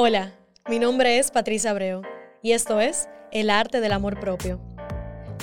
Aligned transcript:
Hola, 0.00 0.32
mi 0.68 0.78
nombre 0.78 1.18
es 1.18 1.32
Patricia 1.32 1.72
Abreu 1.72 2.02
y 2.40 2.52
esto 2.52 2.78
es 2.78 3.08
El 3.32 3.50
Arte 3.50 3.80
del 3.80 3.90
Amor 3.90 4.20
Propio. 4.20 4.60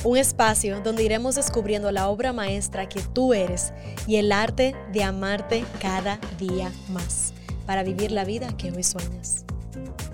Un 0.05 0.15
espacio 0.15 0.79
donde 0.79 1.03
iremos 1.03 1.35
descubriendo 1.35 1.91
la 1.91 2.07
obra 2.07 2.31
maestra 2.31 2.87
que 2.87 3.01
tú 3.01 3.33
eres 3.33 3.73
y 4.07 4.15
el 4.15 4.31
arte 4.31 4.73
de 4.93 5.03
amarte 5.03 5.65
cada 5.81 6.21
día 6.39 6.71
más 6.87 7.33
para 7.65 7.83
vivir 7.83 8.13
la 8.13 8.23
vida 8.23 8.55
que 8.55 8.71
hoy 8.71 8.83
sueñas. 8.83 9.43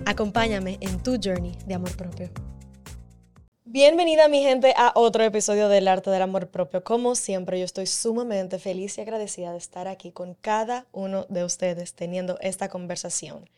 Acompáñame 0.06 0.76
en 0.80 1.00
tu 1.00 1.20
journey 1.22 1.56
de 1.66 1.74
amor 1.74 1.96
propio. 1.96 2.28
Bienvenida 3.64 4.26
mi 4.26 4.42
gente 4.42 4.74
a 4.76 4.90
otro 4.96 5.22
episodio 5.22 5.68
del 5.68 5.86
Arte 5.86 6.10
del 6.10 6.20
Amor 6.22 6.48
Propio. 6.48 6.82
Como 6.82 7.14
siempre, 7.14 7.60
yo 7.60 7.64
estoy 7.64 7.86
sumamente 7.86 8.58
feliz 8.58 8.98
y 8.98 9.02
agradecida 9.02 9.52
de 9.52 9.58
estar 9.58 9.86
aquí 9.86 10.10
con 10.10 10.34
cada 10.34 10.86
uno 10.90 11.26
de 11.28 11.44
ustedes 11.44 11.94
teniendo 11.94 12.38
esta 12.40 12.68
conversación. 12.68 13.48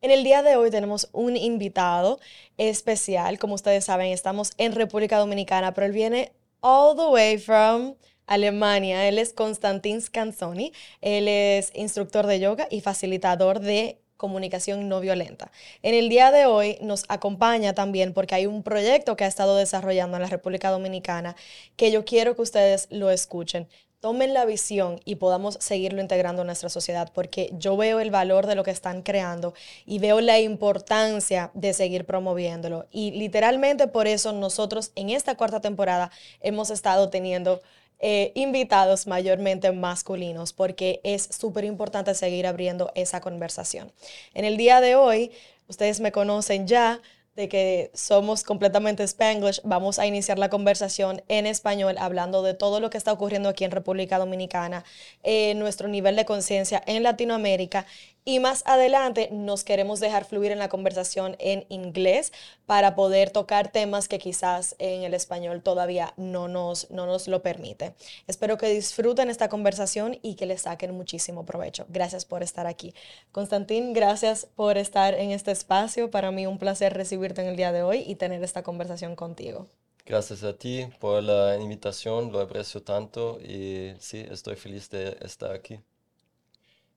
En 0.00 0.12
el 0.12 0.22
día 0.22 0.44
de 0.44 0.54
hoy 0.54 0.70
tenemos 0.70 1.08
un 1.12 1.36
invitado 1.36 2.20
especial. 2.56 3.36
Como 3.40 3.54
ustedes 3.54 3.84
saben, 3.84 4.12
estamos 4.12 4.52
en 4.56 4.72
República 4.72 5.18
Dominicana, 5.18 5.74
pero 5.74 5.88
él 5.88 5.92
viene 5.92 6.30
all 6.60 6.96
the 6.96 7.06
way 7.06 7.36
from 7.36 7.96
Alemania. 8.28 9.08
Él 9.08 9.18
es 9.18 9.32
Constantin 9.32 10.00
Scanzoni. 10.00 10.72
Él 11.00 11.26
es 11.26 11.72
instructor 11.74 12.28
de 12.28 12.38
yoga 12.38 12.68
y 12.70 12.80
facilitador 12.80 13.58
de 13.58 13.98
comunicación 14.16 14.88
no 14.88 15.00
violenta. 15.00 15.50
En 15.82 15.94
el 15.94 16.08
día 16.08 16.30
de 16.30 16.46
hoy 16.46 16.78
nos 16.80 17.04
acompaña 17.08 17.74
también 17.74 18.12
porque 18.12 18.36
hay 18.36 18.46
un 18.46 18.62
proyecto 18.62 19.16
que 19.16 19.24
ha 19.24 19.28
estado 19.28 19.56
desarrollando 19.56 20.16
en 20.16 20.22
la 20.22 20.28
República 20.28 20.70
Dominicana 20.70 21.34
que 21.76 21.90
yo 21.90 22.04
quiero 22.04 22.36
que 22.36 22.42
ustedes 22.42 22.86
lo 22.90 23.10
escuchen 23.10 23.68
tomen 24.00 24.32
la 24.32 24.44
visión 24.44 25.00
y 25.04 25.16
podamos 25.16 25.56
seguirlo 25.60 26.00
integrando 26.00 26.42
en 26.42 26.46
nuestra 26.46 26.68
sociedad, 26.68 27.10
porque 27.12 27.50
yo 27.54 27.76
veo 27.76 28.00
el 28.00 28.10
valor 28.10 28.46
de 28.46 28.54
lo 28.54 28.64
que 28.64 28.70
están 28.70 29.02
creando 29.02 29.54
y 29.86 29.98
veo 29.98 30.20
la 30.20 30.38
importancia 30.38 31.50
de 31.54 31.72
seguir 31.72 32.04
promoviéndolo. 32.04 32.86
Y 32.90 33.10
literalmente 33.12 33.88
por 33.88 34.06
eso 34.06 34.32
nosotros 34.32 34.92
en 34.94 35.10
esta 35.10 35.36
cuarta 35.36 35.60
temporada 35.60 36.10
hemos 36.40 36.70
estado 36.70 37.10
teniendo 37.10 37.60
eh, 38.00 38.30
invitados 38.36 39.08
mayormente 39.08 39.72
masculinos, 39.72 40.52
porque 40.52 41.00
es 41.02 41.28
súper 41.36 41.64
importante 41.64 42.14
seguir 42.14 42.46
abriendo 42.46 42.92
esa 42.94 43.20
conversación. 43.20 43.90
En 44.34 44.44
el 44.44 44.56
día 44.56 44.80
de 44.80 44.94
hoy, 44.94 45.32
ustedes 45.66 45.98
me 45.98 46.12
conocen 46.12 46.68
ya, 46.68 47.00
de 47.38 47.48
que 47.48 47.92
somos 47.94 48.42
completamente 48.42 49.04
spanglish, 49.04 49.60
vamos 49.62 50.00
a 50.00 50.06
iniciar 50.06 50.40
la 50.40 50.50
conversación 50.50 51.22
en 51.28 51.46
español 51.46 51.94
hablando 51.96 52.42
de 52.42 52.52
todo 52.52 52.80
lo 52.80 52.90
que 52.90 52.98
está 52.98 53.12
ocurriendo 53.12 53.48
aquí 53.48 53.62
en 53.62 53.70
República 53.70 54.18
Dominicana, 54.18 54.84
eh, 55.22 55.54
nuestro 55.54 55.86
nivel 55.86 56.16
de 56.16 56.24
conciencia 56.24 56.82
en 56.84 57.04
Latinoamérica 57.04 57.86
y 58.28 58.40
más 58.40 58.62
adelante 58.66 59.30
nos 59.32 59.64
queremos 59.64 60.00
dejar 60.00 60.26
fluir 60.26 60.52
en 60.52 60.58
la 60.58 60.68
conversación 60.68 61.34
en 61.38 61.64
inglés 61.70 62.30
para 62.66 62.94
poder 62.94 63.30
tocar 63.30 63.72
temas 63.72 64.06
que 64.06 64.18
quizás 64.18 64.76
en 64.78 65.02
el 65.02 65.14
español 65.14 65.62
todavía 65.62 66.12
no 66.18 66.46
nos, 66.46 66.90
no 66.90 67.06
nos 67.06 67.26
lo 67.26 67.40
permite. 67.40 67.94
Espero 68.26 68.58
que 68.58 68.68
disfruten 68.68 69.30
esta 69.30 69.48
conversación 69.48 70.18
y 70.20 70.34
que 70.34 70.44
le 70.44 70.58
saquen 70.58 70.94
muchísimo 70.94 71.46
provecho. 71.46 71.86
Gracias 71.88 72.26
por 72.26 72.42
estar 72.42 72.66
aquí. 72.66 72.92
Constantín, 73.32 73.94
gracias 73.94 74.46
por 74.56 74.76
estar 74.76 75.14
en 75.14 75.30
este 75.30 75.50
espacio. 75.50 76.10
Para 76.10 76.30
mí 76.30 76.46
un 76.46 76.58
placer 76.58 76.92
recibirte 76.92 77.40
en 77.40 77.48
el 77.48 77.56
día 77.56 77.72
de 77.72 77.82
hoy 77.82 78.04
y 78.06 78.16
tener 78.16 78.44
esta 78.44 78.62
conversación 78.62 79.16
contigo. 79.16 79.68
Gracias 80.04 80.44
a 80.44 80.52
ti 80.52 80.86
por 81.00 81.22
la 81.22 81.56
invitación, 81.56 82.30
lo 82.30 82.40
aprecio 82.40 82.82
tanto 82.82 83.40
y 83.40 83.94
sí, 84.00 84.22
estoy 84.30 84.56
feliz 84.56 84.90
de 84.90 85.16
estar 85.22 85.52
aquí 85.52 85.80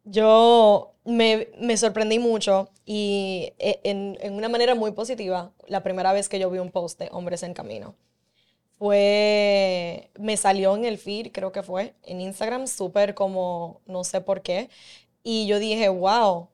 yo 0.03 0.93
me, 1.05 1.77
sorprendí 1.77 2.19
mucho 2.19 2.69
y 2.85 3.53
e, 3.59 3.79
en, 3.83 4.17
una 4.33 4.49
manera 4.49 4.75
muy 4.75 4.91
positiva 4.91 5.51
la 5.67 5.83
primera 5.83 6.13
vez 6.13 6.29
que 6.29 6.39
yo 6.39 6.49
vi 6.49 6.59
un 6.59 6.71
post 6.71 6.99
de 6.99 7.09
Hombres 7.11 7.43
en 7.43 7.53
Camino. 7.53 7.95
Fue, 8.77 10.09
me 10.19 10.37
salió 10.37 10.75
en 10.75 10.85
el 10.85 10.97
feed, 10.97 11.31
creo 11.31 11.51
que 11.51 11.61
fue, 11.61 11.93
en 12.03 12.19
Instagram, 12.19 12.65
súper 12.67 13.13
como, 13.13 13.81
no 13.85 14.03
sé 14.03 14.21
por 14.21 14.41
qué. 14.41 14.69
Y 15.23 15.45
yo 15.47 15.59
dije, 15.59 15.87
wow, 15.89 16.49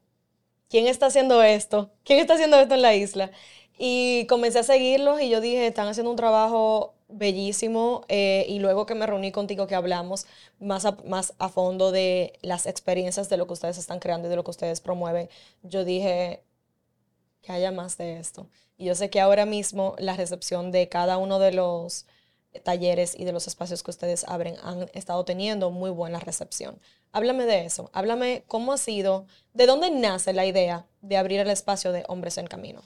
¿quién 0.69 0.87
está 0.87 1.07
haciendo 1.07 1.41
esto? 1.43 1.91
¿Quién 2.03 2.19
está 2.19 2.33
haciendo 2.33 2.59
esto 2.59 2.75
en 2.75 2.81
la 2.81 2.95
isla? 2.95 3.31
Y 3.77 4.25
comencé 4.27 4.59
a 4.59 4.63
seguirlos 4.63 5.21
y 5.21 5.29
yo 5.29 5.39
dije, 5.41 5.67
están 5.67 5.87
haciendo 5.87 6.11
un 6.11 6.17
trabajo 6.17 6.96
bellísimo 7.09 8.03
eh, 8.09 8.45
y 8.49 8.59
luego 8.59 8.85
que 8.85 8.95
me 8.95 9.05
reuní 9.05 9.31
contigo 9.31 9.67
que 9.67 9.75
hablamos 9.75 10.25
más 10.59 10.85
a, 10.85 10.97
más 11.05 11.33
a 11.39 11.49
fondo 11.49 11.91
de 11.91 12.33
las 12.41 12.65
experiencias 12.65 13.29
de 13.29 13.37
lo 13.37 13.47
que 13.47 13.53
ustedes 13.53 13.77
están 13.77 13.99
creando 13.99 14.27
y 14.27 14.29
de 14.29 14.35
lo 14.35 14.43
que 14.43 14.51
ustedes 14.51 14.81
promueven, 14.81 15.29
yo 15.63 15.85
dije 15.85 16.43
que 17.41 17.51
haya 17.51 17.71
más 17.71 17.97
de 17.97 18.19
esto. 18.19 18.47
Y 18.77 18.85
yo 18.85 18.95
sé 18.95 19.09
que 19.09 19.21
ahora 19.21 19.45
mismo 19.45 19.95
la 19.99 20.15
recepción 20.15 20.71
de 20.71 20.89
cada 20.89 21.17
uno 21.17 21.39
de 21.39 21.51
los 21.53 22.05
talleres 22.63 23.15
y 23.17 23.25
de 23.25 23.31
los 23.31 23.47
espacios 23.47 23.83
que 23.83 23.91
ustedes 23.91 24.23
abren 24.27 24.55
han 24.63 24.89
estado 24.93 25.23
teniendo 25.25 25.71
muy 25.71 25.89
buena 25.89 26.19
recepción. 26.19 26.79
Háblame 27.11 27.45
de 27.45 27.65
eso, 27.65 27.89
háblame 27.93 28.43
cómo 28.47 28.73
ha 28.73 28.77
sido, 28.77 29.25
de 29.53 29.65
dónde 29.65 29.89
nace 29.91 30.33
la 30.33 30.45
idea 30.45 30.85
de 31.01 31.17
abrir 31.17 31.39
el 31.39 31.49
espacio 31.49 31.91
de 31.91 32.03
Hombres 32.07 32.37
en 32.37 32.47
Camino. 32.47 32.83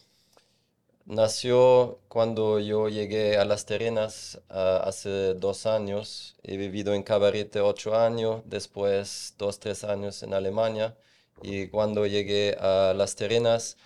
Nació 1.05 1.99
cuando 2.07 2.59
yo 2.59 2.87
llegué 2.87 3.37
a 3.37 3.45
Las 3.45 3.65
Terrenas 3.65 4.39
hace 4.49 5.33
dos 5.33 5.65
años. 5.65 6.35
He 6.43 6.57
vivido 6.57 6.93
en 6.93 7.03
Cabarete 7.03 7.59
ocho 7.59 7.95
años, 7.95 8.41
después 8.45 9.33
dos, 9.37 9.59
tres 9.59 9.83
años 9.83 10.23
en 10.23 10.33
Alemania. 10.33 10.95
Y 11.41 11.67
cuando 11.67 12.05
llegué 12.05 12.55
a 12.59 12.93
Las 12.95 13.15
Terrenas, 13.15 13.77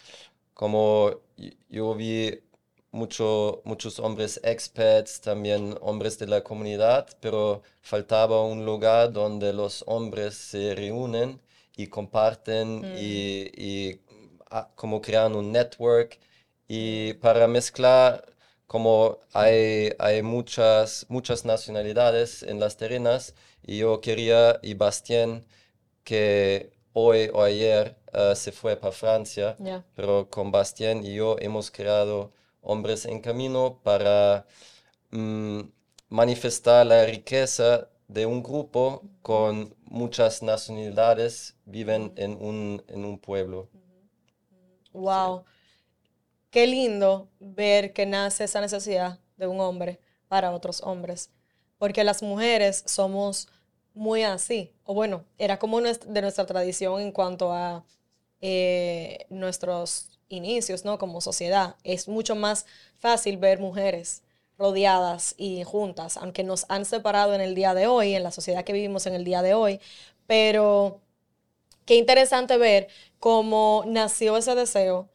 como 0.53 1.21
yo 1.69 1.95
vi 1.95 2.41
mucho, 2.91 3.61
muchos 3.65 3.99
hombres 3.99 4.39
expats, 4.43 5.21
también 5.21 5.77
hombres 5.81 6.17
de 6.19 6.27
la 6.27 6.43
comunidad, 6.43 7.07
pero 7.21 7.61
faltaba 7.81 8.43
un 8.43 8.65
lugar 8.65 9.11
donde 9.11 9.53
los 9.53 9.83
hombres 9.87 10.35
se 10.35 10.75
reúnen 10.75 11.41
y 11.75 11.87
comparten 11.87 12.79
mm. 12.81 12.97
y, 12.97 13.51
y 13.57 14.01
ah, 14.49 14.69
como 14.75 15.01
crean 15.01 15.35
un 15.35 15.51
network 15.51 16.19
y 16.67 17.13
para 17.15 17.47
mezclar, 17.47 18.25
como 18.67 19.19
hay, 19.33 19.91
hay 19.99 20.21
muchas, 20.23 21.05
muchas 21.09 21.45
nacionalidades 21.45 22.43
en 22.43 22.59
las 22.59 22.77
terrenas, 22.77 23.35
y 23.63 23.79
yo 23.79 24.01
quería, 24.01 24.59
y 24.63 24.73
Bastien, 24.73 25.45
que 26.03 26.71
hoy 26.93 27.29
o 27.33 27.43
ayer 27.43 27.97
eh, 28.13 28.35
se 28.35 28.51
fue 28.51 28.77
para 28.77 28.91
Francia, 28.91 29.55
pero 29.95 30.29
con 30.29 30.51
Bastien 30.51 31.05
y 31.05 31.15
yo 31.15 31.35
hemos 31.39 31.71
creado 31.71 32.31
Hombres 32.61 33.05
en 33.05 33.21
Camino 33.21 33.79
para 33.83 34.47
mm, 35.11 35.61
manifestar 36.09 36.85
la 36.85 37.05
riqueza 37.05 37.89
de 38.07 38.25
un 38.25 38.41
grupo 38.41 39.03
con 39.21 39.75
muchas 39.83 40.41
nacionalidades 40.41 41.55
viven 41.65 42.13
en 42.15 42.31
un, 42.39 42.83
en 42.87 43.05
un 43.05 43.19
pueblo. 43.19 43.69
Wow 44.93 45.43
qué 46.55 46.67
lindo 46.67 47.27
ver 47.41 47.91
que 47.91 48.05
nace 48.05 48.45
esa 48.45 48.61
necesidad 48.61 49.19
de 49.35 49.45
un 49.45 49.59
hombre 49.59 49.99
para 50.29 50.53
otros 50.53 50.81
hombres. 50.83 51.29
Porque 51.77 52.05
las 52.05 52.23
mujeres 52.23 52.81
somos 52.85 53.49
muy 53.93 54.23
así. 54.23 54.71
O 54.85 54.93
bueno, 54.93 55.25
era 55.37 55.59
como 55.59 55.81
de 55.81 56.21
nuestra 56.21 56.45
tradición 56.45 57.01
en 57.01 57.11
cuanto 57.11 57.51
a 57.51 57.83
eh, 58.39 59.25
nuestros 59.29 60.17
inicios, 60.29 60.85
¿no? 60.85 60.97
Como 60.97 61.19
sociedad. 61.19 61.75
Es 61.83 62.07
mucho 62.07 62.35
más 62.35 62.65
fácil 62.99 63.35
ver 63.35 63.59
mujeres 63.59 64.23
rodeadas 64.57 65.35
y 65.37 65.61
juntas, 65.65 66.15
aunque 66.15 66.45
nos 66.45 66.65
han 66.69 66.85
separado 66.85 67.33
en 67.33 67.41
el 67.41 67.53
día 67.53 67.73
de 67.73 67.87
hoy, 67.87 68.15
en 68.15 68.23
la 68.23 68.31
sociedad 68.31 68.63
que 68.63 68.71
vivimos 68.71 69.05
en 69.07 69.15
el 69.15 69.25
día 69.25 69.41
de 69.41 69.55
hoy. 69.55 69.81
Pero 70.25 71.01
qué 71.83 71.95
interesante 71.95 72.57
ver 72.57 72.87
cómo 73.19 73.83
nació 73.85 74.37
ese 74.37 74.55
deseo 74.55 75.09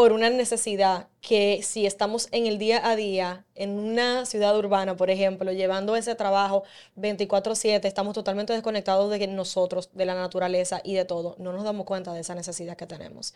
por 0.00 0.14
una 0.14 0.30
necesidad 0.30 1.08
que 1.20 1.60
si 1.62 1.84
estamos 1.84 2.28
en 2.32 2.46
el 2.46 2.56
día 2.56 2.88
a 2.88 2.96
día, 2.96 3.44
en 3.54 3.78
una 3.78 4.24
ciudad 4.24 4.56
urbana, 4.56 4.96
por 4.96 5.10
ejemplo, 5.10 5.52
llevando 5.52 5.94
ese 5.94 6.14
trabajo 6.14 6.62
24/7, 6.96 7.86
estamos 7.86 8.14
totalmente 8.14 8.54
desconectados 8.54 9.10
de 9.10 9.26
nosotros, 9.26 9.90
de 9.92 10.06
la 10.06 10.14
naturaleza 10.14 10.80
y 10.84 10.94
de 10.94 11.04
todo. 11.04 11.36
No 11.38 11.52
nos 11.52 11.64
damos 11.64 11.84
cuenta 11.84 12.14
de 12.14 12.20
esa 12.20 12.34
necesidad 12.34 12.78
que 12.78 12.86
tenemos. 12.86 13.34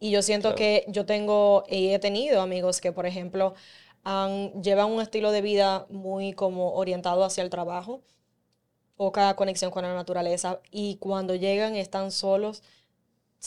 Y 0.00 0.10
yo 0.10 0.22
siento 0.22 0.54
que 0.54 0.86
yo 0.88 1.04
tengo 1.04 1.64
y 1.68 1.88
he 1.88 1.98
tenido 1.98 2.40
amigos 2.40 2.80
que, 2.80 2.92
por 2.92 3.04
ejemplo, 3.04 3.52
llevan 4.62 4.90
un 4.90 5.02
estilo 5.02 5.30
de 5.30 5.42
vida 5.42 5.84
muy 5.90 6.32
como 6.32 6.72
orientado 6.72 7.22
hacia 7.22 7.44
el 7.44 7.50
trabajo, 7.50 8.00
poca 8.96 9.36
conexión 9.36 9.70
con 9.70 9.82
la 9.82 9.92
naturaleza 9.92 10.58
y 10.70 10.96
cuando 10.96 11.34
llegan 11.34 11.76
están 11.76 12.12
solos 12.12 12.62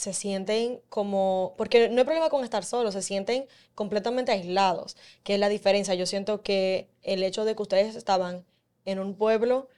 se 0.00 0.14
sienten 0.14 0.80
como, 0.88 1.54
porque 1.58 1.88
no 1.90 1.98
hay 1.98 2.04
problema 2.04 2.30
con 2.30 2.42
estar 2.42 2.64
solos, 2.64 2.94
se 2.94 3.02
sienten 3.02 3.46
completamente 3.74 4.32
aislados, 4.32 4.96
que 5.22 5.34
es 5.34 5.40
la 5.40 5.48
diferencia. 5.48 5.94
Yo 5.94 6.06
siento 6.06 6.42
que 6.42 6.88
el 7.02 7.22
hecho 7.22 7.44
de 7.44 7.54
que 7.54 7.62
ustedes 7.62 7.96
estaban 7.96 8.44
en 8.86 8.98
un 8.98 9.14
pueblo 9.14 9.68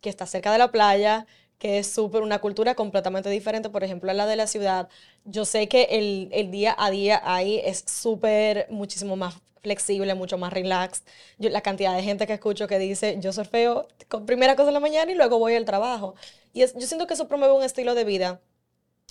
que 0.00 0.08
está 0.10 0.26
cerca 0.26 0.50
de 0.52 0.58
la 0.58 0.72
playa, 0.72 1.26
que 1.58 1.78
es 1.78 1.88
súper 1.88 2.22
una 2.22 2.40
cultura 2.40 2.74
completamente 2.74 3.30
diferente, 3.30 3.70
por 3.70 3.84
ejemplo, 3.84 4.10
a 4.10 4.14
la 4.14 4.26
de 4.26 4.36
la 4.36 4.46
ciudad. 4.46 4.88
Yo 5.24 5.44
sé 5.44 5.68
que 5.68 5.84
el, 5.90 6.28
el 6.32 6.50
día 6.50 6.74
a 6.78 6.90
día 6.90 7.20
ahí 7.24 7.60
es 7.64 7.84
súper, 7.86 8.66
muchísimo 8.70 9.16
más 9.16 9.34
flexible, 9.62 10.14
mucho 10.14 10.38
más 10.38 10.52
relaxed. 10.52 11.04
Yo, 11.38 11.50
la 11.50 11.60
cantidad 11.60 11.94
de 11.96 12.02
gente 12.02 12.26
que 12.26 12.34
escucho 12.34 12.66
que 12.66 12.78
dice, 12.78 13.16
yo 13.20 13.32
surfeo 13.32 13.88
con 14.08 14.24
primera 14.26 14.56
cosa 14.56 14.68
en 14.68 14.74
la 14.74 14.80
mañana 14.80 15.10
y 15.12 15.14
luego 15.14 15.38
voy 15.38 15.54
al 15.54 15.64
trabajo. 15.64 16.14
Y 16.52 16.62
es, 16.62 16.74
yo 16.74 16.86
siento 16.86 17.06
que 17.06 17.14
eso 17.14 17.28
promueve 17.28 17.54
un 17.54 17.64
estilo 17.64 17.94
de 17.94 18.04
vida 18.04 18.40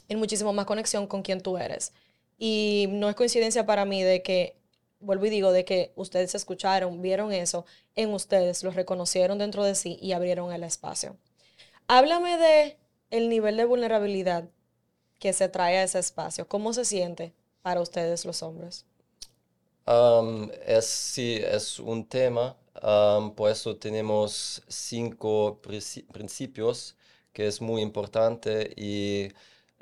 en 0.07 0.19
muchísimo 0.19 0.54
más 0.54 0.66
conexión 0.66 1.07
con 1.07 1.22
quien 1.22 1.42
tú 1.42 1.57
eres. 1.57 1.94
Y 2.38 2.88
no 2.90 3.10
es 3.10 3.16
coincidencia 3.16 3.66
para 3.66 3.86
mí 3.86 4.04
de 4.04 4.22
que, 4.22 4.57
vuelvo 5.00 5.25
y 5.25 5.30
digo, 5.30 5.52
de 5.52 5.66
que 5.66 5.92
ustedes 5.96 6.36
escucharon, 6.36 7.02
vieron 7.02 7.31
eso 7.31 7.66
en 7.96 8.13
ustedes, 8.13 8.63
lo 8.63 8.72
reconocieron 8.72 9.38
dentro 9.38 9.63
de 9.63 9.75
sí 9.75 9.98
y 10.02 10.12
abrieron 10.13 10.52
el 10.52 10.63
espacio. 10.63 11.18
Háblame 11.88 12.38
de 12.38 12.78
el 13.12 13.30
nivel 13.30 13.57
de 13.57 13.66
vulnerabilidad 13.66 14.50
que 15.19 15.34
se 15.34 15.50
trae 15.50 15.78
a 15.78 15.84
ese 15.84 16.00
espacio. 16.00 16.48
¿Cómo 16.48 16.74
se 16.74 16.86
siente 16.86 17.34
para 17.62 17.81
ustedes 17.81 18.25
los 18.25 18.44
hombres? 18.44 18.86
es, 20.66 20.86
sí, 20.86 21.42
es 21.44 21.80
un 21.80 22.06
tema. 22.06 22.58
por 23.36 23.51
eso 23.51 23.75
tenemos 23.78 24.63
cinco 24.68 25.60
principios 25.62 26.96
que 27.31 27.48
es 27.48 27.62
muy 27.62 27.81
importante 27.81 28.74
y 28.75 29.30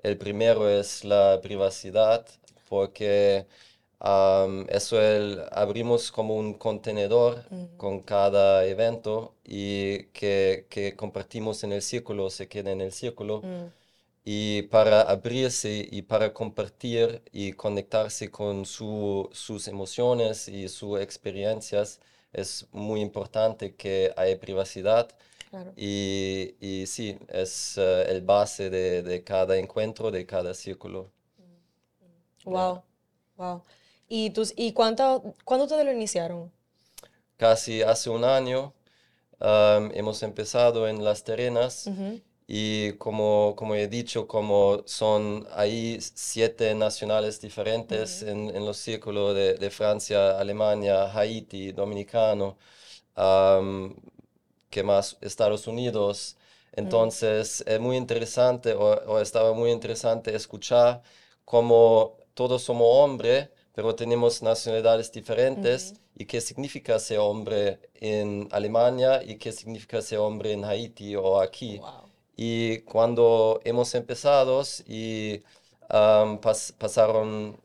el 0.03 0.17
primero 0.17 0.69
es 0.69 1.03
la 1.03 1.39
privacidad 1.41 2.25
porque 2.69 3.45
eso 4.69 5.01
el, 5.01 5.41
abrimos 5.51 6.11
como 6.11 6.35
un 6.35 6.55
contenedor 6.55 7.45
con 7.77 8.01
cada 8.01 8.65
evento 8.65 9.33
y 9.45 10.05
que, 10.07 10.65
que, 10.69 10.95
compartimos 10.95 11.63
en 11.63 11.71
el 11.71 11.81
círculo, 11.81 12.29
se 12.29 12.47
queda 12.49 12.71
en 12.71 12.81
el 12.81 12.91
círculo. 12.91 13.41
Mm. 13.41 13.71
Y 14.25 14.63
para 14.63 15.01
abrirse 15.01 15.87
y 15.89 16.01
para 16.01 16.33
compartir 16.33 17.21
y 17.31 17.53
conectarse 17.53 18.29
con 18.29 18.65
su, 18.65 19.29
sus 19.33 19.67
emociones 19.67 20.47
y 20.47 20.69
sus 20.69 20.99
experiencias, 20.99 21.99
es 22.33 22.67
muy 22.71 23.01
importante 23.01 23.75
que 23.75 24.13
haya 24.17 24.39
privacidad. 24.39 25.09
Y, 25.75 26.55
y, 26.59 26.85
sí, 26.87 27.17
es 27.27 27.77
eh, 27.77 28.05
el 28.09 28.21
base 28.21 28.69
de, 28.69 29.03
de, 29.03 29.23
cada 29.23 29.57
encuentro, 29.57 30.11
de 30.11 30.25
cada 30.25 30.53
círculo. 30.53 31.11
Wow, 32.45 32.83
wow. 33.37 33.61
¿Y, 34.07 34.31
tus, 34.31 34.53
y 34.55 34.73
cuánto, 34.73 35.35
cuándo 35.45 35.65
ustedes 35.65 35.85
lo 35.85 35.91
iniciaron? 35.91 36.51
Casi 37.37 37.81
hace 37.81 38.09
un 38.09 38.23
año. 38.23 38.73
hemos 39.39 40.23
empezado 40.23 40.87
en 40.87 41.03
Las 41.03 41.23
Terrenas 41.23 41.89
y 42.47 42.93
como, 42.93 43.55
como 43.55 43.75
he 43.75 43.87
dicho, 43.87 44.27
como 44.27 44.83
son 44.85 45.47
ahí 45.53 45.97
siete 46.01 46.75
nacionales 46.75 47.39
diferentes 47.41 48.21
en, 48.21 48.55
en, 48.55 48.65
los 48.65 48.77
círculos 48.77 49.33
de, 49.35 49.55
de, 49.55 49.69
Francia, 49.69 50.37
Alemania, 50.37 51.11
Haití, 51.17 51.71
Dominicano, 51.71 52.57
que 54.73 54.83
más 54.83 55.17
Estados 55.21 55.67
Unidos. 55.67 56.37
Entonces 56.73 57.63
es 57.67 57.79
muy 57.79 57.95
interesante 57.97 58.73
o, 58.73 58.85
o, 59.11 59.19
estaba 59.19 59.53
muy 59.53 59.71
interesante 59.71 60.35
escuchar 60.35 61.01
cómo 61.45 62.17
todos 62.33 62.63
somos 62.63 62.87
hombres 62.89 63.49
pero 63.73 63.95
tenemos 63.95 64.41
nacionalidades 64.41 65.11
diferentes 65.11 65.95
y 66.15 66.25
qué 66.25 66.39
significa 66.41 66.99
ser 66.99 67.19
hombre 67.19 67.79
en 67.95 68.47
Alemania 68.51 69.23
y 69.23 69.37
qué 69.37 69.51
significa 69.51 70.01
ser 70.01 70.19
hombre 70.19 70.53
en 70.53 70.63
Haití 70.63 71.15
o 71.15 71.41
aquí. 71.41 71.81
Y 72.35 72.79
cuando 72.81 73.59
hemos 73.63 73.93
empezado 73.95 74.61
y 74.87 75.41
pasaron 76.77 77.59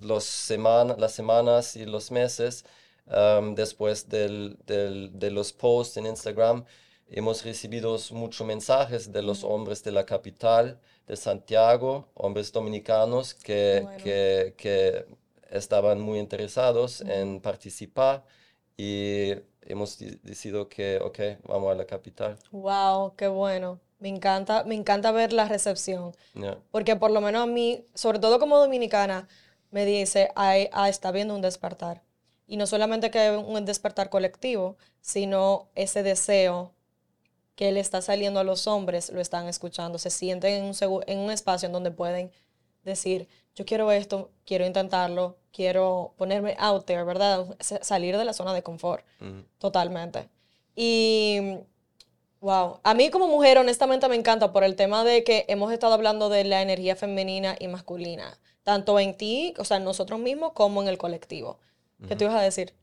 los 0.00 0.24
semana, 0.24 0.96
las 0.98 1.12
semanas 1.12 1.76
y 1.76 1.84
los 1.84 2.10
meses 2.10 2.64
después 3.54 4.08
del, 4.08 4.58
del, 4.66 5.18
de 5.18 5.30
los 5.30 5.52
posts 5.52 5.96
en 5.96 6.06
Instagram, 6.06 6.64
hemos 7.08 7.44
recibido 7.44 7.96
muchos 8.12 8.46
mensajes 8.46 9.12
de 9.12 9.22
los 9.22 9.44
hombres 9.44 9.82
de 9.84 9.92
la 9.92 10.04
capital 10.04 10.80
de 11.06 11.16
Santiago, 11.16 12.08
hombres 12.14 12.52
dominicanos 12.52 13.34
que, 13.34 13.86
que, 14.02 14.54
que 14.56 15.06
estaban 15.50 16.00
muy 16.00 16.18
interesados 16.18 17.00
en 17.00 17.40
participar 17.40 18.24
y 18.76 19.32
hemos 19.62 19.98
decidido 19.98 20.68
que, 20.68 20.98
ok, 20.98 21.18
vamos 21.46 21.72
a 21.72 21.74
la 21.74 21.86
capital. 21.86 22.36
Wow, 22.50 23.14
qué 23.16 23.28
bueno. 23.28 23.80
Me 23.98 24.08
encanta, 24.08 24.64
me 24.64 24.74
encanta 24.74 25.10
ver 25.10 25.32
la 25.32 25.46
recepción. 25.48 26.14
Porque 26.70 26.96
por 26.96 27.10
lo 27.10 27.20
menos 27.20 27.42
a 27.42 27.46
mí, 27.46 27.84
sobre 27.94 28.18
todo 28.18 28.38
como 28.38 28.58
dominicana, 28.58 29.26
me 29.70 29.86
dice, 29.86 30.30
ah, 30.36 30.88
está 30.88 31.10
viendo 31.12 31.34
un 31.34 31.40
despertar. 31.40 32.02
Y 32.46 32.56
no 32.56 32.66
solamente 32.66 33.10
que 33.10 33.30
un 33.30 33.64
despertar 33.64 34.08
colectivo, 34.08 34.76
sino 35.00 35.68
ese 35.74 36.02
deseo 36.02 36.72
que 37.56 37.72
le 37.72 37.80
está 37.80 38.02
saliendo 38.02 38.38
a 38.38 38.44
los 38.44 38.66
hombres 38.66 39.10
lo 39.10 39.20
están 39.20 39.48
escuchando, 39.48 39.98
se 39.98 40.10
sienten 40.10 40.52
en 40.52 40.64
un, 40.64 41.02
en 41.06 41.18
un 41.18 41.30
espacio 41.30 41.66
en 41.66 41.72
donde 41.72 41.90
pueden 41.90 42.30
decir, 42.84 43.28
yo 43.54 43.64
quiero 43.64 43.90
esto, 43.90 44.30
quiero 44.44 44.66
intentarlo, 44.66 45.36
quiero 45.52 46.12
ponerme 46.18 46.54
out 46.58 46.84
there, 46.84 47.02
¿verdad? 47.02 47.56
salir 47.60 48.16
de 48.18 48.24
la 48.24 48.34
zona 48.34 48.52
de 48.52 48.62
confort, 48.62 49.04
totalmente. 49.58 50.28
Y, 50.74 51.58
wow, 52.40 52.80
a 52.82 52.94
mí 52.94 53.08
como 53.10 53.26
mujer 53.26 53.56
honestamente 53.56 54.06
me 54.08 54.16
encanta 54.16 54.52
por 54.52 54.62
el 54.62 54.76
tema 54.76 55.02
de 55.02 55.24
que 55.24 55.46
hemos 55.48 55.72
estado 55.72 55.94
hablando 55.94 56.28
de 56.28 56.44
la 56.44 56.60
energía 56.60 56.94
femenina 56.94 57.56
y 57.58 57.68
masculina, 57.68 58.38
tanto 58.62 59.00
en 59.00 59.16
ti, 59.16 59.54
o 59.56 59.64
sea, 59.64 59.78
en 59.78 59.84
nosotros 59.84 60.20
mismos, 60.20 60.52
como 60.52 60.82
en 60.82 60.88
el 60.88 60.98
colectivo. 60.98 61.58
¿Qué 62.04 62.16
te 62.16 62.24
ibas 62.24 62.36
a 62.36 62.42
decir? 62.42 62.74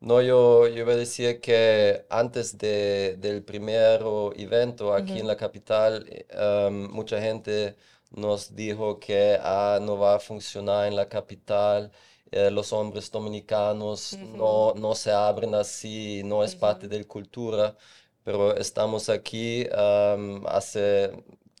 No, 0.00 0.22
yo, 0.22 0.66
yo 0.68 0.78
iba 0.80 0.92
a 0.92 0.96
decir 0.96 1.40
que 1.42 2.06
antes 2.08 2.56
de, 2.56 3.16
del 3.18 3.44
primer 3.44 4.00
evento 4.36 4.94
aquí 4.94 5.18
en 5.18 5.26
la 5.26 5.36
capital, 5.36 6.06
em, 6.30 6.90
mucha 6.90 7.20
gente 7.20 7.76
nos 8.10 8.54
dijo 8.54 8.98
que 8.98 9.36
ah, 9.40 9.78
no 9.82 9.98
va 9.98 10.14
a 10.16 10.18
funcionar 10.20 10.86
en 10.88 10.96
la 10.96 11.06
capital, 11.08 11.92
eh, 12.30 12.50
los 12.50 12.72
hombres 12.72 13.10
dominicanos 13.10 14.18
no, 14.22 14.72
no 14.74 14.94
se 14.94 15.12
abren 15.12 15.54
así, 15.54 16.22
no 16.24 16.42
es 16.44 16.54
parte 16.56 16.88
de 16.88 16.98
la 17.00 17.04
cultura, 17.06 17.76
pero 18.24 18.56
estamos 18.56 19.08
aquí 19.10 19.66
em, 19.70 20.46
hace 20.46 21.12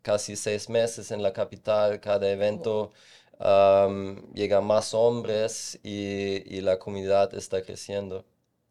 casi 0.02 0.34
seis 0.36 0.68
meses 0.70 1.10
en 1.10 1.22
la 1.22 1.32
capital, 1.32 2.00
cada 2.00 2.30
evento 2.30 2.92
llegan 4.34 4.64
más 4.64 4.92
hombres 4.94 5.78
y, 5.82 6.42
y, 6.54 6.60
la 6.60 6.78
comunidad 6.78 7.34
está 7.34 7.62
creciendo. 7.62 8.24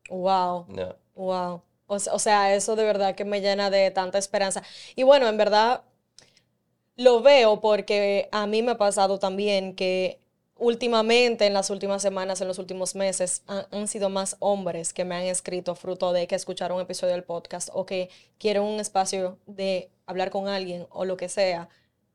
Wow. 0.09 0.67
Wow. 1.15 1.61
O, 1.88 1.97
sea, 1.97 2.53
eso 2.53 2.75
de 2.75 2.83
verdad 2.83 3.15
que 3.15 3.25
me 3.25 3.41
llena 3.41 3.71
de 3.71 3.89
tanta 3.89 4.19
esperanza. 4.19 4.61
Y 4.95 5.01
bueno, 5.01 5.27
en 5.27 5.38
verdad 5.38 5.81
lo 6.97 7.21
veo 7.21 7.61
porque 7.61 8.29
a 8.31 8.45
mí 8.45 8.61
me 8.61 8.71
ha 8.71 8.77
pasado 8.77 9.17
también 9.17 9.75
que 9.75 10.19
últimamente, 10.55 11.47
en 11.47 11.53
las 11.53 11.71
últimas 11.71 12.03
semanas, 12.03 12.41
en 12.41 12.47
los 12.47 12.59
últimos 12.59 12.93
meses, 12.93 13.41
han, 13.47 13.65
han, 13.71 13.88
sido 13.88 14.09
más 14.09 14.35
hombres 14.39 14.93
que 14.93 15.03
me 15.03 15.15
han 15.15 15.23
escrito 15.23 15.73
fruto 15.73 16.13
de 16.13 16.27
que 16.27 16.35
escucharon 16.35 16.77
un 16.77 16.83
episodio 16.83 17.13
del 17.13 17.23
podcast 17.23 17.69
o 17.73 17.88
que 17.88 18.09
quieren 18.38 18.61
un 18.61 18.79
espacio 18.79 19.39
de 19.47 19.89
hablar 20.05 20.29
con 20.29 20.47
alguien 20.47 20.85
o 20.91 21.05
lo 21.05 21.17
que 21.17 21.27
sea 21.27 21.69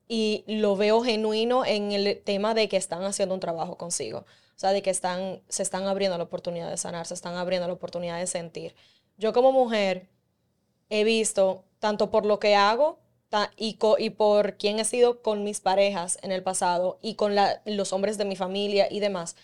y 0.09 0.45
lo 0.47 0.77
veo 0.77 1.03
genuino 1.03 1.65
en 1.65 1.93
el 1.93 2.21
tema 2.23 2.55
de 2.55 2.69
que 2.69 2.77
están 2.77 3.03
haciendo 3.05 3.35
un 3.35 3.41
trabajo 3.41 3.77
consigo. 3.77 4.19
O 4.57 4.59
sea, 4.59 4.73
de 4.73 4.83
que 4.83 4.91
están, 4.91 5.43
se 5.49 5.63
están 5.63 5.87
abriendo 5.87 6.17
la 6.17 6.25
oportunidad 6.25 6.71
de 6.71 6.77
sanar, 6.77 7.07
se 7.07 7.15
están 7.15 7.37
abriendo 7.37 7.67
la 7.67 7.75
oportunidad 7.75 8.19
de 8.19 8.27
sentir. 8.27 8.75
Yo 9.17 9.33
como 9.33 9.53
mujer 9.53 10.09
he 10.91 11.05
visto, 11.05 11.65
tanto 11.81 12.11
por 12.11 12.25
lo 12.27 12.39
que 12.39 12.55
hago 12.55 12.99
y, 13.57 13.79
y 13.99 14.11
por 14.11 14.57
quién 14.57 14.79
he 14.79 14.85
sido 14.85 15.23
con 15.23 15.43
mis 15.43 15.61
parejas 15.61 16.19
en 16.23 16.31
el 16.31 16.43
pasado 16.43 16.99
y 17.03 17.17
con 17.17 17.35
los 17.65 17.93
hombres 17.93 18.17
de 18.17 18.25
mi 18.25 18.37
familia 18.37 18.87
y 18.91 19.01
demás, 19.01 19.37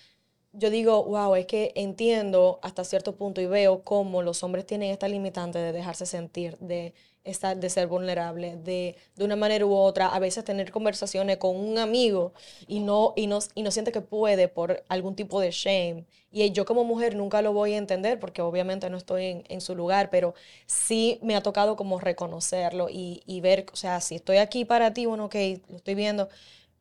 yo 0.53 0.71
digo, 0.71 1.05
wow, 1.05 1.35
es 1.37 1.47
que 1.47 1.73
entiendo 1.77 2.59
hasta 2.63 2.85
cierto 2.85 3.15
punto 3.17 3.41
y 3.41 3.47
veo 3.47 3.83
cómo 3.83 4.23
los 4.23 4.43
hombres 4.43 4.67
tienen 4.67 4.91
esta 4.91 5.09
limitante 5.09 5.59
de 5.59 5.73
dejarse 5.73 6.07
sentir, 6.07 6.57
de 6.59 6.93
estar, 7.25 7.57
de 7.57 7.71
ser 7.71 7.87
vulnerable, 7.87 8.57
de, 8.57 8.97
de 9.15 9.25
una 9.25 9.37
manera 9.37 9.65
u 9.67 9.75
otra, 9.75 10.09
a 10.09 10.19
veces 10.19 10.45
tener 10.45 10.73
conversaciones 10.73 11.37
con 11.37 11.57
un 11.57 11.79
amigo 11.79 12.33
y 12.67 12.81
no, 12.81 13.13
y 13.17 13.27
no, 13.27 13.39
y 13.55 13.63
no 13.63 13.71
siente 13.71 13.93
que 13.93 14.01
puede 14.01 14.49
por 14.49 14.83
algún 14.89 15.15
tipo 15.15 15.41
de 15.41 15.51
shame. 15.51 16.05
Y 16.33 16.51
yo 16.53 16.65
como 16.65 16.85
mujer 16.85 17.17
nunca 17.17 17.43
lo 17.43 17.53
voy 17.53 17.75
a 17.75 17.79
entender 17.79 18.19
porque 18.19 18.43
obviamente 18.43 18.89
no 18.91 18.97
estoy 18.97 19.25
en, 19.27 19.45
en 19.49 19.61
su 19.61 19.75
lugar, 19.75 20.11
pero 20.11 20.35
sí 20.67 21.19
me 21.23 21.37
ha 21.37 21.43
tocado 21.43 21.77
como 21.77 21.99
reconocerlo 22.01 22.89
y, 22.91 23.23
y, 23.27 23.41
ver, 23.41 23.67
o 23.73 23.77
sea, 23.77 24.01
si 24.01 24.17
estoy 24.17 24.39
aquí 24.39 24.65
para 24.65 24.93
ti, 24.93 25.07
bueno, 25.07 25.27
ok, 25.27 25.35
lo 25.69 25.77
estoy 25.77 25.95
viendo, 25.95 26.29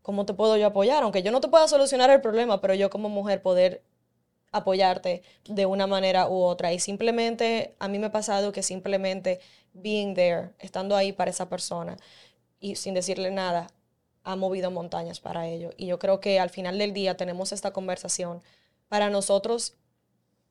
¿cómo 0.01 0.25
te 0.25 0.33
puedo 0.33 0.57
yo 0.57 0.67
apoyar? 0.67 1.03
Aunque 1.03 1.23
yo 1.23 1.31
no 1.31 1.41
te 1.41 1.47
pueda 1.47 1.67
solucionar 1.67 2.09
el 2.09 2.21
problema, 2.21 2.61
pero 2.61 2.73
yo 2.73 2.89
como 2.89 3.09
mujer 3.09 3.41
poder 3.41 3.83
apoyarte 4.51 5.21
de 5.45 5.65
una 5.65 5.87
manera 5.87 6.27
u 6.27 6.41
otra. 6.41 6.73
Y 6.73 6.79
simplemente, 6.79 7.75
a 7.79 7.87
mí 7.87 7.99
me 7.99 8.07
ha 8.07 8.11
pasado 8.11 8.51
que 8.51 8.63
simplemente 8.63 9.39
being 9.73 10.13
there, 10.15 10.51
estando 10.59 10.95
ahí 10.95 11.11
para 11.11 11.31
esa 11.31 11.49
persona 11.49 11.97
y 12.59 12.75
sin 12.75 12.93
decirle 12.93 13.31
nada, 13.31 13.67
ha 14.23 14.35
movido 14.35 14.71
montañas 14.71 15.19
para 15.19 15.47
ello. 15.47 15.71
Y 15.77 15.87
yo 15.87 15.99
creo 15.99 16.19
que 16.19 16.39
al 16.39 16.49
final 16.49 16.77
del 16.77 16.93
día 16.93 17.15
tenemos 17.17 17.51
esta 17.51 17.71
conversación. 17.71 18.41
Para 18.87 19.09
nosotros, 19.09 19.75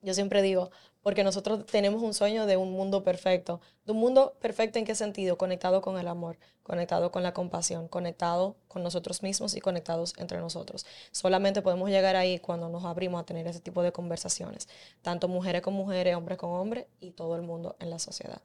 yo 0.00 0.14
siempre 0.14 0.42
digo, 0.42 0.70
porque 1.02 1.24
nosotros 1.24 1.64
tenemos 1.66 2.02
un 2.02 2.14
sueño 2.14 2.46
de 2.46 2.56
un 2.56 2.72
mundo 2.72 3.02
perfecto. 3.02 3.60
¿De 3.84 3.92
un 3.92 3.98
mundo 3.98 4.36
perfecto 4.40 4.78
en 4.78 4.84
qué 4.84 4.94
sentido? 4.94 5.38
Conectado 5.38 5.80
con 5.80 5.98
el 5.98 6.08
amor, 6.08 6.38
conectado 6.62 7.10
con 7.10 7.22
la 7.22 7.32
compasión, 7.32 7.88
conectado 7.88 8.56
con 8.66 8.82
nosotros 8.82 9.22
mismos 9.22 9.54
y 9.56 9.60
conectados 9.60 10.14
entre 10.18 10.38
nosotros. 10.38 10.86
Solamente 11.12 11.62
podemos 11.62 11.88
llegar 11.90 12.16
ahí 12.16 12.38
cuando 12.38 12.68
nos 12.68 12.84
abrimos 12.84 13.20
a 13.20 13.24
tener 13.24 13.46
ese 13.46 13.60
tipo 13.60 13.82
de 13.82 13.92
conversaciones, 13.92 14.68
tanto 15.02 15.28
mujeres 15.28 15.62
con 15.62 15.74
mujeres, 15.74 16.16
hombres 16.16 16.38
con 16.38 16.50
hombres 16.50 16.86
y 17.00 17.12
todo 17.12 17.36
el 17.36 17.42
mundo 17.42 17.76
en 17.80 17.90
la 17.90 17.98
sociedad. 17.98 18.40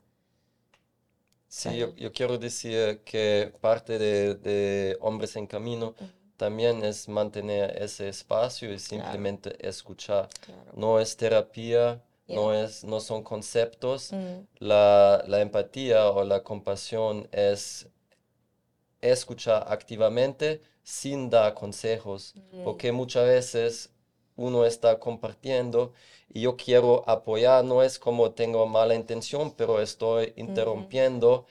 Sí, 1.48 1.78
yo, 1.78 2.12
quiero 2.12 2.40
decir 2.40 3.02
que 3.06 3.54
parte 3.62 4.00
de, 4.00 4.98
Hombres 5.02 5.36
en 5.36 5.46
Camino 5.46 5.94
también 6.36 6.84
es 6.84 7.08
mantener 7.08 7.78
ese 7.80 8.10
espacio 8.10 8.74
y 8.74 8.80
simplemente 8.80 9.56
escuchar. 9.68 10.30
No 10.76 11.00
es 11.00 11.16
terapia, 11.16 12.02
no, 12.28 12.54
es, 12.54 12.84
no 12.84 13.00
son 13.00 13.24
conceptos. 13.24 14.12
Mm. 14.12 14.48
La, 14.60 15.24
empatía 15.28 16.10
o 16.10 16.24
la 16.24 16.44
compasión 16.44 17.28
es 17.32 17.88
escuchar 19.02 19.66
activamente 19.68 20.62
sin 20.84 21.30
dar 21.30 21.54
consejos, 21.54 22.36
mm. 22.52 22.64
porque 22.64 22.92
muchas 22.92 23.26
veces 23.26 23.90
uno 24.36 24.66
está 24.66 25.00
compartiendo 25.00 25.94
y 26.30 26.42
yo 26.42 26.58
quiero 26.58 27.08
apoyar, 27.08 27.64
no 27.64 27.84
es 27.84 28.00
como 28.00 28.32
tengo 28.32 28.66
mala 28.66 28.96
intención, 28.96 29.54
pero 29.56 29.82
estoy 29.82 30.34
interrumpiendo 30.36 31.46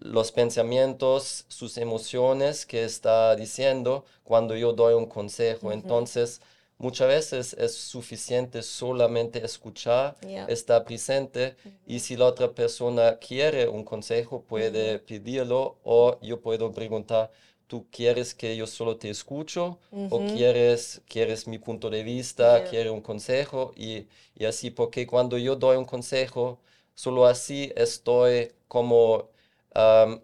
los 0.00 0.32
pensamientos, 0.32 1.44
sus 1.48 1.76
emociones 1.76 2.66
que 2.66 2.84
está 2.84 3.36
diciendo 3.36 4.04
cuando 4.24 4.56
yo 4.56 4.72
doy 4.72 4.94
un 4.94 5.06
consejo. 5.06 5.72
Entonces, 5.72 6.40
muchas 6.80 7.08
veces 7.08 7.54
es 7.58 7.74
suficiente 7.74 8.62
solamente 8.62 9.44
escuchar, 9.44 10.16
estar 10.48 10.84
presente 10.84 11.54
y 11.86 12.00
si 12.00 12.16
la 12.16 12.24
otra 12.26 12.52
persona 12.52 13.18
quiere 13.18 13.68
un 13.68 13.84
consejo, 13.84 14.42
puede 14.42 14.98
pedirlo 14.98 15.76
o 15.84 16.18
yo 16.22 16.40
puedo 16.40 16.72
preguntar, 16.72 17.30
¿tú 17.66 17.86
quieres 17.90 18.34
que 18.34 18.56
yo 18.56 18.66
solo 18.66 18.96
te 18.96 19.10
escucho 19.10 19.78
o 20.10 20.18
quieres, 20.26 21.02
quieres 21.06 21.46
mi 21.46 21.58
punto 21.58 21.90
de 21.90 22.02
vista, 22.02 22.64
quieres 22.64 22.92
un 22.92 23.02
consejo? 23.02 23.72
Y, 23.76 24.06
y 24.34 24.46
así, 24.46 24.70
porque 24.70 25.06
cuando 25.06 25.36
yo 25.36 25.56
doy 25.56 25.76
un 25.76 25.84
consejo, 25.84 26.58
solo 26.94 27.26
así 27.26 27.72
estoy 27.76 28.52
como 28.68 29.28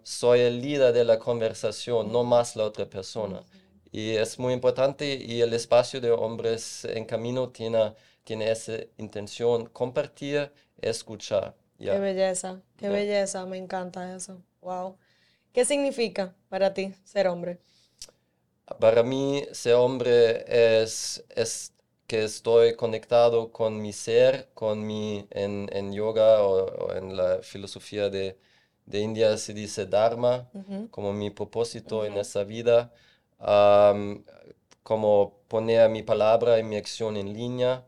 soy 0.03 0.41
el 0.41 0.61
líder 0.61 0.93
de 0.93 1.05
la 1.05 1.19
conversación, 1.19 2.11
no 2.11 2.23
más 2.23 2.55
la 2.55 2.65
otra 2.65 2.85
persona. 2.89 3.43
Y 3.91 4.11
es 4.15 4.39
muy 4.39 4.53
importante 4.53 5.15
y 5.15 5.41
el 5.41 5.53
espacio 5.53 6.01
de 6.01 6.11
hombres 6.11 6.85
en 6.85 7.05
camino 7.05 7.49
tiene, 7.49 7.93
tiene 8.23 8.51
esa 8.51 8.73
intención, 8.97 9.67
compartir, 9.67 10.51
escuchar. 10.81 11.55
Qué 11.79 11.97
belleza, 11.99 12.61
qué 12.77 12.89
belleza, 12.89 13.45
me 13.45 13.57
encanta 13.57 14.15
eso. 14.15 14.41
Wow. 14.61 14.97
¿Qué 15.53 15.65
significa 15.65 16.35
para 16.49 16.73
ti 16.73 16.93
ser 17.03 17.27
hombre? 17.27 17.59
Para 18.79 19.01
mí 19.03 19.43
ser 19.53 19.75
hombre 19.75 20.43
es, 20.83 21.23
es 21.35 21.73
que 22.05 22.23
estoy 22.25 22.75
conectado 22.75 23.51
con 23.51 23.81
mi 23.81 23.93
ser, 23.93 24.49
con 24.53 24.85
mi, 24.85 25.25
en, 25.31 25.69
en 25.71 25.93
yoga 25.93 26.43
o 26.43 26.93
en 26.93 27.15
la 27.15 27.39
filosofía 27.41 28.09
de, 28.09 28.37
de 28.85 28.99
India 28.99 29.37
se 29.37 29.53
dice 29.53 29.85
Dharma, 29.85 30.49
como 30.91 31.13
mi 31.13 31.29
propósito 31.29 32.05
en 32.05 32.17
esa 32.17 32.43
vida, 32.43 32.93
como 34.83 35.39
poner 35.47 35.89
mi 35.89 36.03
palabra 36.03 36.59
y 36.59 36.63
mi 36.63 36.75
acción 36.75 37.17
en 37.17 37.33
línea, 37.33 37.85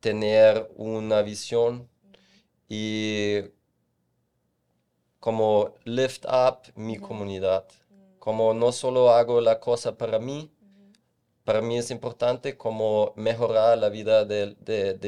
tener 0.00 0.70
una 0.76 1.22
visión 1.22 1.88
y 2.68 3.40
como 5.20 5.74
lift 5.84 6.24
up 6.24 6.72
mi 6.74 6.98
comunidad. 6.98 7.66
Como 8.18 8.54
no 8.54 8.72
solo 8.72 9.10
hago 9.10 9.40
la 9.40 9.60
cosa 9.60 9.96
para 9.96 10.18
mí, 10.18 10.50
para 11.44 11.60
mí 11.60 11.76
es 11.76 11.90
importante 11.90 12.56
como 12.56 13.12
mejorar 13.16 13.78
la 13.78 13.88
vida 13.88 14.24
de, 14.24 14.56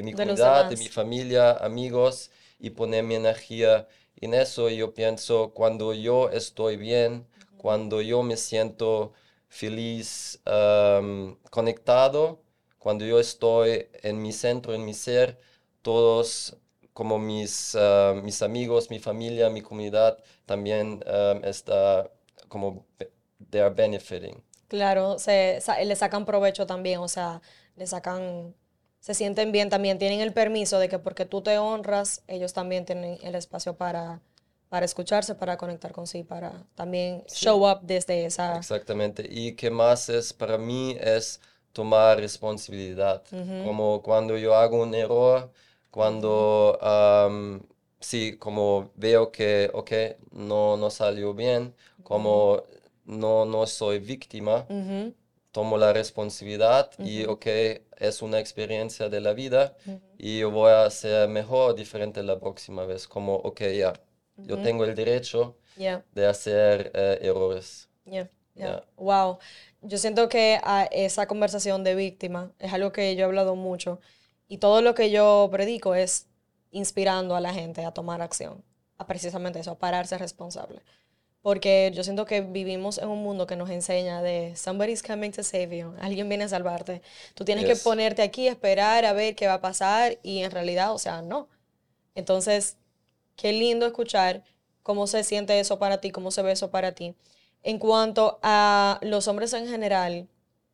mi 0.03 0.13
comunidad, 0.13 0.69
de 0.69 0.77
mi 0.77 0.89
familia, 0.89 1.53
amigos 1.53 2.31
y 2.59 2.71
poner 2.71 3.05
mi 3.05 3.15
energía 3.15 3.89
en 4.21 4.35
eso. 4.35 4.69
Yo 4.69 4.95
pienso, 4.95 5.53
cuando 5.55 5.95
yo 5.95 6.31
estoy 6.31 6.77
bien, 6.77 7.27
cuando 7.57 8.01
yo 8.03 8.23
me 8.23 8.37
siento 8.37 9.13
feliz, 9.55 10.41
conectado, 11.51 12.43
cuando 12.79 13.05
yo 13.05 13.21
estoy 13.21 13.87
en 14.03 14.21
mi 14.21 14.33
centro, 14.33 14.75
en 14.75 14.85
mi 14.85 14.95
ser, 14.95 15.39
todos 15.81 16.57
como 16.93 17.19
mis, 17.19 17.77
mis 18.23 18.43
amigos, 18.43 18.91
mi 18.91 18.99
familia, 18.99 19.49
mi 19.51 19.63
comunidad, 19.63 20.19
también 20.45 21.03
está 21.45 22.11
como, 22.49 22.85
they 23.51 23.61
are 23.61 23.73
benefiting. 23.73 24.43
Claro, 24.69 25.19
se, 25.19 25.61
le 25.85 25.97
sacan 25.97 26.25
provecho 26.25 26.67
también, 26.67 26.99
o 26.99 27.09
sea, 27.09 27.41
le 27.77 27.87
sacan 27.87 28.55
se 28.99 29.13
sienten 29.13 29.53
bien 29.53 29.69
también, 29.69 29.99
tienen 29.99 30.21
el 30.21 30.33
permiso 30.33 30.79
de 30.79 30.89
que 30.89 30.99
porque 30.99 31.27
tú 31.27 31.43
te 31.43 31.59
honras, 31.59 32.23
ellos 32.27 32.55
también 32.55 32.87
tienen 32.87 33.19
el 33.23 33.35
espacio 33.35 33.77
para, 33.77 34.23
para 34.75 34.87
escucharse, 34.87 35.37
para 35.37 35.57
conectar 35.57 35.93
con 35.93 36.05
sí, 36.05 36.25
para 36.25 36.51
también 36.75 37.23
show 37.29 37.65
up 37.71 37.79
desde 37.83 38.25
esa... 38.25 38.57
Exactamente, 38.57 39.25
y 39.31 39.53
que 39.55 39.71
más 39.71 40.09
es 40.09 40.33
para 40.33 40.59
mí 40.59 40.97
es 41.01 41.41
tomar 41.73 42.19
responsabilidad, 42.19 43.23
como 43.65 44.03
cuando 44.03 44.37
yo 44.37 44.53
hago 44.57 44.83
un 44.83 44.93
error, 44.97 45.49
cuando... 45.93 46.77
sí, 48.01 48.37
como 48.37 48.91
veo 48.97 49.31
que, 49.31 49.71
ok, 49.73 49.93
no, 50.33 50.77
no 50.77 50.91
salió 50.91 51.35
bien, 51.35 51.73
como 52.03 52.65
no, 53.05 53.45
no 53.45 53.69
soy 53.69 54.01
víctima, 54.01 54.67
tomo 55.53 55.79
la 55.79 55.93
responsabilidad 55.93 56.91
y, 56.99 57.27
ok, 57.27 57.47
es 57.97 58.23
una 58.23 58.41
experiencia 58.41 59.09
de 59.09 59.21
la 59.21 59.35
vida 59.35 59.77
y 60.19 60.41
yo 60.41 60.51
voy 60.51 60.73
a 60.73 60.91
ser 60.91 61.29
mejor, 61.29 61.77
diferente 61.77 62.25
la 62.25 62.41
próxima 62.41 62.85
vez, 62.87 63.07
como, 63.07 63.37
ok, 63.37 63.61
ya, 63.79 63.93
yo 64.37 64.59
tengo 64.59 64.85
el 64.85 64.95
derecho 64.95 65.57
de 65.77 66.27
hacer 66.27 66.91
eh, 66.95 67.19
errores. 67.23 67.89
Wow. 68.97 69.39
Yo 69.83 69.99
siento 69.99 70.29
que 70.29 70.61
ah, 70.63 70.89
esa 70.91 71.27
conversación 71.27 71.85
de 71.85 71.95
víctima 71.95 72.53
es 72.59 72.73
algo 72.73 72.93
que 72.93 73.15
yo 73.17 73.23
he 73.23 73.25
hablado 73.25 73.57
mucho 73.57 74.01
y 74.49 74.59
todo 74.59 74.83
lo 74.83 74.95
que 74.95 75.11
yo 75.11 75.49
predico 75.51 75.95
es 75.95 76.29
inspirando 76.71 77.37
a 77.37 77.41
la 77.41 77.53
gente 77.53 77.85
a 77.85 77.93
tomar 77.93 78.23
acción, 78.23 78.65
a 78.99 79.07
precisamente 79.07 79.61
eso, 79.61 79.73
a 79.73 79.79
pararse 79.79 80.19
responsable 80.19 80.81
porque 81.45 81.93
yo 81.95 82.03
siento 82.03 82.25
que 82.25 82.41
vivimos 82.41 82.97
en 82.97 83.11
un 83.11 83.23
mundo 83.23 83.47
que 83.47 83.55
nos 83.55 83.69
enseña 83.69 84.23
de 84.23 84.57
somebody's 84.57 85.03
coming 85.03 85.31
to 85.31 85.43
save 85.43 85.77
you, 85.77 85.95
alguien 86.01 86.27
viene 86.27 86.45
a 86.45 86.49
salvarte. 86.49 87.03
Tú 87.35 87.45
tienes 87.45 87.67
que 87.67 87.77
ponerte 87.77 88.23
aquí, 88.23 88.49
esperar 88.49 89.05
a 89.05 89.13
ver 89.13 89.37
qué 89.37 89.47
va 89.47 89.55
a 89.55 89.61
pasar 89.61 90.19
y 90.23 90.39
en 90.39 90.51
realidad, 90.51 90.95
o 90.95 90.99
sea, 90.99 91.21
no. 91.21 91.51
Entonces, 92.15 92.79
qué 93.37 93.53
lindo 93.53 93.87
escuchar 93.87 94.45
cómo 94.83 95.07
se 95.07 95.25
siente 95.25 95.59
eso 95.61 95.79
para 95.79 96.01
ti, 96.01 96.11
cómo 96.11 96.31
se 96.31 96.43
ve 96.43 96.53
eso 96.53 96.71
para 96.71 96.93
ti. 96.93 97.15
En 97.63 97.79
cuanto 97.79 98.39
a 98.43 98.99
los 99.03 99.27
hombres 99.29 99.53
en 99.55 99.67
general, 99.67 100.29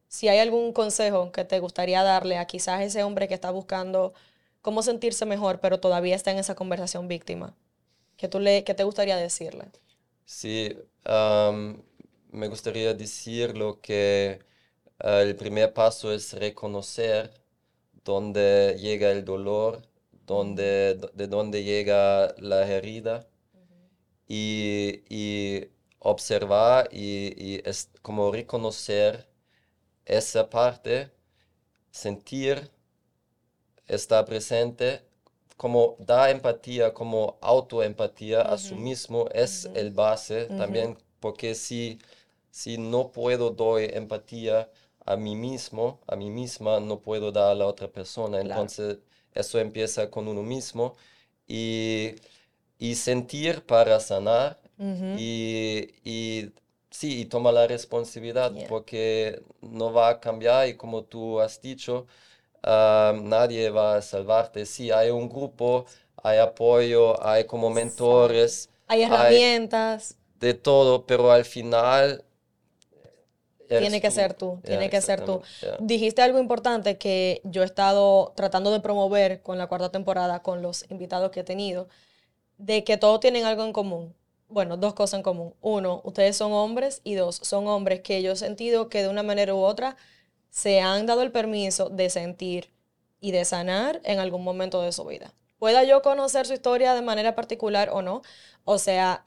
si 0.09 0.29
hay 0.29 0.39
algún 0.41 0.73
consejo 0.73 1.31
que 1.33 1.45
te 1.45 1.61
gustaría 1.61 2.03
darle 2.03 2.37
a 2.37 2.47
quizás 2.47 2.83
ese 2.83 3.05
hombre 3.05 3.29
que 3.29 3.35
está 3.35 3.51
buscando 3.51 4.13
cómo 4.61 4.83
sentirse 4.83 5.25
mejor, 5.27 5.61
pero 5.61 5.81
todavía 5.81 6.17
está 6.17 6.33
en 6.33 6.39
esa 6.39 6.57
conversación 6.57 7.09
víctima, 7.09 7.55
¿qué, 8.17 8.29
tú 8.29 8.41
le, 8.41 8.65
qué 8.65 8.75
te 8.75 8.85
gustaría 8.85 9.17
decirle? 9.17 9.67
Sí, 10.25 10.77
me 12.33 12.49
gustaría 12.49 12.95
decir 12.95 13.57
lo 13.57 13.81
que 13.81 14.41
ah, 14.99 15.21
el 15.23 15.37
primer 15.37 15.73
paso 15.73 16.13
es 16.13 16.33
reconocer 16.35 17.33
dónde 18.05 18.77
llega 18.81 19.11
el 19.11 19.25
dolor, 19.25 19.83
dónde, 20.31 20.99
de 21.13 21.27
dónde 21.27 21.65
llega 21.65 22.35
la 22.39 22.67
herida. 22.67 23.27
Y, 24.29 25.67
observar 25.99 26.89
y, 26.93 27.61
es 27.69 27.91
como 28.01 28.31
reconocer 28.33 29.27
esa 30.07 30.49
parte, 30.49 31.11
sentir, 31.91 32.71
estar 33.87 34.25
presente 34.25 35.03
como 35.57 35.97
da 35.99 36.31
empatía, 36.31 36.95
como 36.95 37.37
autoempatía 37.43 38.41
a 38.43 38.57
su 38.57 38.77
mismo, 38.77 39.29
es 39.35 39.69
el 39.75 39.91
base 39.91 40.47
también, 40.47 40.97
porque 41.19 41.55
si, 41.55 41.99
si 42.51 42.79
no 42.79 43.11
puedo 43.11 43.51
doy 43.51 43.91
empatía, 43.93 44.71
a 45.05 45.17
mí 45.17 45.35
mismo, 45.35 46.01
a 46.07 46.15
mí 46.17 46.31
misma, 46.31 46.79
no 46.81 47.01
puedo 47.01 47.33
dar 47.33 47.51
a 47.51 47.55
la 47.55 47.67
otra 47.67 47.89
persona. 47.89 48.41
Entonces, 48.41 48.99
eso 49.35 49.59
empieza 49.59 50.11
con 50.11 50.29
uno 50.29 50.43
mismo 50.43 50.97
y, 51.49 52.15
y 52.79 52.95
sentir 52.97 53.63
para 53.67 54.01
sanar 54.01 54.59
y, 55.13 55.89
y, 56.05 56.51
sí, 56.91 57.21
y 57.23 57.25
toma 57.27 57.53
la 57.53 57.67
responsabilidad 57.67 58.53
porque 58.69 59.43
no 59.61 59.93
va 59.93 60.09
a 60.11 60.21
cambiar 60.21 60.69
y 60.69 60.75
como 60.77 61.05
tú 61.05 61.41
has 61.41 61.61
dicho, 61.61 62.07
ah, 62.63 63.15
nadie 63.23 63.71
va 63.71 63.97
a 63.97 64.03
salvarte. 64.03 64.67
Sí, 64.67 64.91
hay 64.91 65.11
un 65.11 65.29
grupo, 65.29 65.87
hay 66.23 66.39
apoyo, 66.39 67.23
hay 67.25 67.45
como 67.45 67.71
mentores. 67.71 68.71
Hay 68.89 69.03
herramientas. 69.03 70.17
de 70.41 70.55
todo, 70.55 71.07
pero 71.07 71.31
al 71.33 71.45
final 71.45 72.25
tiene 73.79 74.01
que 74.01 74.11
ser 74.11 74.35
tú, 74.35 74.61
tiene 74.65 74.91
que 74.91 75.01
ser 75.01 75.25
tú. 75.25 75.43
Dijiste 75.79 76.23
algo 76.23 76.39
importante 76.39 76.99
que 76.99 77.41
yo 77.45 77.63
he 77.63 77.65
estado 77.65 78.33
tratando 78.35 78.73
de 78.73 78.81
promover 78.81 79.43
con 79.43 79.59
la 79.59 79.69
cuarta 79.69 79.91
temporada, 79.91 80.43
con 80.43 80.63
los 80.63 80.85
invitados 80.91 81.31
que 81.31 81.41
he 81.41 81.45
tenido, 81.45 81.89
de 82.59 82.85
que 82.85 82.97
todos 82.97 83.21
tienen 83.21 83.45
algo 83.45 83.65
en 83.65 83.73
común. 83.73 84.15
Bueno, 84.49 84.77
dos 84.77 84.95
cosas 84.95 85.19
en 85.19 85.23
común. 85.23 85.55
Uno, 85.61 86.01
ustedes 86.05 86.37
son 86.37 86.53
hombres 86.53 87.01
y 87.05 87.15
dos, 87.15 87.37
son 87.37 87.69
hombres 87.69 88.01
que 88.01 88.21
yo 88.23 88.33
he 88.33 88.37
sentido 88.37 88.89
que 88.89 89.03
de 89.03 89.09
una 89.09 89.23
manera 89.23 89.55
u 89.55 89.61
otra 89.61 89.97
se 90.51 90.81
han 90.81 91.07
dado 91.07 91.23
el 91.23 91.31
permiso 91.31 91.89
de 91.89 92.11
sentir 92.11 92.73
y 93.21 93.31
de 93.31 93.45
sanar 93.45 94.01
en 94.05 94.19
algún 94.19 94.43
momento 94.43 94.83
de 94.83 94.91
su 94.91 95.05
vida. 95.05 95.33
Pueda 95.59 95.85
yo 95.85 96.03
conocer 96.03 96.47
su 96.47 96.55
historia 96.55 96.95
de 96.95 97.03
manera 97.03 97.37
particular 97.37 97.91
o 97.93 98.03
no, 98.03 98.23
o 98.65 98.79
sea, 98.79 99.25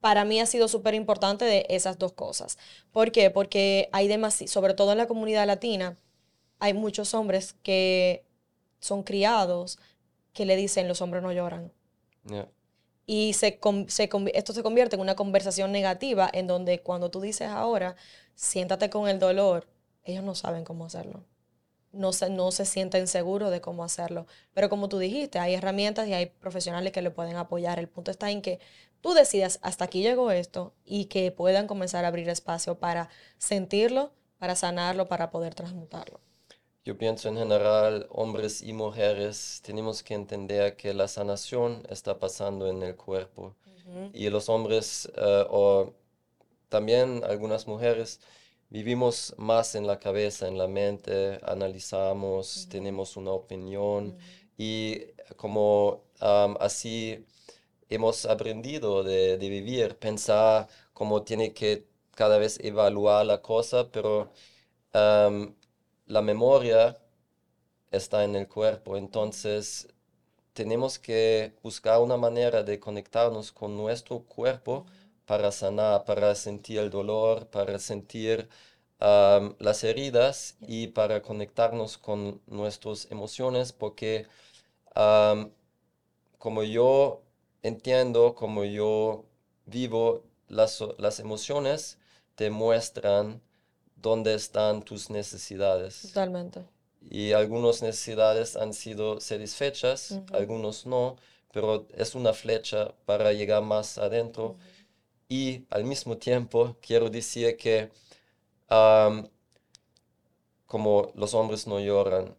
para 0.00 0.24
mí 0.24 0.40
ha 0.40 0.46
sido 0.46 0.68
súper 0.68 0.94
importante 0.94 1.44
de 1.44 1.66
esas 1.68 1.98
dos 1.98 2.12
cosas. 2.12 2.58
¿Por 2.92 3.12
qué? 3.12 3.30
Porque 3.30 3.88
hay 3.92 4.08
demasiado, 4.08 4.50
sobre 4.50 4.74
todo 4.74 4.92
en 4.92 4.98
la 4.98 5.08
comunidad 5.08 5.46
latina, 5.46 5.96
hay 6.58 6.74
muchos 6.74 7.14
hombres 7.14 7.54
que 7.62 8.24
son 8.78 9.02
criados 9.02 9.78
que 10.32 10.46
le 10.46 10.56
dicen 10.56 10.88
los 10.88 11.00
hombres 11.00 11.22
no 11.22 11.32
lloran. 11.32 11.72
Y 13.06 13.32
se, 13.34 13.58
se, 13.88 14.10
esto 14.34 14.52
se 14.52 14.62
convierte 14.62 14.96
en 14.96 15.00
una 15.00 15.14
conversación 15.14 15.72
negativa 15.72 16.28
en 16.32 16.46
donde 16.46 16.80
cuando 16.80 17.10
tú 17.10 17.20
dices 17.20 17.48
ahora, 17.48 17.96
siéntate 18.34 18.90
con 18.90 19.08
el 19.08 19.18
dolor, 19.18 19.66
ellos 20.04 20.24
no 20.24 20.34
saben 20.34 20.64
cómo 20.64 20.86
hacerlo. 20.86 21.24
No 21.96 22.12
se, 22.12 22.30
no 22.30 22.50
se 22.52 22.64
sienten 22.64 23.08
seguros 23.08 23.50
de 23.50 23.60
cómo 23.60 23.84
hacerlo. 23.84 24.26
Pero 24.54 24.68
como 24.68 24.88
tú 24.88 24.98
dijiste, 24.98 25.38
hay 25.38 25.54
herramientas 25.54 26.06
y 26.08 26.14
hay 26.14 26.26
profesionales 26.26 26.92
que 26.92 27.02
le 27.02 27.10
pueden 27.10 27.36
apoyar. 27.36 27.78
El 27.78 27.88
punto 27.88 28.10
está 28.10 28.30
en 28.30 28.42
que 28.42 28.60
tú 29.00 29.14
decidas, 29.14 29.58
hasta 29.62 29.84
aquí 29.84 30.02
llegó 30.02 30.30
esto 30.30 30.72
y 30.84 31.06
que 31.06 31.32
puedan 31.32 31.66
comenzar 31.66 32.04
a 32.04 32.08
abrir 32.08 32.28
espacio 32.28 32.78
para 32.78 33.08
sentirlo, 33.38 34.12
para 34.38 34.54
sanarlo, 34.54 35.06
para 35.06 35.30
poder 35.30 35.54
transmutarlo. 35.54 36.20
Yo 36.86 36.96
pienso 36.96 37.28
en 37.28 37.36
general, 37.36 38.06
hombres 38.10 38.62
y 38.62 38.72
mujeres, 38.72 39.60
tenemos 39.64 40.04
que 40.04 40.14
entender 40.14 40.76
que 40.76 40.94
la 40.94 41.08
sanación 41.08 41.82
está 41.90 42.20
pasando 42.20 42.68
en 42.68 42.80
el 42.84 42.94
cuerpo. 42.94 43.56
Y 44.12 44.28
los 44.30 44.48
hombres, 44.48 45.10
eh, 45.16 45.44
o 45.48 45.94
también 46.68 47.22
algunas 47.24 47.66
mujeres, 47.66 48.20
vivimos 48.76 49.34
más 49.38 49.74
en 49.74 49.86
la 49.86 49.98
cabeza, 49.98 50.46
en 50.48 50.58
la 50.58 50.68
mente, 50.68 51.40
analizamos, 51.44 52.68
tenemos 52.68 53.16
una 53.16 53.30
opinión 53.30 54.18
y 54.58 54.98
como 55.36 56.02
así 56.20 57.24
hemos 57.88 58.26
aprendido 58.26 59.02
de, 59.02 59.38
vivir, 59.38 59.96
pensar 59.96 60.68
cómo 60.92 61.22
tiene 61.22 61.54
que 61.54 61.86
cada 62.10 62.36
vez 62.36 62.58
evaluar 62.62 63.24
la 63.24 63.40
cosa, 63.40 63.90
pero 63.90 64.30
la 64.92 66.22
memoria 66.22 66.98
está 67.90 68.24
en 68.24 68.36
el 68.36 68.46
cuerpo, 68.46 68.98
entonces 68.98 69.88
tenemos 70.52 70.98
que 70.98 71.54
buscar 71.62 71.98
una 72.00 72.18
manera 72.18 72.62
de 72.62 72.78
conectarnos 72.78 73.52
con 73.52 73.74
nuestro 73.74 74.20
cuerpo 74.20 74.84
para 75.26 75.52
sanar, 75.52 76.04
para 76.04 76.34
sentir 76.34 76.78
el 76.78 76.90
dolor, 76.90 77.48
para 77.48 77.78
sentir 77.78 78.48
las 78.98 79.84
heridas 79.84 80.56
y 80.60 80.86
para 80.88 81.20
conectarnos 81.20 81.98
con 81.98 82.40
nuestras 82.46 83.08
emociones, 83.10 83.72
porque 83.72 84.26
como 86.38 86.62
yo 86.62 87.22
entiendo 87.62 88.34
como 88.34 88.64
yo 88.64 89.24
vivo, 89.66 90.22
las, 90.48 90.82
las 90.98 91.20
emociones 91.20 91.98
te 92.36 92.50
muestran 92.50 93.42
dónde 93.96 94.34
están 94.34 94.82
tus 94.82 95.10
necesidades. 95.10 96.02
Totalmente. 96.02 96.64
Y 97.10 97.32
algunas 97.32 97.82
necesidades 97.82 98.56
han 98.56 98.72
sido 98.72 99.20
satisfechas, 99.20 100.20
algunos 100.32 100.86
no, 100.86 101.16
pero 101.52 101.86
es 101.94 102.14
una 102.14 102.32
flecha 102.32 102.92
para 103.04 103.32
llegar 103.32 103.62
más 103.62 103.98
adentro. 103.98 104.56
Y 105.28 105.66
al 105.70 105.84
mismo 105.84 106.16
tiempo 106.16 106.76
quiero 106.80 107.10
decir 107.10 107.56
que 107.56 107.90
como 110.66 111.12
los 111.14 111.34
hombres 111.34 111.66
no 111.66 111.80
lloran, 111.80 112.36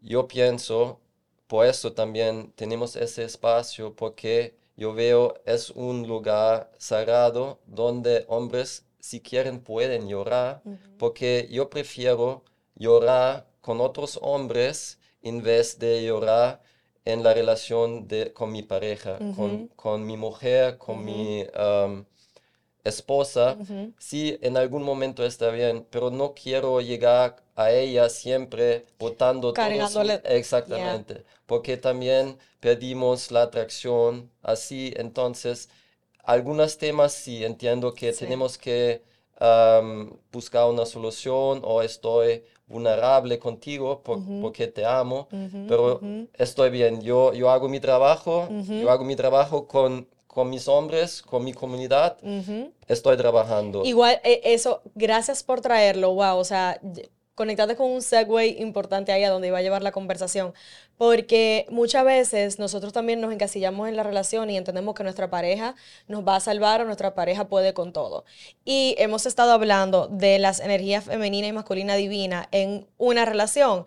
yo 0.00 0.26
pienso 0.28 1.00
por 1.46 1.66
eso 1.66 1.92
también 1.92 2.52
tenemos 2.56 2.96
ese 2.96 3.24
espacio 3.24 3.94
porque 3.94 4.56
yo 4.76 4.92
veo 4.92 5.34
es 5.44 5.70
un 5.70 6.06
lugar 6.08 6.70
sagrado 6.78 7.60
donde 7.66 8.24
hombres 8.28 8.84
si 8.98 9.20
quieren 9.20 9.60
pueden 9.60 10.08
llorar 10.08 10.62
porque 10.98 11.46
yo 11.50 11.70
prefiero 11.70 12.42
llorar 12.74 13.46
con 13.60 13.80
otros 13.80 14.18
hombres 14.22 14.98
en 15.22 15.42
vez 15.42 15.78
de 15.78 16.04
llorar 16.04 16.62
en 17.04 17.22
la 17.22 17.34
relación 17.34 18.08
de, 18.08 18.32
con 18.32 18.52
mi 18.52 18.62
pareja, 18.62 19.18
con, 19.76 20.06
mi 20.06 20.16
mujer, 20.16 20.78
con 20.78 21.04
mi 21.04 21.44
esposa. 22.82 23.56
Sí, 23.98 24.38
en 24.42 24.56
algún 24.56 24.82
momento 24.82 25.24
está 25.24 25.50
bien, 25.50 25.86
pero 25.90 26.10
no 26.10 26.34
quiero 26.34 26.80
llegar 26.80 27.36
a 27.56 27.70
ella 27.70 28.08
siempre 28.08 28.86
votando 28.98 29.52
todo. 29.52 29.64
Exactamente 30.24 31.24
porque 31.46 31.76
también 31.76 32.38
perdimos 32.60 33.30
la 33.30 33.42
atracción 33.42 34.30
así. 34.42 34.92
Entonces, 34.96 35.68
algunos 36.22 36.78
temas 36.78 37.12
sí 37.12 37.44
entiendo 37.44 37.92
que 37.94 38.12
tenemos 38.12 38.58
que 38.58 39.02
buscar 40.32 40.66
una 40.66 40.86
solución 40.86 41.60
o 41.64 41.82
estoy 41.82 42.44
vulnerable 42.74 43.38
contigo 43.38 44.02
porque 44.42 44.66
te 44.66 44.84
amo, 44.84 45.28
pero 45.68 46.00
estoy 46.34 46.70
bien. 46.70 47.00
Yo, 47.00 47.32
yo 47.32 47.50
hago 47.50 47.68
mi 47.68 47.80
trabajo, 47.80 48.48
yo 48.50 48.90
hago 48.90 49.04
mi 49.04 49.16
trabajo 49.16 49.66
con, 49.68 50.08
con 50.26 50.50
mis 50.50 50.66
hombres, 50.68 51.22
con 51.22 51.44
mi 51.44 51.52
comunidad, 51.52 52.18
estoy 52.88 53.16
trabajando. 53.16 53.84
Igual, 53.84 54.20
e, 54.24 54.40
eso, 54.44 54.82
gracias 54.94 55.42
por 55.42 55.60
traerlo, 55.60 56.12
wow, 56.14 56.36
o 56.38 56.44
sea, 56.44 56.80
conectate 57.34 57.76
con 57.76 57.90
un 57.90 58.02
segue 58.02 58.46
importante 58.46 59.12
ahí 59.12 59.24
a 59.24 59.30
donde 59.30 59.48
iba 59.48 59.58
a 59.58 59.62
llevar 59.62 59.82
la 59.82 59.92
conversación, 59.92 60.54
porque 60.96 61.66
muchas 61.70 62.04
veces 62.04 62.58
nosotros 62.58 62.92
también 62.92 63.20
nos 63.20 63.32
encasillamos 63.32 63.88
en 63.88 63.96
la 63.96 64.02
relación 64.02 64.50
y 64.50 64.56
entendemos 64.56 64.94
que 64.94 65.02
nuestra 65.02 65.30
pareja 65.30 65.74
nos 66.06 66.26
va 66.26 66.36
a 66.36 66.40
salvar 66.40 66.80
o 66.80 66.84
nuestra 66.84 67.14
pareja 67.14 67.48
puede 67.48 67.74
con 67.74 67.92
todo. 67.92 68.24
Y 68.64 68.94
hemos 68.98 69.26
estado 69.26 69.52
hablando 69.52 70.08
de 70.08 70.38
las 70.38 70.60
energías 70.60 71.04
femenina 71.04 71.48
y 71.48 71.52
masculina 71.52 71.96
divina 71.96 72.48
en 72.52 72.86
una 72.98 73.24
relación. 73.24 73.84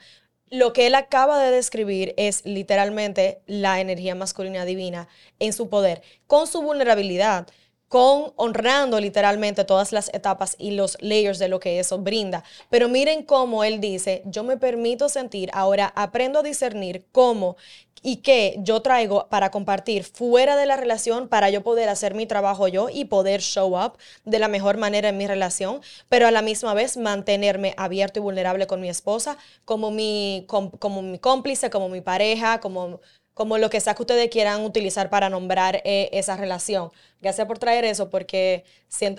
Lo 0.50 0.72
que 0.72 0.88
él 0.88 0.96
acaba 0.96 1.40
de 1.44 1.52
describir 1.52 2.14
es 2.18 2.46
literalmente 2.46 3.42
la 3.48 3.82
energía 3.82 4.16
masculina 4.16 4.64
divina 4.64 5.10
en 5.40 5.52
su 5.52 5.70
poder, 5.70 6.02
con 6.26 6.48
su 6.48 6.62
vulnerabilidad 6.62 7.48
con 7.88 8.34
honrando 8.36 9.00
literalmente 9.00 9.63
todas 9.63 9.91
las 9.91 10.10
etapas 10.13 10.56
y 10.60 10.71
los 10.71 10.97
layers 11.02 11.39
de 11.39 11.47
lo 11.47 11.60
que 11.60 11.80
eso 11.80 11.97
brinda. 12.00 12.43
Pero 12.69 12.89
miren 12.89 13.23
cómo 13.23 13.63
él 13.63 13.80
dice, 13.80 14.21
yo 14.26 14.43
me 14.43 14.58
permito 14.58 15.10
sentir, 15.10 15.50
ahora 15.54 15.91
aprendo 15.95 16.39
a 16.39 16.43
discernir 16.43 17.06
cómo 17.12 17.56
y 18.04 18.17
qué 18.17 18.56
yo 18.60 18.82
traigo 18.82 19.28
para 19.30 19.52
compartir 19.52 20.04
fuera 20.04 20.56
de 20.56 20.65
la 20.65 20.78
relación 20.78 21.28
para 21.28 21.50
yo 21.50 21.63
poder 21.63 21.89
hacer 21.89 22.13
mi 22.13 22.26
trabajo 22.26 22.67
yo 22.67 22.89
y 22.89 23.06
poder 23.06 23.41
show 23.41 23.78
up 23.78 23.97
de 24.23 24.39
la 24.39 24.47
mejor 24.47 24.78
manera 24.78 25.10
en 25.10 25.17
mi 25.17 25.28
relación, 25.28 25.82
pero 26.10 26.28
a 26.28 26.32
la 26.32 26.41
misma 26.41 26.73
vez 26.73 26.97
mantenerme 26.97 27.73
abierto 27.78 28.19
y 28.19 28.21
vulnerable 28.21 28.67
con 28.67 28.82
mi 28.82 28.89
esposa 28.89 29.38
como 29.65 29.91
mi, 29.91 30.45
como 30.47 31.02
mi 31.02 31.19
cómplice, 31.19 31.69
como 31.69 31.89
mi 31.89 32.02
pareja, 32.02 32.60
como 32.60 33.02
como 33.38 33.60
lo 33.60 33.69
que 33.69 33.80
sea 33.80 33.93
que 33.93 34.02
ustedes 34.02 34.32
quieran 34.32 34.65
utilizar 34.65 35.12
para 35.12 35.30
nombrar 35.30 35.84
eh, 35.86 36.10
esa 36.12 36.36
relación. 36.36 36.91
Gracias 37.21 37.45
por 37.45 37.60
traer 37.60 37.86
eso 37.86 38.10
porque 38.10 38.65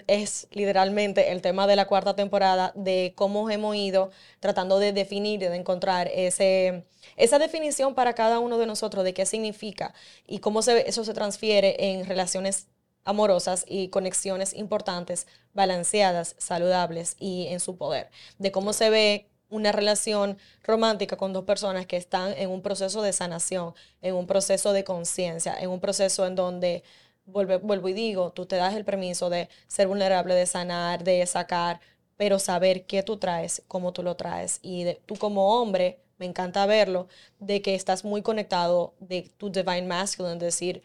es 0.08 0.48
literalmente 0.50 1.30
el 1.30 1.40
tema 1.40 1.68
de 1.68 1.76
la 1.76 1.86
cuarta 1.86 2.16
temporada 2.16 2.72
de 2.74 3.12
cómo 3.14 3.48
hemos 3.48 3.76
ido 3.76 4.10
tratando 4.40 4.80
de 4.80 4.92
definir 4.92 5.38
de 5.38 5.54
encontrar 5.54 6.10
ese, 6.12 6.84
esa 7.16 7.38
definición 7.38 7.94
para 7.94 8.14
cada 8.14 8.40
uno 8.40 8.58
de 8.58 8.66
nosotros 8.66 9.04
de 9.04 9.14
qué 9.14 9.24
significa 9.24 9.94
y 10.26 10.40
cómo 10.40 10.62
se, 10.62 10.88
eso 10.88 11.04
se 11.04 11.14
transfiere 11.14 11.76
en 11.78 12.04
relaciones 12.04 12.66
amorosas 13.04 13.64
y 13.68 13.86
conexiones 13.86 14.52
importantes, 14.52 15.28
balanceadas, 15.54 16.34
saludables 16.38 17.14
y 17.20 17.46
en 17.50 17.60
su 17.60 17.76
poder. 17.76 18.10
De 18.38 18.50
cómo 18.50 18.72
se 18.72 18.90
ve 18.90 19.28
una 19.50 19.72
relación 19.72 20.38
romántica 20.62 21.16
con 21.16 21.32
dos 21.32 21.44
personas 21.44 21.86
que 21.86 21.96
están 21.96 22.32
en 22.36 22.50
un 22.50 22.62
proceso 22.62 23.02
de 23.02 23.12
sanación, 23.12 23.74
en 24.02 24.14
un 24.14 24.26
proceso 24.26 24.72
de 24.72 24.84
conciencia, 24.84 25.56
en 25.58 25.70
un 25.70 25.80
proceso 25.80 26.26
en 26.26 26.34
donde, 26.34 26.82
vuelvo, 27.26 27.58
vuelvo 27.60 27.88
y 27.88 27.92
digo, 27.94 28.30
tú 28.32 28.46
te 28.46 28.56
das 28.56 28.74
el 28.74 28.84
permiso 28.84 29.30
de 29.30 29.48
ser 29.66 29.88
vulnerable, 29.88 30.34
de 30.34 30.46
sanar, 30.46 31.02
de 31.04 31.24
sacar, 31.26 31.80
pero 32.16 32.38
saber 32.38 32.84
qué 32.84 33.02
tú 33.02 33.16
traes, 33.16 33.62
cómo 33.68 33.92
tú 33.92 34.02
lo 34.02 34.16
traes. 34.16 34.58
Y 34.62 34.94
tú 35.06 35.16
como 35.16 35.60
hombre, 35.60 36.00
me 36.18 36.26
encanta 36.26 36.66
verlo, 36.66 37.08
de 37.38 37.62
que 37.62 37.74
estás 37.74 38.04
muy 38.04 38.22
conectado 38.22 38.94
de 38.98 39.30
tu 39.38 39.50
divine 39.50 39.82
masculine, 39.82 40.34
es 40.34 40.40
decir, 40.40 40.82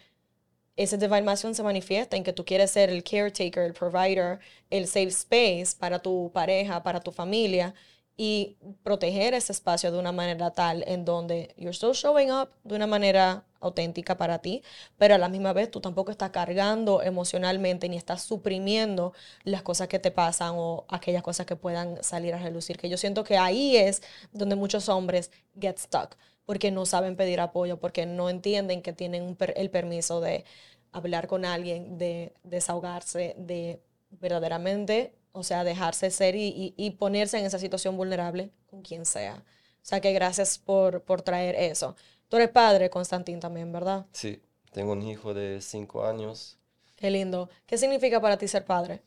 ese 0.76 0.98
divine 0.98 1.24
masculine 1.24 1.56
se 1.56 1.64
manifiesta 1.64 2.18
en 2.18 2.24
que 2.24 2.34
tú 2.34 2.46
quieres 2.46 2.72
ser 2.72 2.90
el 2.90 3.04
caretaker, 3.04 3.64
el 3.64 3.74
provider, 3.74 4.40
el 4.70 4.88
safe 4.88 5.08
space 5.10 5.76
para 5.78 6.00
tu 6.00 6.32
pareja, 6.34 6.82
para 6.82 7.00
tu 7.00 7.12
familia 7.12 7.76
y 8.16 8.58
proteger 8.84 9.34
ese 9.34 9.52
espacio 9.52 9.92
de 9.92 10.00
una 10.00 10.12
manera 10.12 10.52
tal 10.52 10.84
en 10.88 11.04
donde 11.04 11.54
you're 11.58 11.74
still 11.74 11.94
showing 11.94 12.32
up 12.32 12.50
de 12.64 12.76
una 12.76 12.86
manera 12.86 13.44
auténtica 13.60 14.18
para 14.18 14.40
ti, 14.40 14.62
pero 14.98 15.16
a 15.16 15.18
la 15.18 15.30
misma 15.30 15.54
vez 15.54 15.72
tú 15.72 15.80
tampoco 15.80 16.12
estás 16.12 16.30
cargando 16.30 17.02
emocionalmente 17.02 17.90
ni 17.90 17.98
estás 17.98 18.22
suprimiendo 18.22 19.14
las 19.44 19.64
cosas 19.64 19.88
que 19.88 20.00
te 20.00 20.12
pasan 20.12 20.54
o 20.56 20.86
aquellas 20.90 21.24
cosas 21.24 21.46
que 21.46 21.56
puedan 21.56 22.04
salir 22.04 22.34
a 22.34 22.38
relucir, 22.40 22.78
que 22.78 22.90
yo 22.90 22.98
siento 22.98 23.24
que 23.24 23.38
ahí 23.38 23.78
es 23.78 24.04
donde 24.32 24.56
muchos 24.56 24.90
hombres 24.90 25.32
get 25.60 25.78
stuck, 25.80 26.16
porque 26.46 26.72
no 26.72 26.86
saben 26.86 27.16
pedir 27.16 27.40
apoyo, 27.40 27.80
porque 27.80 28.06
no 28.06 28.30
entienden 28.30 28.82
que 28.82 28.94
tienen 28.94 29.38
el 29.56 29.70
permiso 29.70 30.22
de 30.22 30.46
hablar 30.92 31.28
con 31.28 31.46
alguien, 31.46 31.98
de 31.98 32.34
desahogarse, 32.44 33.34
de 33.38 33.82
verdaderamente 34.20 35.14
o 35.34 35.44
sea, 35.44 35.64
dejarse 35.64 36.12
ser 36.12 36.36
y, 36.38 36.96
ponerse 37.00 37.40
en 37.40 37.46
esa 37.46 37.60
situación 37.60 37.98
vulnerable 37.98 38.52
con 38.70 38.82
quien 38.82 39.06
sea. 39.06 39.36
O 39.36 39.86
sea, 39.86 40.00
que 40.00 40.14
gracias 40.14 40.58
por, 40.58 41.02
por 41.02 41.22
traer 41.22 41.56
eso. 41.56 41.96
Tú 42.30 42.38
eres 42.38 42.50
padre, 42.50 42.90
Constantín, 42.90 43.40
también, 43.40 43.72
¿verdad? 43.72 44.06
Sí, 44.14 44.42
tengo 44.72 44.94
un 44.94 45.02
hijo 45.02 45.34
de 45.34 45.60
cinco 45.60 46.06
años. 46.06 46.58
Qué 46.96 47.10
lindo. 47.10 47.50
¿Qué 47.66 47.78
significa 47.78 48.22
para 48.22 48.38
ti 48.38 48.48
ser 48.48 48.64
padre? 48.64 49.02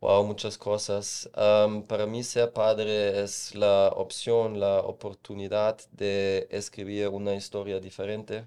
Wow, 0.00 0.24
muchas 0.24 0.56
cosas. 0.56 1.28
para 1.88 2.06
mí 2.06 2.22
ser 2.22 2.52
padre 2.52 3.22
es 3.22 3.54
la 3.54 3.88
opción, 3.88 4.60
la 4.60 4.80
oportunidad 4.80 5.78
de 5.92 6.46
escribir 6.50 7.08
una 7.08 7.34
historia 7.34 7.80
diferente, 7.80 8.46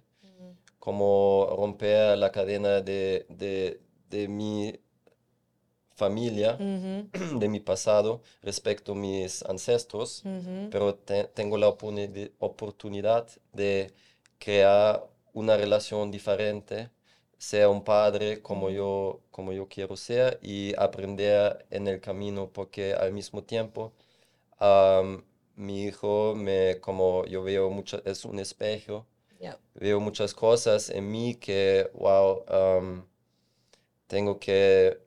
como 0.77 1.47
romper 1.55 2.17
la 2.17 2.31
cadena 2.31 2.81
de, 2.81 3.25
de, 3.29 3.81
de 4.09 4.27
mi 4.27 4.79
familia 6.03 6.57
de 7.41 7.47
mi 7.53 7.59
pasado 7.59 8.21
respecto 8.41 8.91
a 8.91 8.95
mis 8.95 9.43
ancestros, 9.43 10.23
pero 10.71 10.95
tengo 11.33 11.57
la 11.57 11.69
oportunidad 12.39 13.27
de 13.53 13.91
crear 14.39 15.05
una 15.33 15.55
relación 15.57 16.11
diferente, 16.11 16.89
sea 17.37 17.67
un 17.69 17.83
padre 17.83 18.41
como 18.41 18.69
yo, 18.69 19.19
como 19.31 19.51
yo 19.53 19.67
quiero 19.67 19.95
ser 19.97 20.39
y 20.41 20.73
aprender 20.77 21.65
en 21.69 21.87
el 21.87 21.99
camino, 21.99 22.49
porque 22.53 22.93
al 22.93 23.11
mismo 23.11 23.41
tiempo 23.43 23.91
mi 25.55 25.83
hijo 25.83 26.33
me, 26.35 26.79
como 26.79 27.25
yo 27.25 27.43
veo 27.43 27.69
mucho, 27.69 28.01
es 28.05 28.25
un 28.25 28.39
espejo, 28.39 29.05
veo 29.75 29.99
muchas 29.99 30.33
cosas 30.33 30.89
en 30.89 31.05
mí 31.11 31.35
que, 31.35 31.89
wow, 31.93 32.43
tengo 34.07 34.39
que 34.39 34.99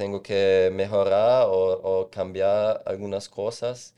tengo 0.00 0.22
que 0.22 0.70
mejorar 0.72 1.44
o, 1.50 2.08
cambiar 2.10 2.82
algunas 2.86 3.28
cosas. 3.28 3.94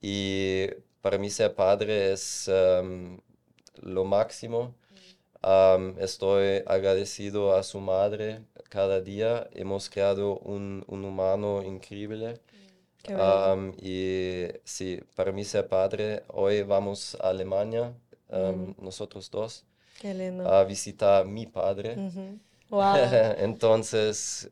Y 0.00 0.68
para 1.00 1.18
mí 1.18 1.30
ser 1.30 1.52
padre 1.52 2.12
es 2.12 2.46
em, 2.46 3.18
lo 3.82 4.04
máximo. 4.04 4.76
estoy 5.98 6.62
agradecido 6.64 7.56
a 7.56 7.64
su 7.64 7.80
madre 7.80 8.42
cada 8.68 9.00
día. 9.00 9.48
Hemos 9.52 9.90
creado 9.90 10.38
un, 10.38 10.84
humano 10.88 11.60
increíble. 11.64 12.40
y 13.82 14.46
sí, 14.62 15.00
para 15.16 15.32
mí 15.32 15.42
ser 15.44 15.66
padre, 15.66 16.22
hoy 16.28 16.62
vamos 16.62 17.16
a 17.20 17.30
Alemania, 17.30 17.92
nosotros 18.78 19.28
dos, 19.28 19.64
a 20.46 20.62
visitar 20.62 21.22
a 21.22 21.24
mi 21.24 21.46
padre. 21.46 21.96
Entonces, 23.38 24.48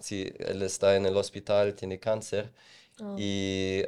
sí, 0.00 0.32
él 0.38 0.62
está 0.62 0.96
en 0.96 1.06
el 1.06 1.16
hospital, 1.16 1.74
tiene 1.74 1.98
cáncer. 1.98 2.52
Oh. 3.00 3.16
Y, 3.18 3.84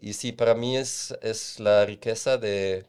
y 0.00 0.12
sí, 0.12 0.32
para 0.32 0.54
mí 0.54 0.76
es, 0.76 1.16
es 1.22 1.60
la 1.60 1.84
riqueza 1.86 2.38
de 2.38 2.84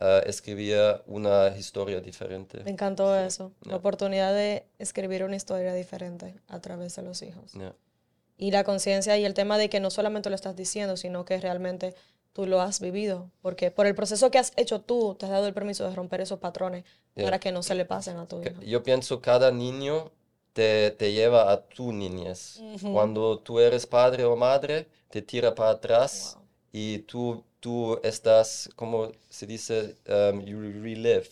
ah, 0.00 0.22
escribir 0.26 0.78
una 1.06 1.56
historia 1.56 2.00
diferente. 2.00 2.62
Me 2.64 2.70
encantó 2.70 3.16
eso, 3.16 3.52
la 3.62 3.76
oportunidad 3.76 4.32
de 4.32 4.64
escribir 4.78 5.24
una 5.24 5.36
historia 5.36 5.74
diferente 5.74 6.34
a 6.48 6.60
través 6.60 6.96
de 6.96 7.02
los 7.02 7.22
hijos. 7.22 7.52
Y 8.38 8.50
la 8.50 8.64
conciencia 8.64 9.16
y 9.18 9.24
el 9.24 9.34
tema 9.34 9.56
de 9.58 9.68
que 9.68 9.78
no 9.78 9.90
solamente 9.90 10.30
lo 10.30 10.34
estás 10.34 10.56
diciendo, 10.56 10.96
sino 10.96 11.24
que 11.24 11.38
realmente 11.38 11.94
tú 12.32 12.46
lo 12.46 12.60
has 12.60 12.80
vivido, 12.80 13.30
porque 13.42 13.70
por 13.70 13.86
el 13.86 13.94
proceso 13.94 14.30
que 14.30 14.38
has 14.38 14.52
hecho 14.56 14.80
tú, 14.80 15.14
te 15.18 15.26
has 15.26 15.32
dado 15.32 15.46
el 15.46 15.54
permiso 15.54 15.88
de 15.88 15.94
romper 15.94 16.20
esos 16.20 16.38
patrones 16.38 16.84
para 17.14 17.38
que 17.38 17.52
no 17.52 17.62
se 17.62 17.74
le 17.74 17.84
pasen 17.84 18.16
a 18.16 18.26
tu 18.26 18.42
hijo. 18.42 18.60
Yo 18.62 18.82
pienso 18.82 19.20
cada 19.20 19.50
niño 19.50 20.10
te, 20.52 20.90
te 20.92 21.12
lleva 21.12 21.50
a 21.50 21.62
tu 21.62 21.92
niñez. 21.92 22.60
Cuando 22.80 23.38
tú 23.38 23.58
eres 23.58 23.86
padre 23.86 24.24
o 24.24 24.36
madre, 24.36 24.88
te 25.08 25.22
tira 25.22 25.54
para 25.54 25.70
atrás 25.70 26.38
y 26.72 27.00
tú, 27.00 27.44
tú 27.60 27.98
estás, 28.02 28.70
como 28.76 29.12
se 29.28 29.46
dice, 29.46 29.96
um, 30.08 30.40
you 30.40 30.58
relive. 30.60 31.28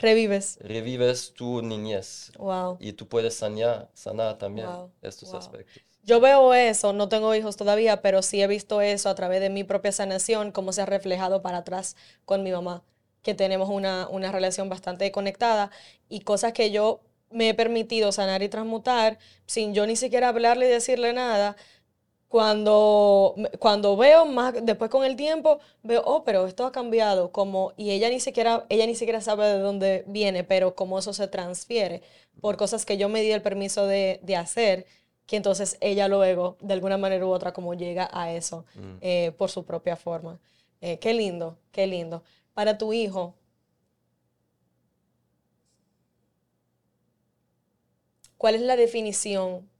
Revives. 0.00 0.58
Revives 0.60 1.32
tu 1.32 1.62
niñez. 1.62 2.32
Wow. 2.38 2.76
Y 2.80 2.92
tú 2.92 3.06
puedes 3.06 3.34
sanar, 3.34 3.90
sanar 3.94 4.38
también 4.38 4.68
estos 5.02 5.32
aspectos. 5.34 5.82
Yo 6.10 6.18
veo 6.18 6.54
eso, 6.54 6.92
no 6.92 7.08
tengo 7.08 7.36
hijos 7.36 7.56
todavía, 7.56 8.02
pero 8.02 8.20
sí 8.22 8.42
he 8.42 8.48
visto 8.48 8.80
eso 8.80 9.08
a 9.08 9.14
través 9.14 9.40
de 9.40 9.48
mi 9.48 9.62
propia 9.62 9.92
sanación, 9.92 10.50
cómo 10.50 10.72
se 10.72 10.82
ha 10.82 10.86
reflejado 10.86 11.40
para 11.40 11.58
atrás 11.58 11.94
con 12.24 12.42
mi 12.42 12.50
mamá, 12.50 12.82
que 13.22 13.32
tenemos 13.34 13.68
una, 13.68 14.08
una 14.08 14.32
relación 14.32 14.68
bastante 14.68 15.12
conectada 15.12 15.70
y 16.08 16.22
cosas 16.22 16.52
que 16.52 16.72
yo 16.72 16.98
me 17.30 17.50
he 17.50 17.54
permitido 17.54 18.10
sanar 18.10 18.42
y 18.42 18.48
transmutar 18.48 19.20
sin 19.46 19.72
yo 19.72 19.86
ni 19.86 19.94
siquiera 19.94 20.30
hablarle 20.30 20.66
y 20.66 20.70
decirle 20.70 21.12
nada. 21.12 21.54
Cuando, 22.28 23.36
cuando 23.60 23.96
veo 23.96 24.26
más, 24.26 24.54
después 24.64 24.90
con 24.90 25.04
el 25.04 25.14
tiempo, 25.16 25.60
veo, 25.84 26.02
oh, 26.04 26.24
pero 26.24 26.46
esto 26.48 26.66
ha 26.66 26.72
cambiado, 26.72 27.30
como, 27.30 27.72
y 27.76 27.90
ella 27.90 28.08
ni 28.08 28.18
siquiera, 28.18 28.66
ella 28.68 28.86
ni 28.86 28.96
siquiera 28.96 29.20
sabe 29.20 29.46
de 29.46 29.58
dónde 29.60 30.04
viene, 30.08 30.42
pero 30.42 30.74
cómo 30.74 30.98
eso 30.98 31.12
se 31.12 31.28
transfiere 31.28 32.02
por 32.40 32.56
cosas 32.56 32.84
que 32.84 32.96
yo 32.96 33.08
me 33.08 33.22
di 33.22 33.30
el 33.30 33.42
permiso 33.42 33.86
de, 33.86 34.18
de 34.24 34.36
hacer 34.36 34.86
que 35.30 35.36
entonces 35.36 35.78
ella 35.80 36.08
luego, 36.08 36.56
de 36.60 36.74
alguna 36.74 36.98
manera 36.98 37.24
u 37.24 37.30
otra, 37.30 37.52
como 37.52 37.74
llega 37.74 38.10
a 38.12 38.32
eso 38.32 38.64
mm. 38.74 38.96
eh, 39.00 39.32
por 39.38 39.48
su 39.48 39.64
propia 39.64 39.94
forma. 39.94 40.40
Eh, 40.80 40.98
qué 40.98 41.14
lindo, 41.14 41.56
qué 41.70 41.86
lindo. 41.86 42.24
Para 42.52 42.76
tu 42.76 42.92
hijo, 42.92 43.36
¿cuál 48.36 48.56
es 48.56 48.62
la 48.62 48.74
definición 48.74 49.70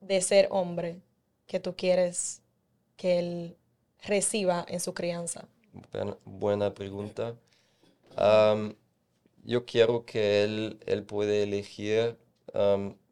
de 0.00 0.20
ser 0.20 0.46
hombre 0.52 1.00
que 1.48 1.58
tú 1.58 1.74
quieres 1.74 2.40
que 2.96 3.18
él 3.18 3.56
reciba 4.04 4.64
en 4.68 4.78
su 4.78 4.94
crianza? 4.94 5.48
Buena, 6.24 6.72
pregunta. 6.72 7.34
yo 9.42 9.66
quiero 9.66 10.04
que 10.04 10.44
él, 10.44 10.78
él 10.86 11.02
puede 11.02 11.42
elegir 11.42 12.16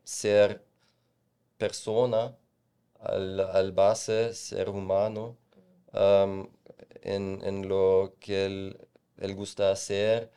ser 0.05 0.63
persona, 1.63 2.37
al, 2.99 3.39
al 3.39 3.71
base 3.73 4.35
ser 4.35 4.69
humano, 4.69 5.37
en, 7.03 7.69
lo 7.69 8.15
que 8.19 8.47
él, 8.47 9.35
gusta 9.37 9.71
hacer. 9.71 10.31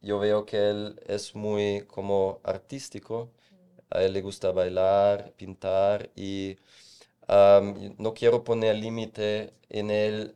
yo 0.00 0.18
veo 0.20 0.46
que 0.46 0.58
él 0.70 1.00
es 1.06 1.34
muy 1.34 1.82
como 1.88 2.40
artístico, 2.44 3.30
a 3.90 4.02
él 4.04 4.12
le 4.12 4.22
gusta 4.22 4.52
bailar, 4.52 5.32
pintar 5.36 6.10
y 6.14 6.56
no 7.98 8.14
quiero 8.14 8.44
poner 8.44 8.76
límite 8.76 9.54
en 9.70 9.90
él, 9.90 10.34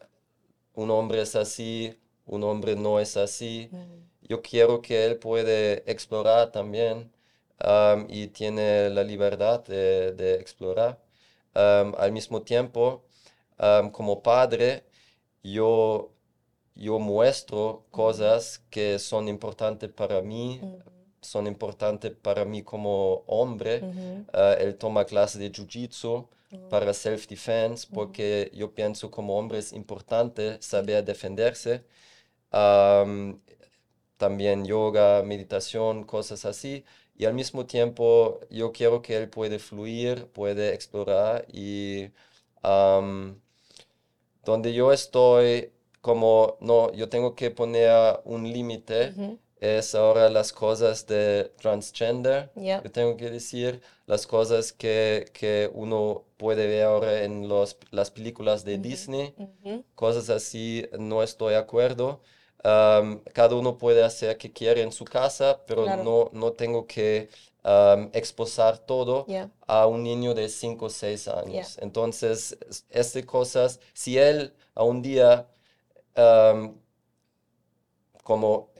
un 0.75 0.91
hombre 0.91 1.23
es 1.23 1.37
así, 1.37 1.97
un 2.27 2.43
hombre 2.43 2.75
no 2.75 2.99
es 2.99 3.17
así. 3.17 3.71
Yo 4.23 4.43
quiero 4.43 4.83
que 4.83 5.05
él 5.07 5.17
puede 5.19 5.89
explorar 5.91 6.51
también 6.51 7.13
y 8.09 8.29
tiene 8.29 8.91
la 8.91 9.05
libertad 9.05 9.65
de, 9.65 10.35
explorar. 10.41 10.99
al 11.55 12.13
mismo 12.13 12.43
tiempo, 12.43 13.05
como 13.93 14.23
padre, 14.23 14.85
yo 15.43 16.13
yo 16.75 16.99
muestro 16.99 17.85
cosas 17.91 18.63
que 18.71 18.99
son 18.99 19.29
importantes 19.29 19.91
para 19.91 20.23
mí, 20.23 20.61
son 21.21 21.47
importantes 21.47 22.13
para 22.13 22.45
mí 22.45 22.63
como 22.63 23.23
hombre. 23.27 23.83
Ah, 24.33 24.57
él 24.59 24.77
toma 24.77 25.05
clases 25.05 25.41
de 25.41 25.53
jiu-jitsu 25.53 26.27
para 26.71 26.93
self-defense, 26.93 27.87
porque 27.93 28.51
yo 28.55 28.73
pienso 28.75 29.11
como 29.11 29.39
hombre 29.39 29.59
es 29.59 29.73
importante 29.73 30.61
saber 30.61 31.05
defenderse. 31.05 31.85
también 34.17 34.65
yoga, 34.65 35.23
meditación, 35.25 36.05
cosas 36.05 36.45
así. 36.45 36.85
Y 37.15 37.25
al 37.27 37.35
mismo 37.35 37.67
tiempo 37.67 38.41
yo 38.51 38.73
quiero 38.73 39.03
que 39.03 39.17
él 39.17 39.29
puede 39.29 39.59
fluir, 39.59 40.27
puede 40.29 40.75
explorar 40.75 41.47
y 41.53 42.11
donde 44.45 44.73
yo 44.73 44.93
estoy 44.93 45.73
como, 46.01 46.57
no, 46.61 46.93
yo 46.93 47.09
tengo 47.09 47.35
que 47.35 47.51
poner 47.51 48.21
un 48.25 48.53
límite, 48.53 49.15
es 49.61 49.95
ahora 49.95 50.29
las 50.29 50.53
cosas 50.53 51.07
de 51.07 51.53
transgender, 51.61 52.51
yo 52.57 52.91
tengo 52.91 53.17
que 53.17 53.31
decir 53.31 53.81
las 54.07 54.27
cosas 54.27 54.73
que, 54.73 55.27
que, 55.33 55.71
uno 55.73 56.25
puede 56.37 56.67
ver 56.67 56.85
ahora 56.85 57.23
en 57.23 57.49
los, 57.49 57.77
las 57.93 58.11
películas 58.11 58.65
de 58.65 58.79
Disney, 58.79 59.35
cosas 59.95 60.29
así, 60.31 60.89
no 60.99 61.23
estoy 61.23 61.53
de 61.53 61.59
acuerdo. 61.59 62.21
Cada 62.63 63.57
uno 63.57 63.77
puede 63.77 64.05
hacer 64.05 64.39
que 64.39 64.53
quiere 64.53 64.83
en 64.83 64.93
su 64.93 65.05
casa, 65.05 65.61
pero 65.67 65.85
no, 65.97 66.31
no 66.33 66.53
tengo 66.53 66.87
que 66.87 67.29
um, 67.65 68.09
exposar 68.13 68.79
todo 68.79 69.27
a 69.67 69.87
un 69.87 70.03
niño 70.03 70.35
de 70.35 70.49
5 70.49 70.87
o 70.87 70.91
6 70.91 71.29
años. 71.29 71.79
Entonces, 71.81 72.57
estas 72.91 73.25
cosas, 73.25 73.81
si 73.93 74.19
él 74.19 74.55
a 74.75 74.85
un 74.85 75.03
día, 75.03 75.49
como... 78.23 78.71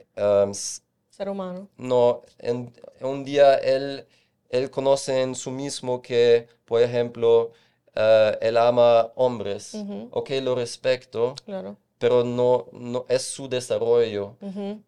Ser 1.09 1.29
humano. 1.29 1.67
No, 1.77 2.21
en, 2.39 2.73
un 3.01 3.23
día 3.23 3.55
él, 3.55 4.07
él 4.49 4.71
conoce 4.71 5.21
en 5.21 5.35
su 5.35 5.51
mismo 5.51 6.01
que, 6.01 6.47
por 6.65 6.81
ejemplo, 6.81 7.51
uh, 7.95 8.35
él 8.41 8.57
ama 8.57 9.11
hombres. 9.15 9.75
Ok, 10.09 10.31
lo 10.41 10.55
respeto. 10.55 11.35
Claro 11.45 11.77
pero 12.03 12.25
no, 12.25 12.67
no 12.73 13.05
es 13.07 13.21
su 13.21 13.47
desarrollo, 13.47 14.35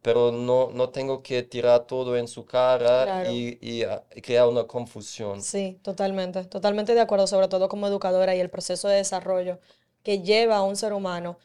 pero 0.01 0.33
no, 0.33 0.69
no 0.73 0.89
tengo 0.89 1.23
que 1.23 1.43
tirar 1.43 1.87
todo 1.87 2.17
en 2.17 2.27
su 2.27 2.43
cara 2.43 3.31
y, 3.31 3.57
y, 3.61 3.85
crear 4.21 4.49
una 4.49 4.65
confusión. 4.65 5.41
Sí, 5.41 5.79
totalmente, 5.81 6.43
totalmente 6.43 6.93
de 6.93 6.99
acuerdo, 6.99 7.25
sobre 7.25 7.47
todo 7.47 7.69
como 7.69 7.87
educadora 7.87 8.35
y 8.35 8.41
el 8.41 8.49
proceso 8.49 8.89
de 8.89 8.97
desarrollo 8.97 9.59
que 10.03 10.23
lleva 10.23 10.57
a 10.57 10.63
un 10.63 10.75
ser 10.75 10.91
humano 10.91 11.37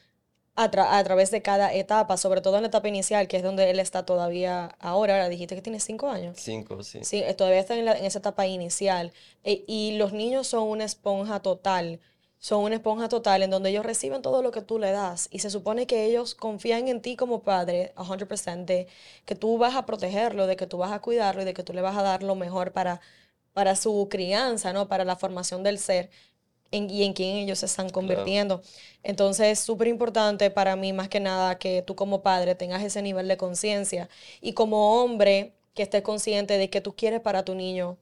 a, 0.56 0.64
a, 0.64 1.04
través 1.04 1.30
de 1.30 1.40
cada 1.40 1.72
etapa, 1.72 2.16
sobre 2.16 2.40
todo 2.40 2.56
en 2.56 2.62
la 2.62 2.68
etapa 2.68 2.88
inicial, 2.88 3.28
que 3.28 3.36
es 3.36 3.44
donde 3.44 3.70
él 3.70 3.78
está 3.78 4.04
todavía 4.04 4.74
ahora. 4.80 5.14
Ahora 5.14 5.28
dijiste 5.28 5.54
que 5.54 5.62
tiene 5.62 5.78
cinco 5.78 6.08
años. 6.08 6.36
Cinco, 6.40 6.82
sí. 6.82 7.04
Sí, 7.04 7.22
todavía 7.38 7.60
está 7.60 7.76
en, 7.76 7.86
en 7.86 8.04
esa 8.04 8.18
etapa 8.18 8.44
inicial. 8.48 9.12
E, 9.44 9.62
y 9.68 9.92
los 9.98 10.12
niños 10.12 10.48
son 10.48 10.64
una 10.64 10.82
esponja 10.82 11.38
total 11.38 12.00
son 12.40 12.62
una 12.64 12.76
esponja 12.76 13.08
total 13.08 13.42
en 13.42 13.50
donde 13.50 13.70
ellos 13.70 13.84
reciben 13.86 14.22
todo 14.22 14.42
lo 14.42 14.50
que 14.50 14.62
tú 14.62 14.78
le 14.78 14.90
das 14.92 15.28
y 15.30 15.40
se 15.40 15.50
supone 15.50 15.86
que 15.86 16.06
ellos 16.06 16.34
confían 16.34 16.88
en 16.88 17.02
ti 17.02 17.14
como 17.14 17.42
padre 17.42 17.92
100% 17.96 18.64
de 18.64 18.88
que 19.26 19.34
tú 19.36 19.58
vas 19.58 19.76
a 19.76 19.86
protegerlo, 19.86 20.46
de 20.46 20.56
que 20.56 20.66
tú 20.66 20.78
vas 20.78 20.92
a 20.92 21.00
cuidarlo 21.00 21.42
y 21.42 21.44
de 21.44 21.54
que 21.54 21.62
tú 21.62 21.74
le 21.74 21.82
vas 21.82 21.96
a 21.96 22.02
dar 22.02 22.22
lo 22.22 22.34
mejor 22.34 22.72
para, 22.72 23.00
para 23.52 23.76
su 23.76 24.08
crianza, 24.10 24.72
¿no? 24.72 24.88
Para 24.88 25.04
la 25.04 25.16
formación 25.16 25.62
del 25.62 25.78
ser 25.78 26.10
y 26.72 27.04
en 27.04 27.12
quién 27.14 27.36
ellos 27.36 27.58
se 27.60 27.66
están 27.66 27.90
convirtiendo. 27.90 28.62
Entonces 29.02 29.48
es 29.48 29.60
súper 29.60 29.88
importante 29.88 30.50
para 30.50 30.76
mí 30.76 30.92
más 30.92 31.08
que 31.08 31.20
nada 31.20 31.58
que 31.58 31.82
tú 31.82 31.94
como 31.96 32.22
padre 32.22 32.54
tengas 32.54 32.82
ese 32.82 33.02
nivel 33.02 33.28
de 33.28 33.36
conciencia 33.36 34.08
y 34.40 34.54
como 34.54 35.02
hombre 35.02 35.54
que 35.74 35.82
estés 35.82 36.02
consciente 36.02 36.58
de 36.58 36.70
que 36.70 36.80
tú 36.80 36.94
quieres 36.96 37.20
para 37.20 37.44
tu 37.44 37.54
niño, 37.54 37.98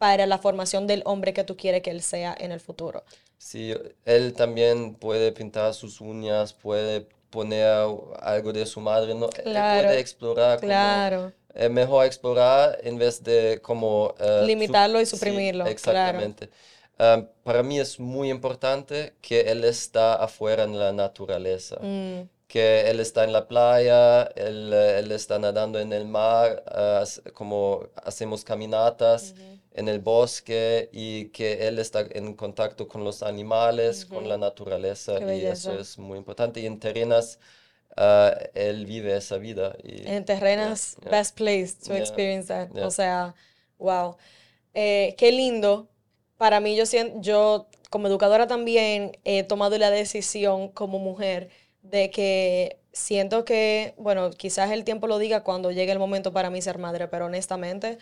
para 0.00 0.24
la 0.24 0.38
formación 0.38 0.86
del 0.86 1.02
hombre 1.04 1.34
que 1.34 1.44
tú 1.44 1.58
quieres 1.58 1.82
que 1.82 1.90
él 1.90 2.00
sea 2.00 2.34
en 2.40 2.52
el 2.52 2.60
futuro. 2.60 3.04
Sí, 3.36 3.74
él 4.06 4.32
también 4.32 4.94
puede 4.94 5.30
pintar 5.30 5.74
sus 5.74 6.00
uñas, 6.00 6.54
puede 6.54 7.06
poner 7.28 7.66
algo 8.18 8.50
de 8.50 8.64
su 8.64 8.80
madre, 8.80 9.14
¿no? 9.14 9.28
Él 9.44 9.52
puede 9.52 10.00
explorar. 10.00 10.58
Claro. 10.58 11.34
es 11.54 11.70
mejor 11.70 12.06
explorar 12.06 12.78
en 12.82 12.96
vez 12.96 13.22
de 13.22 13.60
como... 13.60 14.14
Eh, 14.18 14.44
Limitarlo 14.46 15.02
y 15.02 15.04
suprimirlo. 15.04 15.66
exactamente. 15.66 16.48
para 17.42 17.62
mí 17.62 17.78
es 17.78 18.00
muy 18.00 18.30
importante 18.30 19.12
que 19.20 19.52
él 19.52 19.64
está 19.64 20.14
afuera 20.14 20.64
en 20.64 20.78
la 20.78 20.92
naturaleza. 20.92 21.76
Mm. 21.78 22.22
Que 22.48 22.88
él 22.88 23.00
está 23.00 23.24
en 23.24 23.34
la 23.34 23.46
playa, 23.46 24.22
él, 24.34 24.72
él 24.72 25.12
está 25.12 25.38
nadando 25.38 25.78
en 25.78 25.92
el 25.92 26.06
mar, 26.06 26.64
ah, 26.68 27.04
como 27.34 27.86
hacemos 28.02 28.44
caminatas 28.44 29.34
en 29.80 29.88
el 29.88 29.98
bosque 29.98 30.88
y 30.92 31.26
que 31.30 31.66
él 31.66 31.78
está 31.78 32.06
en 32.10 32.34
contacto 32.34 32.86
con 32.86 33.02
los 33.02 33.22
animales, 33.22 34.04
con 34.04 34.28
la 34.28 34.36
naturaleza 34.36 35.18
y 35.34 35.46
eso 35.46 35.78
es 35.78 35.98
muy 35.98 36.18
importante. 36.18 36.60
Y 36.60 36.66
en 36.66 36.78
Terrenas 36.78 37.38
ah, 37.96 38.34
él 38.54 38.86
vive 38.86 39.16
esa 39.16 39.38
vida. 39.38 39.76
Y, 39.82 40.06
en 40.06 40.24
Terrenas, 40.24 40.96
best 41.10 41.36
place 41.36 41.74
to 41.86 41.94
experience 41.94 42.48
that. 42.48 42.70
O 42.76 42.90
sea, 42.90 43.34
wow. 43.78 44.16
Eh, 44.74 45.14
qué 45.18 45.32
lindo. 45.32 45.88
Para 46.36 46.60
mí, 46.60 46.76
yo, 46.76 46.84
yo 47.16 47.66
como 47.88 48.06
educadora 48.06 48.46
también 48.46 49.18
he 49.24 49.42
tomado 49.42 49.76
la 49.78 49.90
decisión 49.90 50.68
como 50.68 50.98
mujer 50.98 51.48
de 51.82 52.10
que 52.10 52.78
siento 52.92 53.44
que, 53.44 53.94
bueno, 53.96 54.30
quizás 54.30 54.70
el 54.70 54.84
tiempo 54.84 55.06
lo 55.06 55.18
diga 55.18 55.42
cuando 55.42 55.70
llegue 55.70 55.92
el 55.92 55.98
momento 55.98 56.32
para 56.32 56.50
mí 56.50 56.60
ser 56.60 56.78
madre, 56.78 57.08
pero 57.08 57.26
honestamente 57.26 57.98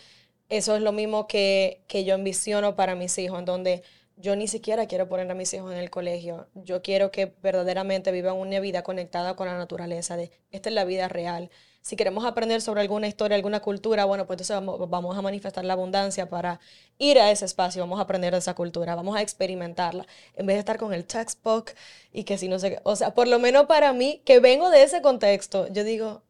eso 0.48 0.76
es 0.76 0.82
lo 0.82 0.92
mismo 0.92 1.26
que, 1.26 1.82
que 1.88 2.04
yo 2.04 2.14
ambiciono 2.14 2.76
para 2.76 2.94
mis 2.94 3.16
hijos, 3.18 3.38
en 3.38 3.44
donde 3.44 3.82
yo 4.20 4.34
ni 4.36 4.48
siquiera 4.48 4.86
quiero 4.86 5.08
poner 5.08 5.30
a 5.30 5.34
mis 5.34 5.52
hijos 5.54 5.72
en 5.72 5.78
el 5.78 5.90
colegio. 5.90 6.48
Yo 6.54 6.82
quiero 6.82 7.10
que 7.10 7.32
verdaderamente 7.42 8.10
vivan 8.12 8.36
una 8.36 8.60
vida 8.60 8.82
conectada 8.82 9.36
con 9.36 9.46
la 9.46 9.56
naturaleza, 9.56 10.16
de 10.16 10.30
esta 10.50 10.68
es 10.68 10.74
la 10.74 10.84
vida 10.84 11.08
real. 11.08 11.50
Si 11.80 11.96
queremos 11.96 12.26
aprender 12.26 12.60
sobre 12.60 12.80
alguna 12.80 13.06
historia, 13.06 13.36
alguna 13.36 13.60
cultura, 13.60 14.04
bueno, 14.04 14.26
pues 14.26 14.36
entonces 14.36 14.54
vamos, 14.54 14.90
vamos, 14.90 15.16
a 15.16 15.22
manifestar 15.22 15.64
la 15.64 15.72
abundancia 15.74 16.28
para 16.28 16.60
ir 16.98 17.18
a 17.18 17.30
ese 17.30 17.44
espacio, 17.44 17.80
vamos 17.80 17.98
a 17.98 18.02
aprender 18.02 18.32
de 18.32 18.40
esa 18.40 18.54
cultura, 18.54 18.94
vamos 18.94 19.16
a 19.16 19.22
experimentarla, 19.22 20.06
en 20.34 20.46
vez 20.46 20.56
de 20.56 20.60
estar 20.60 20.76
con 20.78 20.92
el 20.92 21.06
textbook 21.06 21.70
y 22.12 22.24
que 22.24 22.36
si 22.36 22.48
no 22.48 22.58
sé 22.58 22.70
qué. 22.70 22.80
O 22.82 22.96
sea, 22.96 23.14
por 23.14 23.28
lo 23.28 23.38
menos 23.38 23.66
para 23.66 23.92
mí, 23.92 24.20
que 24.24 24.40
vengo 24.40 24.70
de 24.70 24.82
ese 24.82 25.00
contexto, 25.00 25.68
yo 25.68 25.84
digo, 25.84 26.22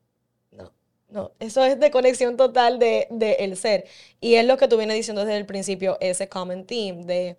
no, 1.10 1.32
eso 1.38 1.64
es 1.64 1.80
de 1.80 1.90
conexión 1.90 2.36
total 2.36 2.78
de, 2.78 3.08
de, 3.10 3.32
el 3.40 3.56
ser. 3.56 3.86
Y 4.20 4.34
es 4.34 4.44
lo 4.44 4.58
que 4.58 4.68
tú 4.68 4.76
vienes 4.76 4.96
diciendo 4.96 5.24
desde 5.24 5.38
el 5.38 5.46
principio, 5.46 5.96
ese 6.00 6.28
common 6.28 6.64
theme 6.64 7.04
de 7.04 7.36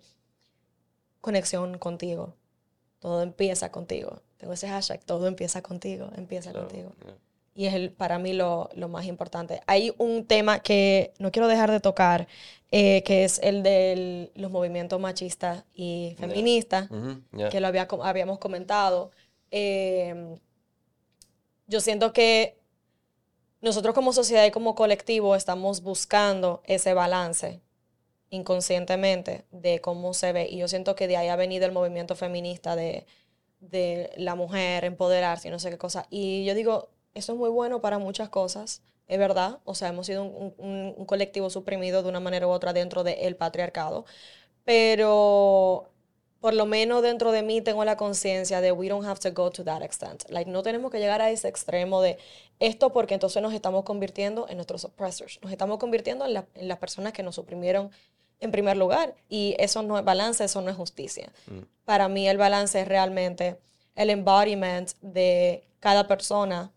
conexión 1.20 1.78
contigo. 1.78 2.34
Todo 2.98 3.22
empieza 3.22 3.70
contigo. 3.70 4.20
Tengo 4.38 4.54
ese 4.54 4.68
hashtag, 4.68 5.04
todo 5.04 5.26
empieza 5.26 5.62
contigo, 5.62 6.10
empieza 6.16 6.52
contigo. 6.52 6.92
Y 7.54 7.66
es 7.66 7.74
el, 7.74 7.90
para 7.90 8.18
mí 8.18 8.32
lo, 8.32 8.70
lo, 8.74 8.88
más 8.88 9.06
importante. 9.06 9.60
Hay 9.66 9.92
un 9.98 10.24
tema 10.24 10.60
que 10.60 11.12
no 11.18 11.30
quiero 11.30 11.46
dejar 11.46 11.70
de 11.70 11.80
tocar, 11.80 12.26
eh, 12.70 13.02
que 13.04 13.24
es 13.24 13.38
el 13.42 13.62
de 13.62 14.30
los 14.34 14.50
movimientos 14.50 14.98
machistas 15.00 15.64
y 15.74 16.16
feministas, 16.18 16.88
que 17.50 17.60
lo 17.60 17.66
había, 17.66 17.86
habíamos 18.02 18.38
comentado. 18.38 19.10
Eh, 19.50 20.36
yo 21.66 21.80
siento 21.80 22.12
que 22.12 22.59
nosotros 23.60 23.94
como 23.94 24.12
sociedad 24.12 24.44
y 24.46 24.50
como 24.50 24.74
colectivo 24.74 25.36
estamos 25.36 25.82
buscando 25.82 26.62
ese 26.64 26.94
balance 26.94 27.60
inconscientemente 28.30 29.44
de 29.50 29.80
cómo 29.80 30.14
se 30.14 30.32
ve. 30.32 30.48
Y 30.48 30.58
yo 30.58 30.68
siento 30.68 30.94
que 30.94 31.08
de 31.08 31.16
ahí 31.16 31.28
ha 31.28 31.36
venido 31.36 31.66
el 31.66 31.72
movimiento 31.72 32.14
feminista 32.14 32.76
de, 32.76 33.06
la 34.16 34.34
mujer, 34.36 34.84
empoderarse 34.84 35.48
y 35.48 35.50
no 35.50 35.58
sé 35.58 35.70
qué 35.70 35.78
cosa. 35.78 36.06
Y 36.10 36.44
yo 36.44 36.54
digo, 36.54 36.88
eso 37.14 37.32
es 37.32 37.38
muy 37.38 37.50
bueno 37.50 37.80
para 37.80 37.98
muchas 37.98 38.28
cosas, 38.30 38.82
es 39.08 39.18
verdad. 39.18 39.58
O 39.64 39.74
sea, 39.74 39.88
hemos 39.88 40.06
sido 40.06 40.24
un, 40.24 41.04
colectivo 41.06 41.50
suprimido 41.50 42.02
de 42.02 42.08
una 42.08 42.20
manera 42.20 42.46
u 42.46 42.50
otra 42.50 42.72
dentro 42.72 43.04
del 43.04 43.36
patriarcado. 43.36 44.06
Pero 44.64 45.89
por 46.40 46.54
lo 46.54 46.64
menos 46.64 47.02
dentro 47.02 47.32
de 47.32 47.42
mí 47.42 47.60
tengo 47.60 47.84
la 47.84 47.96
conciencia 47.96 48.60
de 48.60 48.72
we 48.72 48.88
don't 48.88 49.06
have 49.06 49.20
to 49.20 49.30
go 49.32 49.50
to 49.50 49.62
that 49.64 49.82
extent. 49.82 50.24
Like, 50.30 50.50
no 50.50 50.62
tenemos 50.62 50.90
que 50.90 50.98
llegar 50.98 51.20
a 51.20 51.30
ese 51.30 51.48
extremo 51.48 52.00
de 52.00 52.18
esto 52.58 52.92
porque 52.92 53.14
entonces 53.14 53.42
nos 53.42 53.52
estamos 53.52 53.84
convirtiendo 53.84 54.48
en 54.48 54.56
nuestros 54.56 54.84
oppressors. 54.84 55.38
Nos 55.42 55.52
estamos 55.52 55.78
convirtiendo 55.78 56.24
en, 56.26 56.68
las 56.68 56.78
personas 56.78 57.12
que 57.12 57.22
nos 57.22 57.34
suprimieron 57.34 57.90
en 58.40 58.50
primer 58.50 58.78
lugar. 58.78 59.14
Y 59.28 59.54
eso 59.58 59.82
no 59.82 59.98
es 59.98 60.04
balance, 60.04 60.42
eso 60.42 60.62
no 60.62 60.70
es 60.70 60.76
justicia. 60.76 61.30
Mm. 61.46 61.60
Para 61.84 62.08
mí 62.08 62.26
el 62.26 62.38
balance 62.38 62.80
es 62.80 62.88
realmente 62.88 63.58
el 63.94 64.08
embodiment 64.08 64.90
de 65.02 65.64
cada 65.78 66.08
persona 66.08 66.72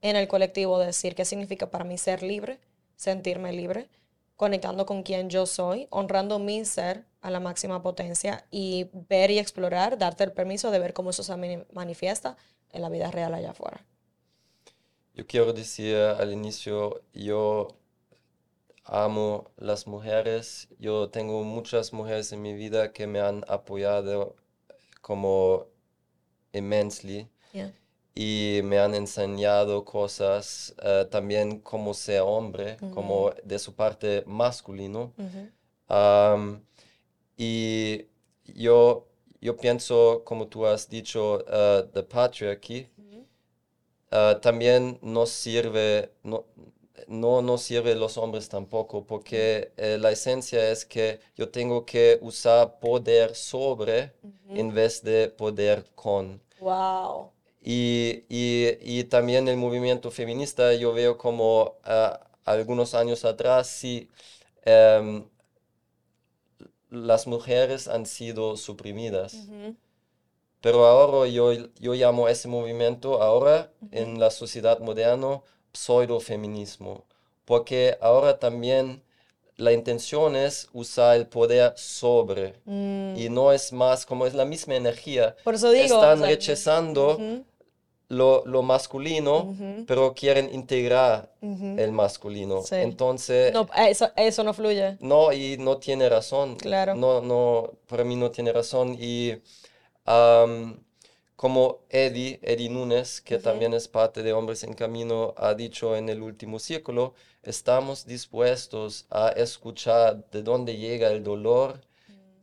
en 0.00 0.16
el 0.16 0.28
colectivo, 0.28 0.78
decir 0.78 1.14
qué 1.14 1.26
significa 1.26 1.70
para 1.70 1.84
mí 1.84 1.98
ser 1.98 2.22
libre, 2.22 2.58
sentirme 2.96 3.52
libre, 3.52 3.88
conectando 4.36 4.86
con 4.86 5.02
quien 5.02 5.30
yo 5.30 5.46
soy, 5.46 5.86
honrando 5.90 6.38
mi 6.38 6.64
ser 6.64 7.04
a 7.20 7.30
la 7.30 7.40
máxima 7.40 7.82
potencia 7.82 8.46
y 8.50 8.90
ver 9.08 9.30
y 9.30 9.38
explorar, 9.38 9.98
darte 9.98 10.24
el 10.24 10.32
permiso 10.32 10.70
de 10.70 10.78
ver 10.78 10.92
cómo 10.92 11.10
eso 11.10 11.22
se 11.22 11.66
manifiesta 11.72 12.36
en 12.70 12.82
la 12.82 12.88
vida 12.88 13.10
real 13.10 13.34
allá 13.34 13.50
afuera. 13.50 13.84
Yo 15.14 15.26
quiero 15.26 15.52
decir 15.52 15.96
al 15.96 16.32
inicio, 16.32 17.02
yo 17.12 17.68
amo 18.84 19.50
las 19.56 19.86
mujeres. 19.86 20.68
Yo 20.78 21.08
tengo 21.08 21.42
muchas 21.44 21.92
mujeres 21.92 22.32
en 22.32 22.42
mi 22.42 22.52
vida 22.54 22.92
que 22.92 23.06
me 23.06 23.20
han 23.20 23.44
apoyado 23.48 24.36
como 25.00 25.66
immensely 26.52 27.28
y 28.14 28.60
me 28.64 28.78
han 28.78 28.94
enseñado 28.94 29.84
cosas 29.84 30.74
uh, 30.78 31.04
también 31.10 31.60
como 31.60 31.94
ser 31.94 32.20
hombre, 32.20 32.76
como 32.92 33.32
de 33.42 33.58
su 33.58 33.74
parte 33.74 34.22
masculino. 34.26 35.12
um, 35.88 36.60
y 37.36 38.06
yo, 38.46 39.08
yo 39.40 39.56
pienso, 39.56 40.22
como 40.24 40.46
tú 40.46 40.64
has 40.64 40.88
dicho, 40.88 41.44
the 41.92 42.02
patriarchy 42.02 42.88
uh, 44.14 44.38
también 44.40 44.98
nos 45.02 45.30
sirve, 45.30 46.12
no, 46.22 46.44
no 47.08 47.42
nos 47.42 47.62
sirve 47.62 47.94
los 47.94 48.16
hombres 48.16 48.48
tampoco, 48.48 49.04
porque 49.04 49.72
eh, 49.76 49.98
la 49.98 50.10
esencia 50.12 50.70
es 50.70 50.84
que 50.84 51.20
yo 51.36 51.48
tengo 51.48 51.84
que 51.84 52.18
usar 52.22 52.78
poder 52.78 53.34
sobre 53.34 54.12
en 54.48 54.72
vez 54.72 55.02
de 55.02 55.28
poder 55.28 55.84
con. 55.94 56.40
Wow. 56.60 57.33
Y, 57.66 58.24
y, 58.28 58.76
y, 58.82 59.04
también 59.04 59.48
el 59.48 59.56
movimiento 59.56 60.10
feminista, 60.10 60.74
yo 60.74 60.92
veo 60.92 61.16
como 61.16 61.78
uh, 61.86 62.18
algunos 62.44 62.94
años 62.94 63.24
atrás, 63.24 63.68
sí, 63.68 64.10
um, 64.66 65.24
las 66.90 67.26
mujeres 67.26 67.88
han 67.88 68.04
sido 68.04 68.58
suprimidas. 68.58 69.32
Uh 69.32 69.50
-huh. 69.50 69.76
Pero 70.60 70.84
ahora 70.84 71.26
yo, 71.26 71.54
yo 71.80 71.94
llamo 71.94 72.28
ese 72.28 72.48
movimiento, 72.48 73.22
ahora 73.22 73.70
uh 73.80 73.86
-huh. 73.86 73.98
en 73.98 74.20
la 74.20 74.30
sociedad 74.30 74.78
moderna, 74.80 75.40
pseudofeminismo, 75.72 77.06
porque 77.46 77.96
ahora 78.02 78.38
también 78.38 79.02
la 79.56 79.72
intención 79.72 80.36
es 80.36 80.68
usar 80.72 81.16
el 81.16 81.26
poder 81.26 81.74
sobre 81.76 82.54
mm. 82.64 83.16
y 83.16 83.28
no 83.28 83.52
es 83.52 83.72
más 83.72 84.04
como 84.04 84.26
es 84.26 84.34
la 84.34 84.44
misma 84.44 84.74
energía. 84.74 85.36
Por 85.44 85.54
eso 85.54 85.70
digo, 85.70 85.94
Están 85.94 86.18
o 86.18 86.20
sea, 86.22 86.28
rechazando 86.28 87.16
uh 87.16 87.20
-huh. 87.20 87.44
Lo, 88.16 88.42
lo, 88.46 88.62
masculino, 88.62 89.36
Uh 89.44 89.54
-huh. 89.54 89.84
pero 89.86 90.14
quieren 90.14 90.52
integrar 90.54 91.30
Ujú. 91.42 91.76
el 91.78 91.92
masculino. 91.92 92.62
Sí. 92.62 92.76
Entonces, 92.76 93.52
No, 93.52 93.66
eso, 93.88 94.10
eso 94.16 94.42
no 94.44 94.52
fluye. 94.54 94.96
no, 95.00 95.32
y 95.32 95.56
no 95.58 95.76
tiene 95.78 96.08
razón. 96.08 96.56
Claro. 96.56 96.94
No, 96.94 97.20
no, 97.20 97.70
para 97.88 98.04
mí 98.04 98.16
no 98.16 98.30
tiene 98.30 98.52
razón. 98.52 98.96
Y 98.98 99.34
am, 100.04 100.78
como 101.36 101.80
Eddie, 101.90 102.38
Eddie 102.42 102.70
Núñez, 102.70 103.20
que 103.20 103.34
Ujú. 103.36 103.44
también 103.44 103.74
es 103.74 103.88
parte 103.88 104.22
de 104.22 104.32
Hombres 104.32 104.62
en 104.64 104.74
Camino, 104.74 105.34
ha 105.36 105.54
dicho 105.54 105.96
en 105.96 106.08
el 106.08 106.22
último 106.22 106.58
círculo, 106.58 107.14
estamos 107.42 108.06
dispuestos 108.06 109.06
a 109.10 109.28
escuchar 109.30 110.24
de 110.30 110.42
dónde 110.42 110.76
llega 110.76 111.08
el 111.10 111.22
dolor, 111.22 111.80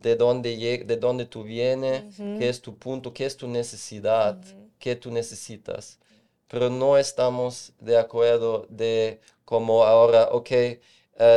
de 0.02 0.16
dónde, 0.16 0.84
de 0.86 0.98
dónde 0.98 1.26
tú 1.26 1.44
vienes, 1.44 2.20
Ujú. 2.20 2.38
qué 2.40 2.50
es 2.50 2.62
tu 2.62 2.76
punto, 2.76 3.14
qué 3.14 3.26
es 3.26 3.38
tu 3.38 3.48
necesidad, 3.48 4.38
Ujú. 4.40 4.61
Qué 4.82 4.96
tú 4.98 5.10
necesitas. 5.12 5.98
Pero 6.50 6.70
no 6.70 6.98
estamos 6.98 7.72
de 7.80 7.98
acuerdo 7.98 8.65
de 8.70 9.22
como 9.46 9.84
ahora, 9.86 10.30
ok, 10.34 10.52
eh, 10.52 10.80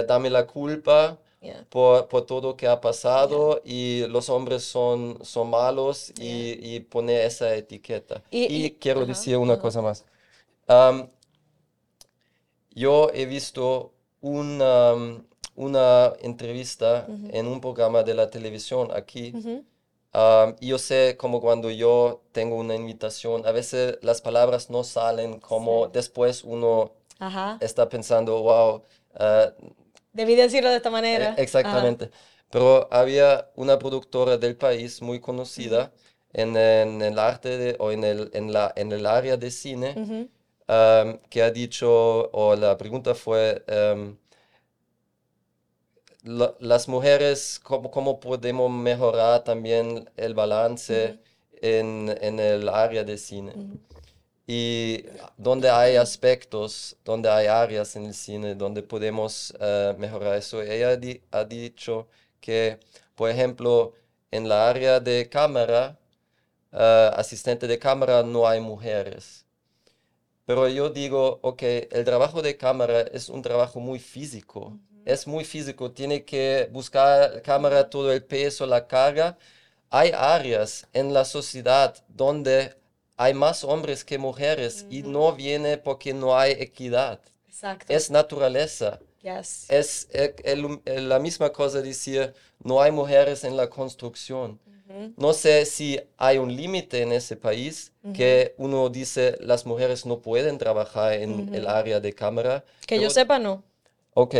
dame 0.08 0.30
la 0.30 0.46
culpa 0.46 1.18
Yeah. 1.44 1.66
por, 1.68 2.08
por 2.08 2.24
todo 2.24 2.56
que 2.56 2.66
ha 2.66 2.80
pasado 2.80 3.60
y 3.66 4.06
los 4.08 4.30
hombres 4.30 4.64
son, 4.64 5.18
son 5.22 5.50
malos 5.50 6.10
y, 6.18 6.56
y 6.76 6.80
poner 6.80 7.20
esa 7.26 7.54
etiqueta. 7.54 8.22
Y- 8.30 8.44
Y, 8.46 8.64
y- 8.64 8.70
quiero 8.80 9.04
decir 9.04 9.36
una 9.36 9.58
cosa 9.58 9.82
más. 9.82 10.06
Am, 10.66 11.10
yo 12.70 13.10
he 13.12 13.26
visto 13.26 13.92
una, 14.22 14.94
una 15.54 16.12
entrevista 16.22 17.06
en 17.30 17.46
un 17.46 17.60
programa 17.60 18.02
de 18.02 18.14
la 18.14 18.30
televisión 18.30 18.88
aquí. 18.94 19.32
Y 20.60 20.68
yo 20.68 20.78
sé 20.78 21.16
como 21.18 21.40
cuando 21.40 21.70
yo 21.70 22.22
tengo 22.32 22.56
una 22.56 22.74
invitación, 22.74 23.46
a 23.46 23.52
veces 23.52 23.98
las 24.02 24.20
palabras 24.20 24.70
no 24.70 24.84
salen 24.84 25.40
como 25.40 25.86
Sí. 25.86 25.90
después 25.92 26.44
uno 26.44 26.92
Ajá. 27.18 27.58
está 27.60 27.88
pensando, 27.88 28.40
wow, 28.42 28.82
ah, 29.16 29.52
Debí 30.12 30.36
decirlo 30.36 30.70
de 30.70 30.76
esta 30.76 30.90
manera. 30.90 31.30
Ajá. 31.30 31.42
exactamente. 31.42 32.10
Pero 32.50 32.86
había 32.92 33.50
una 33.56 33.78
productora 33.78 34.36
del 34.38 34.56
país 34.56 35.02
muy 35.02 35.18
conocida 35.20 35.92
en, 36.32 36.56
en 36.56 37.02
el 37.02 37.18
arte 37.18 37.58
de- 37.58 37.76
o 37.80 37.90
en 37.90 38.04
el, 38.04 38.30
en 38.32 38.52
la, 38.52 38.72
en 38.76 38.92
el 38.92 39.06
área 39.06 39.36
de 39.36 39.50
cine 39.50 39.94
Ujú. 39.96 40.28
am, 40.68 41.18
que 41.30 41.42
ha 41.42 41.50
dicho, 41.50 42.30
o 42.32 42.54
la 42.56 42.76
pregunta 42.76 43.14
fue, 43.14 43.64
am, 43.68 44.16
la- 46.24 46.54
las 46.60 46.88
mujeres, 46.88 47.60
¿cómo, 47.62 47.90
cómo 47.90 48.18
podemos 48.20 48.70
mejorar 48.70 49.44
también 49.44 50.10
el 50.16 50.34
balance 50.34 51.18
en, 51.62 52.14
en 52.20 52.40
el 52.40 52.68
área 52.68 53.04
de 53.04 53.16
cine? 53.18 53.54
Y 54.46 55.04
donde 55.38 55.70
hay 55.70 55.96
aspectos, 55.96 56.96
donde 57.04 57.30
hay 57.30 57.46
áreas 57.46 57.96
en 57.96 58.06
el 58.06 58.14
cine 58.14 58.54
donde 58.54 58.82
podemos 58.82 59.54
eh, 59.60 59.94
mejorar 59.98 60.36
eso. 60.36 60.62
Ella 60.62 60.96
di- 60.96 61.22
ha 61.32 61.44
dicho 61.44 62.08
que, 62.40 62.78
por 63.16 63.30
ejemplo, 63.30 63.94
en 64.30 64.48
la 64.48 64.68
área 64.68 65.00
de 65.00 65.28
cámara, 65.30 65.98
eh, 66.72 67.10
asistente 67.16 67.66
de 67.68 67.78
cámara, 67.78 68.22
no 68.24 68.46
hay 68.48 68.60
mujeres. 68.60 69.46
Pero 70.46 70.68
yo 70.68 70.90
digo, 70.90 71.38
ok, 71.42 71.62
el 71.90 72.04
trabajo 72.04 72.42
de 72.42 72.56
cámara 72.56 73.00
es 73.02 73.28
un 73.28 73.42
trabajo 73.42 73.80
muy 73.80 73.98
físico. 73.98 74.78
Es 75.04 75.26
muy 75.26 75.44
físico, 75.44 75.90
tiene 75.90 76.24
que 76.24 76.68
buscar 76.72 77.42
cámara, 77.42 77.88
todo 77.90 78.12
el 78.12 78.22
peso, 78.22 78.66
la 78.66 78.86
carga. 78.86 79.36
Hay 79.90 80.10
áreas 80.14 80.86
en 80.92 81.12
la 81.12 81.24
sociedad 81.24 81.94
donde 82.08 82.74
hay 83.16 83.34
más 83.34 83.62
hombres 83.64 84.04
que 84.04 84.18
mujeres 84.18 84.86
y 84.90 85.02
no 85.02 85.32
viene 85.32 85.78
porque 85.78 86.12
no 86.12 86.36
hay 86.36 86.52
equidad. 86.52 87.20
Exacto. 87.48 87.92
Es 87.92 88.10
naturaleza. 88.10 88.98
Yes. 89.22 89.66
Es 89.70 90.08
eh, 90.12 90.34
el- 90.44 90.80
el- 90.84 91.08
la 91.08 91.18
misma 91.18 91.50
cosa 91.50 91.80
decir, 91.80 92.34
no 92.62 92.82
hay 92.82 92.90
mujeres 92.90 93.44
en 93.44 93.56
la 93.56 93.68
construcción. 93.70 94.58
No 95.16 95.32
sé 95.32 95.64
si 95.64 95.98
hay 96.18 96.38
un 96.38 96.54
límite 96.54 97.02
en 97.02 97.10
ese 97.12 97.36
país 97.36 97.90
que 98.12 98.54
uno 98.58 98.88
dice 98.90 99.36
las 99.40 99.64
mujeres 99.66 100.04
no 100.06 100.18
pueden 100.20 100.56
trabajar 100.58 101.14
en 101.14 101.52
el 101.54 101.66
área 101.66 102.00
de 102.00 102.12
cámara. 102.12 102.64
Que 102.86 103.00
yo 103.00 103.08
sepa, 103.10 103.38
no. 103.38 103.62
Ok. 104.14 104.34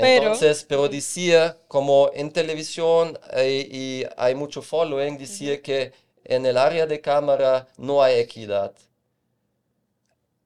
Pero- 0.00 0.22
Entonces, 0.24 0.64
pero 0.68 0.88
decía, 0.88 1.56
como 1.68 2.10
en 2.14 2.30
televisión 2.32 3.18
eh, 3.32 3.68
y 3.70 4.04
hay 4.16 4.34
mucho 4.34 4.62
following, 4.62 5.18
decía 5.18 5.60
que 5.62 5.92
en 6.24 6.46
el 6.46 6.56
área 6.56 6.86
de 6.86 7.00
cámara 7.00 7.66
no 7.76 8.02
hay 8.02 8.18
equidad. 8.20 8.72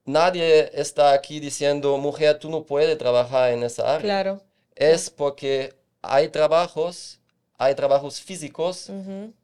Nadie 0.07 0.71
está 0.75 1.12
aquí 1.12 1.40
diciendo, 1.40 1.97
mujer, 1.97 2.38
tú 2.38 2.51
no 2.51 2.64
puedes 2.64 2.97
trabajar 2.99 3.53
en 3.53 3.62
esa 3.62 3.95
área. 3.95 4.01
Claro. 4.01 4.43
Es 4.75 5.09
porque 5.09 5.75
hay 6.03 6.29
trabajos, 6.29 7.21
hay 7.57 7.75
trabajos 7.75 8.21
físicos 8.21 8.90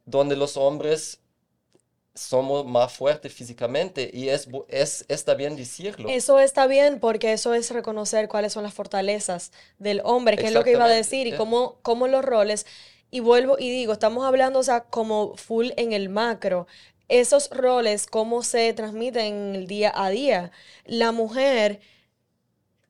donde 0.05 0.35
los 0.35 0.57
hombres 0.57 1.19
somos 2.13 2.65
más 2.65 2.91
fuertes 2.91 3.33
físicamente 3.33 4.09
y 4.13 4.29
es, 4.29 4.47
es, 4.67 5.05
está 5.07 5.33
bien 5.33 5.55
decirlo. 5.55 6.09
Eso 6.09 6.39
está 6.39 6.67
bien 6.67 6.99
porque 6.99 7.33
eso 7.33 7.53
es 7.53 7.71
reconocer 7.71 8.27
cuáles 8.27 8.53
son 8.53 8.63
las 8.63 8.73
fortalezas 8.73 9.51
del 9.79 10.01
hombre, 10.03 10.37
que 10.37 10.47
es 10.47 10.53
lo 10.53 10.63
que 10.63 10.71
iba 10.71 10.85
a 10.85 10.89
decir, 10.89 11.27
y 11.27 11.31
yeah. 11.31 11.37
cómo, 11.37 11.77
cómo 11.81 12.07
los 12.07 12.23
roles. 12.23 12.65
Y 13.11 13.19
vuelvo 13.21 13.57
y 13.59 13.69
digo, 13.69 13.93
estamos 13.93 14.25
hablando, 14.25 14.59
o 14.59 14.63
sea, 14.63 14.81
como 14.81 15.35
full 15.35 15.69
en 15.77 15.93
el 15.93 16.09
macro. 16.09 16.67
Esos 17.07 17.49
roles, 17.49 18.07
cómo 18.07 18.41
se 18.43 18.71
transmiten 18.73 19.55
el 19.55 19.67
día 19.67 19.91
a 19.93 20.09
día. 20.09 20.51
La 20.85 21.11
mujer, 21.11 21.81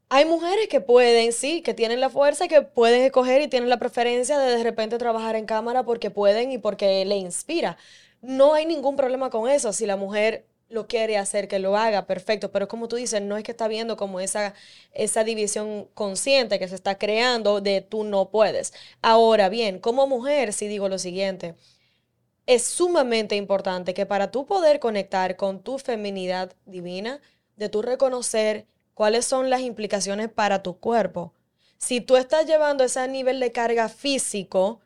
hay 0.10 0.26
mujeres 0.26 0.68
que 0.68 0.82
pueden, 0.82 1.32
sí, 1.32 1.62
que 1.62 1.74
tienen 1.74 2.00
la 2.00 2.10
fuerza, 2.10 2.48
que 2.48 2.62
pueden 2.62 3.02
escoger 3.04 3.42
y 3.42 3.48
tienen 3.48 3.70
la 3.70 3.80
preferencia 3.80 4.38
de 4.38 4.58
de 4.58 4.64
repente 4.64 4.98
trabajar 4.98 5.36
en 5.36 5.46
cámara 5.46 5.84
porque 5.84 6.12
pueden 6.12 6.52
y 6.52 6.58
porque 6.58 7.06
le 7.06 7.16
inspira. 7.18 7.78
No 8.22 8.54
hay 8.54 8.66
ningún 8.66 8.96
problema 8.96 9.30
con 9.30 9.50
eso. 9.50 9.74
Si 9.74 9.86
la 9.86 9.98
mujer 9.98 10.46
lo 10.70 10.88
quiere 10.88 11.18
hacer, 11.18 11.48
que 11.48 11.60
lo 11.60 11.78
haga, 11.78 12.08
perfecto. 12.08 12.52
Pero 12.52 12.68
como 12.68 12.88
tú 12.88 12.96
dices, 12.96 13.22
no 13.22 13.38
es 13.38 13.44
que 13.44 13.52
está 13.52 13.68
viendo 13.68 13.98
como 13.98 14.20
esa, 14.20 14.54
esa 14.94 15.24
división 15.24 15.88
consciente 15.94 16.60
que 16.60 16.68
se 16.68 16.76
está 16.76 16.98
creando 16.98 17.62
de 17.62 17.82
tú 17.82 18.04
no 18.04 18.30
puedes. 18.30 18.74
Ahora 19.02 19.50
bien, 19.50 19.80
como 19.80 20.08
mujer, 20.08 20.54
sí 20.54 20.68
digo 20.68 20.88
lo 20.90 20.98
siguiente. 20.98 21.56
Es 22.46 22.64
sumamente 22.64 23.36
importante 23.36 23.94
que 23.94 24.06
para 24.06 24.32
tú 24.32 24.46
poder 24.46 24.80
conectar 24.80 25.36
con 25.36 25.62
tu 25.62 25.78
feminidad 25.78 26.54
divina, 26.66 27.22
de 27.56 27.70
tú 27.70 27.82
reconocer 27.82 28.66
cuáles 28.94 29.26
son 29.26 29.50
las 29.50 29.62
implicaciones 29.62 30.30
para 30.30 30.64
tu 30.64 30.80
cuerpo. 30.80 31.34
Si 31.78 32.02
tú 32.02 32.16
estás 32.18 32.46
llevando 32.46 32.84
ese 32.84 33.08
nivel 33.08 33.40
de 33.40 33.52
carga 33.52 33.90
físico, 33.90 34.80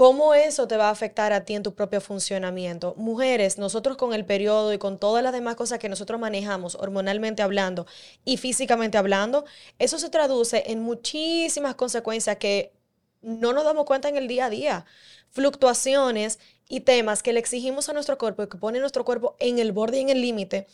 ¿Cómo 0.00 0.32
eso 0.32 0.66
te 0.66 0.78
va 0.78 0.88
a 0.88 0.92
afectar 0.92 1.34
a 1.34 1.44
ti 1.44 1.54
en 1.54 1.62
tu 1.62 1.74
propio 1.74 2.00
funcionamiento? 2.00 2.94
Mujeres, 2.96 3.58
nosotros 3.58 3.98
con 3.98 4.14
el 4.14 4.24
periodo 4.24 4.72
y 4.72 4.78
con 4.78 4.98
todas 4.98 5.22
las 5.22 5.34
demás 5.34 5.56
cosas 5.56 5.78
que 5.78 5.90
nosotros 5.90 6.18
manejamos, 6.18 6.74
hormonalmente 6.74 7.42
hablando 7.42 7.86
y 8.24 8.38
físicamente 8.38 8.96
hablando, 8.96 9.44
eso 9.78 9.98
se 9.98 10.08
traduce 10.08 10.62
en 10.68 10.80
muchísimas 10.80 11.74
consecuencias 11.74 12.38
que 12.38 12.72
no 13.20 13.52
nos 13.52 13.64
damos 13.64 13.84
cuenta 13.84 14.08
en 14.08 14.16
el 14.16 14.26
día 14.26 14.46
a 14.46 14.48
día. 14.48 14.86
Fluctuaciones 15.32 16.38
y 16.66 16.80
temas 16.80 17.22
que 17.22 17.34
le 17.34 17.40
exigimos 17.40 17.90
a 17.90 17.92
nuestro 17.92 18.16
cuerpo 18.16 18.44
y 18.44 18.48
que 18.48 18.56
ponen 18.56 18.80
nuestro 18.80 19.04
cuerpo 19.04 19.36
en 19.38 19.58
el 19.58 19.72
borde 19.72 19.98
y 19.98 20.00
en 20.00 20.08
el 20.08 20.22
límite 20.22 20.66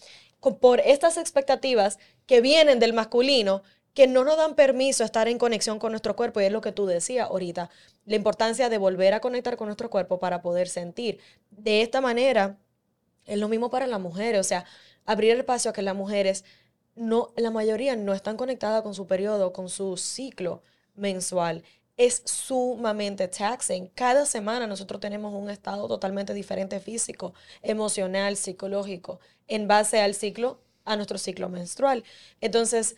por 0.55 0.81
estas 0.81 1.16
expectativas 1.16 1.99
que 2.27 2.41
vienen 2.41 2.79
del 2.79 2.93
masculino 2.93 3.62
que 3.97 4.07
no 4.07 4.24
nos 4.24 4.36
dan 4.36 4.55
permiso 4.57 5.03
a 5.03 5.07
estar 5.07 5.26
en 5.26 5.38
conexión 5.38 5.78
con 5.78 5.90
nuestro 5.90 6.14
cuerpo, 6.16 6.38
y 6.38 6.44
es 6.44 6.53
lo 6.53 6.61
que 6.61 6.70
tú 6.70 6.84
decías 6.84 7.30
ahorita, 7.30 7.70
la 8.05 8.14
importancia 8.14 8.68
de 8.68 8.76
volver 8.76 9.14
a 9.14 9.20
conectar 9.20 9.57
con 9.57 9.68
nuestro 9.68 9.88
cuerpo 9.88 10.18
para 10.18 10.42
poder 10.42 10.68
sentir. 10.68 11.18
De 11.51 11.80
esta 11.80 12.03
manera, 12.03 12.59
es 13.24 13.38
lo 13.38 13.49
mismo 13.49 13.70
para 13.70 13.86
las 13.86 13.99
mujeres, 13.99 14.38
o 14.38 14.44
sea, 14.44 14.66
abrir 15.07 15.30
el 15.32 15.38
espacio 15.38 15.70
a 15.70 15.74
que 15.74 15.80
las 15.80 15.97
mujeres, 15.97 16.44
no, 16.94 17.32
la 17.36 17.51
mayoría 17.51 17.97
no 17.97 18.12
están 18.12 18.36
conectadas 18.36 18.82
con 18.82 18.92
su 18.92 19.07
periodo, 19.07 19.55
con 19.55 19.70
su 19.70 19.97
ciclo 19.97 20.62
mensual. 20.94 21.64
Es 21.97 22.20
sumamente 22.26 23.28
taxing. 23.28 23.86
Cada 23.94 24.26
semana 24.26 24.66
nosotros 24.66 25.01
tenemos 25.01 25.32
un 25.32 25.49
estado 25.49 25.88
totalmente 25.88 26.34
diferente 26.34 26.80
físico, 26.80 27.32
emocional, 27.62 28.36
psicológico, 28.36 29.20
en 29.49 29.66
base 29.66 30.03
al 30.03 30.14
ciclo, 30.14 30.61
a 30.84 30.97
nuestro 30.97 31.16
ciclo 31.16 31.49
menstrual. 31.49 32.05
Entonces, 32.42 32.97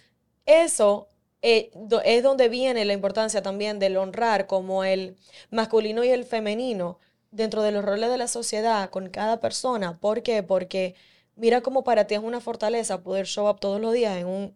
eso 0.49 1.09
eh, 1.43 1.71
es 2.05 2.23
donde 2.23 2.49
viene 2.49 2.85
la 2.85 2.95
importancia 2.95 3.43
también 3.43 3.79
del 3.79 3.97
honrar 3.97 4.47
como 4.47 4.83
el 4.83 5.17
masculino 5.51 6.03
y 6.03 6.09
el 6.09 6.25
femenino 6.25 6.99
dentro 7.31 7.63
de 7.63 7.71
los 7.71 7.85
roles 7.85 8.11
de 8.11 8.19
la 8.19 8.29
sociedad 8.29 8.91
con 8.91 9.11
cada 9.11 9.41
persona. 9.41 9.99
¿Por 9.99 10.23
qué? 10.23 10.43
Porque 10.43 10.95
mira 11.37 11.61
cómo 11.61 11.85
para 11.85 12.07
ti 12.07 12.15
es 12.15 12.21
una 12.21 12.41
fortaleza 12.41 13.03
poder 13.03 13.27
show 13.27 13.49
up 13.49 13.61
todos 13.61 13.81
los 13.81 13.93
días 13.93 14.17
en 14.17 14.27
un 14.27 14.55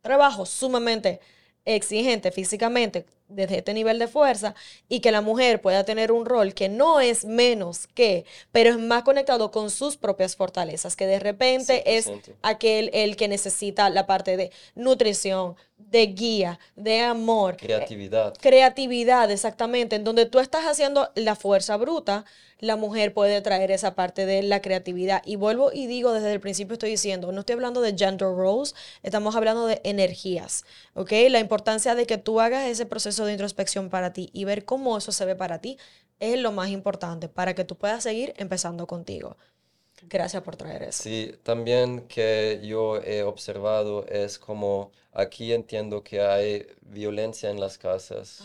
trabajo 0.00 0.46
sumamente 0.46 1.20
exigente 1.66 2.32
físicamente 2.32 3.04
desde 3.30 3.58
este 3.58 3.74
nivel 3.74 3.98
de 3.98 4.08
fuerza 4.08 4.54
y 4.88 5.00
que 5.00 5.12
la 5.12 5.20
mujer 5.20 5.60
pueda 5.60 5.84
tener 5.84 6.12
un 6.12 6.26
rol 6.26 6.54
que 6.54 6.68
no 6.68 7.00
es 7.00 7.24
menos 7.24 7.86
que, 7.94 8.24
pero 8.52 8.70
es 8.70 8.78
más 8.78 9.02
conectado 9.02 9.50
con 9.50 9.70
sus 9.70 9.96
propias 9.96 10.36
fortalezas, 10.36 10.96
que 10.96 11.06
de 11.06 11.18
repente 11.18 11.96
es 11.96 12.10
aquel 12.42 12.90
el 12.92 13.16
que 13.16 13.28
necesita 13.28 13.88
la 13.90 14.06
parte 14.06 14.36
de 14.36 14.50
nutrición, 14.74 15.56
de 15.78 16.06
guía, 16.08 16.58
de 16.76 17.00
amor. 17.00 17.56
Creatividad. 17.56 18.34
creatividad, 18.40 19.30
exactamente. 19.30 19.96
En 19.96 20.04
donde 20.04 20.26
tú 20.26 20.38
estás 20.38 20.66
haciendo 20.66 21.10
la 21.14 21.34
fuerza 21.36 21.76
bruta, 21.76 22.24
la 22.60 22.76
mujer 22.76 23.14
puede 23.14 23.40
traer 23.40 23.70
esa 23.70 23.94
parte 23.94 24.26
de 24.26 24.42
la 24.42 24.60
creatividad. 24.60 25.22
Y 25.24 25.36
vuelvo 25.36 25.72
y 25.72 25.86
digo, 25.86 26.12
desde 26.12 26.32
el 26.32 26.40
principio 26.40 26.74
estoy 26.74 26.90
diciendo, 26.90 27.32
no 27.32 27.40
estoy 27.40 27.54
hablando 27.54 27.80
de 27.80 27.96
gender 27.96 28.28
roles, 28.28 28.74
estamos 29.02 29.34
hablando 29.34 29.66
de 29.66 29.80
energías, 29.84 30.64
¿ok? 30.94 31.12
La 31.30 31.40
importancia 31.40 31.94
de 31.94 32.06
que 32.06 32.18
tú 32.18 32.40
hagas 32.40 32.68
ese 32.68 32.86
proceso 32.86 33.19
de 33.24 33.32
introspección 33.32 33.90
para 33.90 34.12
ti 34.12 34.30
y 34.32 34.44
ver 34.44 34.64
cómo 34.64 34.96
eso 34.96 35.12
se 35.12 35.24
ve 35.24 35.34
para 35.36 35.60
ti 35.60 35.78
es 36.18 36.38
lo 36.38 36.52
más 36.52 36.68
importante 36.68 37.28
para 37.28 37.54
que 37.54 37.64
tú 37.64 37.76
puedas 37.76 38.02
seguir 38.02 38.34
empezando 38.36 38.86
contigo. 38.86 39.36
Gracias 40.08 40.42
por 40.42 40.56
traer 40.56 40.82
eso. 40.82 41.02
Sí, 41.02 41.34
también 41.42 42.06
que 42.08 42.60
yo 42.62 42.96
he 43.02 43.22
observado 43.22 44.06
es 44.06 44.38
como 44.38 44.92
aquí 45.12 45.52
entiendo 45.52 46.02
que 46.02 46.22
hay 46.22 46.66
violencia 46.82 47.50
en 47.50 47.60
las 47.60 47.76
casas. 47.76 48.42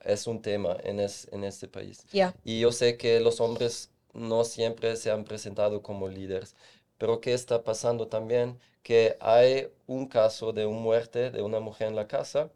Es 0.00 0.26
un 0.26 0.42
tema 0.42 0.76
en, 0.82 1.00
en 1.00 1.44
este 1.44 1.68
país. 1.68 2.04
Y 2.44 2.60
yo 2.60 2.72
sé 2.72 2.96
que 2.96 3.20
los 3.20 3.40
hombres 3.40 3.90
no 4.12 4.44
siempre 4.44 4.96
se 4.96 5.10
han 5.10 5.24
presentado 5.24 5.82
como 5.82 6.08
líderes. 6.08 6.54
Pero 6.98 7.20
¿qué 7.20 7.32
está 7.32 7.62
pasando 7.62 8.08
también? 8.08 8.58
Que 8.82 9.16
hay 9.20 9.68
un 9.86 10.06
caso 10.06 10.52
de 10.52 10.66
una 10.66 10.80
muerte 10.80 11.30
de 11.30 11.42
una 11.42 11.60
mujer 11.60 11.88
en 11.88 11.96
la 11.96 12.06
casa 12.06 12.50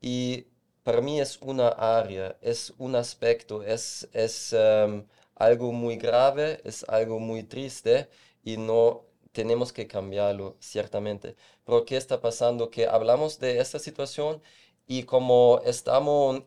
y 0.00 0.46
para 0.86 1.00
mí 1.00 1.20
es 1.20 1.38
una 1.42 1.70
área, 1.70 2.36
es 2.40 2.72
un 2.78 2.94
aspecto, 2.94 3.64
es, 3.64 4.08
es 4.12 4.52
em, 4.52 5.04
algo 5.34 5.72
muy 5.72 5.96
grave, 5.96 6.60
es 6.62 6.84
algo 6.88 7.18
muy 7.18 7.42
triste 7.42 8.08
y 8.44 8.56
no 8.56 9.02
tenemos 9.32 9.72
que 9.72 9.88
cambiarlo, 9.88 10.54
ciertamente. 10.60 11.34
Pero 11.64 11.84
¿qué 11.84 11.96
está 11.96 12.20
pasando? 12.20 12.70
Que 12.70 12.86
hablamos 12.86 13.40
de 13.40 13.58
esta 13.58 13.80
situación 13.80 14.40
y 14.86 15.02
como 15.02 15.60
estamos, 15.64 16.44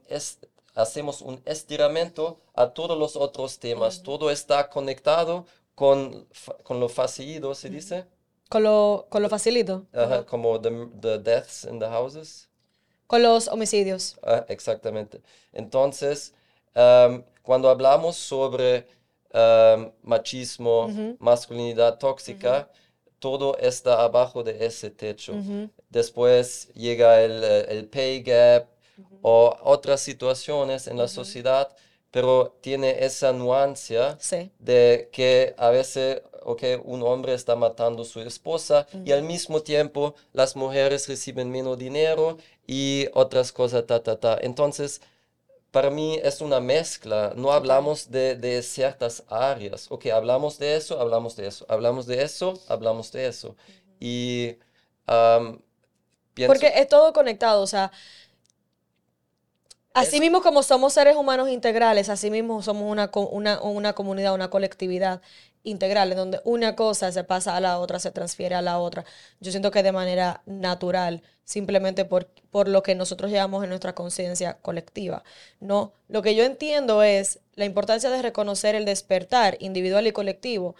hacemos 0.74 1.22
un 1.22 1.42
estiramiento 1.44 2.40
a 2.56 2.70
todos 2.70 2.98
los 2.98 3.18
otros 3.18 3.60
temas, 3.60 4.04
todo 4.04 4.32
está 4.32 4.70
conectado 4.70 5.48
con, 5.76 6.30
con 6.64 6.80
lo 6.80 6.88
facilito, 6.88 7.54
¿se 7.56 7.70
dice? 7.70 8.06
Con 8.48 8.64
lo, 8.64 9.06
con 9.10 9.22
lo 9.22 9.28
facilito. 9.28 9.86
como 10.28 10.62
the, 10.62 11.20
deaths 11.20 11.66
in 11.66 11.78
the 11.78 11.88
houses. 11.88 12.49
Con 13.10 13.24
los 13.24 13.48
homicidios. 13.48 14.20
Ah, 14.22 14.46
exactamente. 14.50 15.20
Entonces, 15.52 16.32
um, 16.76 17.24
cuando 17.42 17.68
hablamos 17.68 18.16
sobre 18.18 18.86
um, 19.34 19.90
machismo, 20.04 21.18
masculinidad 21.18 21.98
tóxica, 21.98 22.70
todo 23.18 23.58
está 23.58 24.04
abajo 24.04 24.44
de 24.44 24.64
ese 24.64 24.92
techo. 24.92 25.34
Después 25.90 26.70
llega 26.76 27.24
el, 27.24 27.44
el 27.44 27.88
pay 27.88 28.22
gap 28.22 28.68
o 29.24 29.58
otras 29.64 30.02
situaciones 30.02 30.86
en 30.86 30.98
la 30.98 31.08
sociedad, 31.08 31.76
pero 32.12 32.56
tiene 32.62 33.04
esa 33.06 33.34
nuancia 33.34 34.18
de 34.60 35.10
que 35.12 35.54
a 35.58 35.70
veces 35.70 36.22
okay, 36.44 36.80
un 36.84 37.04
hombre 37.04 37.34
está 37.34 37.56
matando 37.56 38.04
a 38.04 38.06
su 38.06 38.20
esposa 38.22 38.88
y 39.06 39.12
al 39.12 39.24
mismo 39.24 39.62
tiempo 39.62 40.16
las 40.34 40.56
mujeres 40.56 41.08
reciben 41.08 41.52
menos 41.52 41.78
dinero 41.78 42.38
y 42.66 43.08
otras 43.14 43.52
cosas, 43.52 43.86
ta, 43.86 44.02
ta, 44.02 44.20
ta. 44.20 44.38
Entonces, 44.42 45.02
para 45.72 45.90
mí 45.90 46.20
es 46.24 46.42
una 46.42 46.60
mezcla, 46.60 47.34
no 47.36 47.52
hablamos 47.52 48.10
de, 48.10 48.36
de, 48.36 48.64
ciertas 48.64 49.24
áreas, 49.28 49.88
ok, 49.90 50.08
hablamos 50.08 50.58
de 50.58 50.76
eso, 50.76 51.00
hablamos 51.00 51.36
de 51.36 51.48
eso, 51.48 51.66
hablamos 51.70 52.08
de 52.08 52.24
eso, 52.24 52.60
hablamos 52.68 53.12
de 53.12 53.28
eso. 53.28 53.56
Y 54.00 54.56
pienso... 56.34 56.54
Porque 56.54 56.72
es 56.76 56.88
todo 56.88 57.14
conectado, 57.14 57.62
o 57.62 57.68
sea, 57.68 57.92
así 59.94 60.20
mismo 60.20 60.42
como 60.42 60.64
somos 60.64 60.94
seres 60.94 61.16
humanos 61.16 61.50
integrales, 61.50 62.10
así 62.10 62.30
mismo 62.32 62.62
somos 62.62 62.92
una, 62.92 63.12
una, 63.32 63.62
una 63.62 63.94
comunidad, 63.94 64.34
una 64.34 64.50
colectividad 64.50 65.22
integral, 65.64 66.12
en 66.12 66.18
donde 66.18 66.42
una 66.46 66.76
cosa 66.76 67.12
se 67.12 67.24
pasa 67.24 67.56
a 67.56 67.60
la 67.60 67.80
otra, 67.80 68.00
se 68.00 68.12
transfiere 68.12 68.56
a 68.56 68.62
la 68.62 68.80
otra. 68.80 69.06
Yo 69.40 69.52
siento 69.52 69.72
que 69.72 69.84
de 69.84 69.92
manera 69.92 70.42
natural, 70.46 71.22
simplemente 71.44 72.06
por, 72.06 72.28
por 72.50 72.68
lo 72.68 72.84
que 72.84 72.96
nosotros 72.96 73.32
llevamos 73.32 73.64
en 73.64 73.70
nuestra 73.70 73.94
conciencia 73.94 74.58
colectiva. 74.62 75.24
No, 75.60 75.94
lo 76.08 76.22
que 76.22 76.36
yo 76.36 76.44
entiendo 76.44 77.04
es 77.04 77.40
la 77.56 77.66
importancia 77.66 78.10
de 78.10 78.22
reconocer 78.22 78.76
el 78.76 78.86
despertar 78.86 79.58
individual 79.60 80.08
y 80.08 80.12
colectivo 80.14 80.76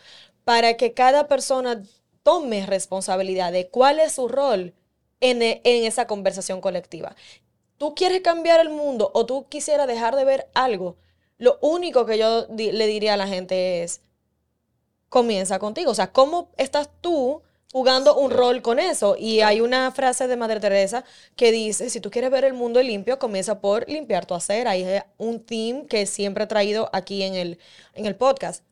para 0.46 0.76
que 0.78 0.94
cada 0.94 1.28
persona 1.28 1.84
tome 2.24 2.66
responsabilidad 2.66 3.52
de 3.52 3.70
cuál 3.70 4.00
es 4.00 4.14
su 4.14 4.28
rol 4.28 4.74
en, 5.20 5.42
en 5.42 5.62
esa 5.64 6.08
conversación 6.08 6.62
colectiva. 6.62 7.16
Tú 7.80 7.96
quieres 7.96 8.20
cambiar 8.22 8.60
el 8.60 8.70
mundo 8.70 9.10
o 9.14 9.26
tú 9.26 9.48
quisieras 9.48 9.88
dejar 9.88 10.18
de 10.18 10.26
ver 10.26 10.50
algo. 10.54 10.98
Lo 11.38 11.58
único 11.62 12.06
que 12.06 12.18
yo 12.18 12.46
le 12.50 12.88
diría 12.88 13.14
a 13.14 13.18
la 13.18 13.26
gente 13.26 13.84
es, 13.84 14.02
comienza 15.08 15.60
contigo. 15.60 15.90
O 15.92 15.96
sea, 15.96 16.12
¿cómo 16.12 16.50
estás 16.58 16.90
tú 17.00 17.42
jugando 17.72 18.18
un 18.18 18.32
rol 18.32 18.62
con 18.62 18.80
eso? 18.80 19.16
Y 19.18 19.40
hay 19.40 19.62
una 19.62 19.92
frase 19.92 20.28
de 20.28 20.36
Madre 20.36 20.60
Teresa 20.60 21.06
que 21.38 21.54
dice, 21.54 21.90
si 21.90 22.02
tú 22.02 22.12
quieres 22.12 22.32
ver 22.32 22.44
el 22.44 22.54
mundo 22.54 22.84
limpio, 22.84 23.18
comienza 23.18 23.62
por 23.62 23.88
limpiar 23.88 24.26
tu 24.26 24.34
acera. 24.34 24.76
Y 24.76 24.84
es 24.84 25.04
un 25.18 25.40
team 25.40 25.88
que 25.88 26.06
siempre 26.06 26.44
he 26.44 26.48
traído 26.48 26.90
aquí 26.92 27.24
en 27.24 27.36
el, 27.36 27.60
en 27.94 28.06
el 28.06 28.18
podcast. 28.18 28.66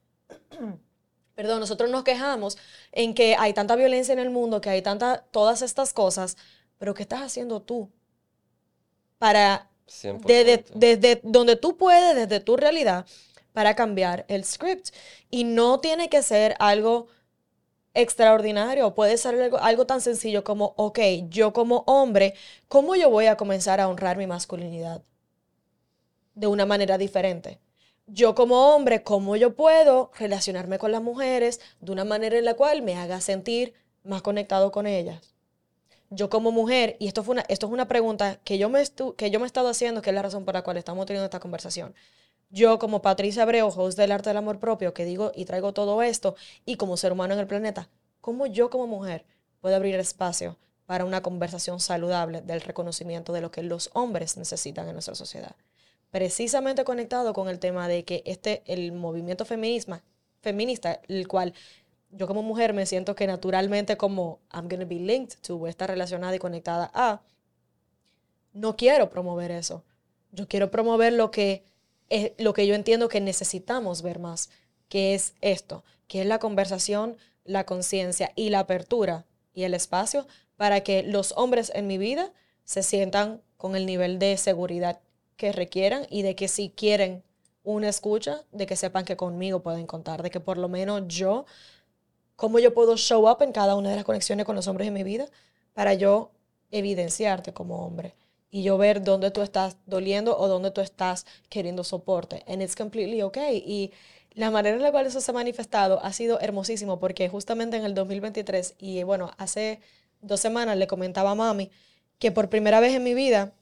Perdón, 1.33 1.61
nosotros 1.61 1.89
nos 1.89 2.03
quejamos 2.03 2.57
en 2.91 3.13
que 3.13 3.37
hay 3.39 3.53
tanta 3.53 3.77
violencia 3.77 4.11
en 4.11 4.19
el 4.19 4.31
mundo, 4.31 4.59
que 4.59 4.69
hay 4.69 4.81
tanta, 4.81 5.23
todas 5.31 5.61
estas 5.61 5.93
cosas, 5.93 6.35
pero 6.77 6.93
¿qué 6.93 7.03
estás 7.03 7.21
haciendo 7.21 7.61
tú? 7.61 7.89
Para, 9.17 9.69
desde, 10.25 10.65
desde 10.73 11.21
donde 11.23 11.55
tú 11.55 11.77
puedes, 11.77 12.15
desde 12.15 12.39
tu 12.39 12.57
realidad, 12.57 13.05
para 13.53 13.75
cambiar 13.75 14.25
el 14.27 14.43
script. 14.43 14.89
Y 15.29 15.43
no 15.43 15.79
tiene 15.79 16.09
que 16.09 16.21
ser 16.21 16.55
algo 16.59 17.07
extraordinario, 17.97 18.93
puede 18.93 19.17
ser 19.17 19.41
algo, 19.41 19.57
algo, 19.57 19.87
tan 19.87 20.01
sencillo 20.01 20.43
como, 20.43 20.73
ok, 20.77 20.99
yo 21.29 21.51
como 21.51 21.83
hombre, 21.87 22.35
¿cómo 22.67 22.95
yo 22.95 23.09
voy 23.09 23.25
a 23.25 23.37
comenzar 23.37 23.79
a 23.81 23.87
honrar 23.87 24.17
mi 24.17 24.27
masculinidad? 24.27 25.01
De 26.35 26.45
una 26.45 26.67
manera 26.67 26.99
diferente. 26.99 27.59
Yo 28.05 28.35
como 28.35 28.75
hombre, 28.75 29.01
¿cómo 29.01 29.35
yo 29.35 29.55
puedo 29.55 30.11
relacionarme 30.19 30.77
con 30.77 30.91
las 30.91 31.01
mujeres 31.01 31.59
de 31.81 31.91
una 31.91 32.05
manera 32.05 32.37
en 32.37 32.45
la 32.45 32.53
cual 32.53 32.83
me 32.83 32.95
haga 32.95 33.19
sentir 33.19 33.73
más 34.03 34.21
conectado 34.21 34.71
con 34.71 34.85
ellas? 34.85 35.33
Yo 36.09 36.29
como 36.29 36.51
mujer, 36.51 36.95
y 36.99 37.07
esto, 37.07 37.23
fue 37.23 37.33
una, 37.33 37.45
esto 37.49 37.67
es 37.67 37.73
una 37.73 37.87
pregunta 37.87 38.39
que 38.43 38.57
yo, 38.57 38.69
me 38.69 38.83
que 39.17 39.29
yo 39.29 39.39
me 39.39 39.45
he 39.45 39.47
estado 39.47 39.69
haciendo, 39.69 40.01
que 40.01 40.09
es 40.09 40.15
la 40.15 40.21
razón 40.21 40.45
por 40.45 40.53
la 40.53 40.63
cual 40.63 40.77
estamos 40.77 41.05
teniendo 41.05 41.25
esta 41.25 41.39
conversación 41.39 41.93
yo 42.49 42.79
como 42.79 43.01
Patricia 43.01 43.43
Abreu, 43.43 43.67
host 43.67 43.97
del 43.97 44.11
arte 44.11 44.29
del 44.29 44.37
amor 44.37 44.59
propio, 44.59 44.93
que 44.93 45.05
digo 45.05 45.31
y 45.35 45.45
traigo 45.45 45.73
todo 45.73 46.01
esto, 46.01 46.35
y 46.65 46.75
como 46.75 46.97
ser 46.97 47.11
humano 47.11 47.33
en 47.33 47.39
el 47.39 47.47
planeta, 47.47 47.89
¿cómo 48.21 48.45
yo 48.45 48.69
como 48.69 48.87
mujer 48.87 49.25
puedo 49.59 49.75
abrir 49.75 49.95
espacio 49.95 50.57
para 50.85 51.03
una 51.03 51.21
conversación 51.21 51.79
saludable 51.79 52.41
del 52.41 52.61
reconocimiento 52.61 53.33
de 53.33 53.41
lo 53.41 53.51
que 53.51 53.63
los 53.63 53.89
hombres 53.93 54.37
necesitan 54.37 54.87
en 54.87 54.93
nuestra 54.93 55.15
sociedad? 55.15 55.55
Precisamente 56.09 56.85
conectado 56.85 57.33
con 57.33 57.49
el 57.49 57.59
tema 57.59 57.89
de 57.89 58.05
que 58.05 58.23
este, 58.25 58.63
el 58.65 58.93
movimiento 58.93 59.43
feminismo, 59.43 59.99
feminista, 60.41 61.01
el 61.09 61.27
cual 61.27 61.53
yo 62.17 62.27
como 62.27 62.41
mujer 62.41 62.73
me 62.73 62.85
siento 62.85 63.15
que 63.15 63.27
naturalmente 63.27 63.95
como 63.95 64.39
I'm 64.51 64.67
going 64.67 64.79
to 64.79 64.87
be 64.87 64.95
linked 64.95 65.37
to, 65.41 65.67
está 65.67 65.87
relacionada 65.87 66.35
y 66.35 66.39
conectada 66.39 66.89
a, 66.93 67.21
no 68.53 68.75
quiero 68.75 69.09
promover 69.09 69.51
eso. 69.51 69.83
Yo 70.31 70.47
quiero 70.47 70.71
promover 70.71 71.13
lo 71.13 71.31
que 71.31 71.63
es 72.09 72.31
lo 72.37 72.53
que 72.53 72.65
yo 72.65 72.73
entiendo 72.73 73.09
que 73.09 73.21
necesitamos 73.21 74.01
ver 74.01 74.19
más, 74.19 74.49
que 74.89 75.13
es 75.13 75.33
esto, 75.41 75.83
que 76.07 76.21
es 76.21 76.27
la 76.27 76.39
conversación, 76.39 77.17
la 77.43 77.65
conciencia 77.65 78.31
y 78.35 78.49
la 78.49 78.59
apertura 78.59 79.25
y 79.53 79.63
el 79.63 79.73
espacio 79.73 80.25
para 80.55 80.81
que 80.81 81.03
los 81.03 81.33
hombres 81.37 81.71
en 81.75 81.87
mi 81.87 81.97
vida 81.97 82.31
se 82.63 82.81
sientan 82.83 83.41
con 83.57 83.75
el 83.75 83.85
nivel 83.85 84.19
de 84.19 84.37
seguridad 84.37 84.99
que 85.35 85.51
requieran 85.51 86.07
y 86.09 86.23
de 86.23 86.35
que 86.35 86.47
si 86.47 86.69
quieren 86.69 87.23
una 87.63 87.89
escucha, 87.89 88.43
de 88.51 88.65
que 88.65 88.75
sepan 88.75 89.03
que 89.05 89.17
conmigo 89.17 89.61
pueden 89.61 89.87
contar, 89.87 90.23
de 90.23 90.29
que 90.29 90.39
por 90.39 90.57
lo 90.57 90.69
menos 90.69 91.03
yo, 91.07 91.45
cómo 92.37 92.59
yo 92.59 92.73
puedo 92.73 92.95
show 92.95 93.29
up 93.29 93.41
en 93.41 93.51
cada 93.51 93.75
una 93.75 93.89
de 93.89 93.97
las 93.97 94.05
conexiones 94.05 94.45
con 94.45 94.55
los 94.55 94.67
hombres 94.67 94.87
en 94.87 94.93
mi 94.93 95.03
vida 95.03 95.25
para 95.73 95.93
yo 95.95 96.31
evidenciarte 96.71 97.51
como 97.51 97.85
hombre 97.85 98.15
y 98.49 98.63
yo 98.63 98.77
ver 98.77 99.03
dónde 99.03 99.31
tú 99.31 99.41
estás 99.41 99.75
doliendo 99.85 100.37
o 100.37 100.47
dónde 100.47 100.71
tú 100.71 100.79
estás 100.79 101.25
queriendo 101.49 101.83
soporte. 101.83 102.45
And 102.47 102.61
it's 102.61 102.75
completely 102.75 103.21
okay. 103.23 103.57
Y 103.57 103.91
la 104.31 104.51
manera 104.51 104.77
en 104.77 104.83
la 104.83 104.91
cual 104.91 105.07
eso 105.07 105.19
se 105.19 105.31
ha 105.31 105.33
manifestado 105.33 105.99
ha 106.03 106.13
sido 106.13 106.39
hermosísimo 106.39 106.99
porque 106.99 107.27
justamente 107.27 107.75
en 107.75 107.83
el 107.83 107.93
2023 107.95 108.75
y 108.77 109.03
bueno, 109.03 109.31
hace 109.37 109.81
dos 110.21 110.39
semanas 110.39 110.77
le 110.77 110.87
comentaba 110.87 111.31
a 111.31 111.35
mami 111.35 111.71
que 112.19 112.31
por 112.31 112.49
primera 112.49 112.79
vez 112.79 112.93
en 112.93 113.03
mi 113.03 113.15
vida 113.15 113.53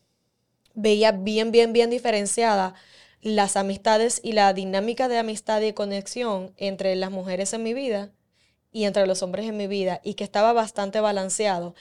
veía 0.73 1.13
bien, 1.13 1.51
bien, 1.51 1.71
bien 1.71 1.89
diferenciada 1.89 2.75
las 3.21 3.55
amistades 3.55 4.19
y 4.21 4.33
la 4.33 4.53
dinámica 4.53 5.07
de 5.07 5.17
amistad 5.17 5.61
y 5.61 5.73
conexión 5.73 6.53
entre 6.57 6.95
las 6.95 7.09
mujeres 7.09 7.53
en 7.53 7.63
mi 7.63 7.73
vida 7.73 8.11
y 8.75 8.83
entre 8.83 9.07
los 9.07 9.23
hombres 9.23 9.45
en 9.47 9.55
mi 9.55 9.67
vida 9.67 10.01
y 10.03 10.15
que 10.15 10.25
estaba 10.25 10.51
bastante 10.51 10.99
balanceado 10.99 11.75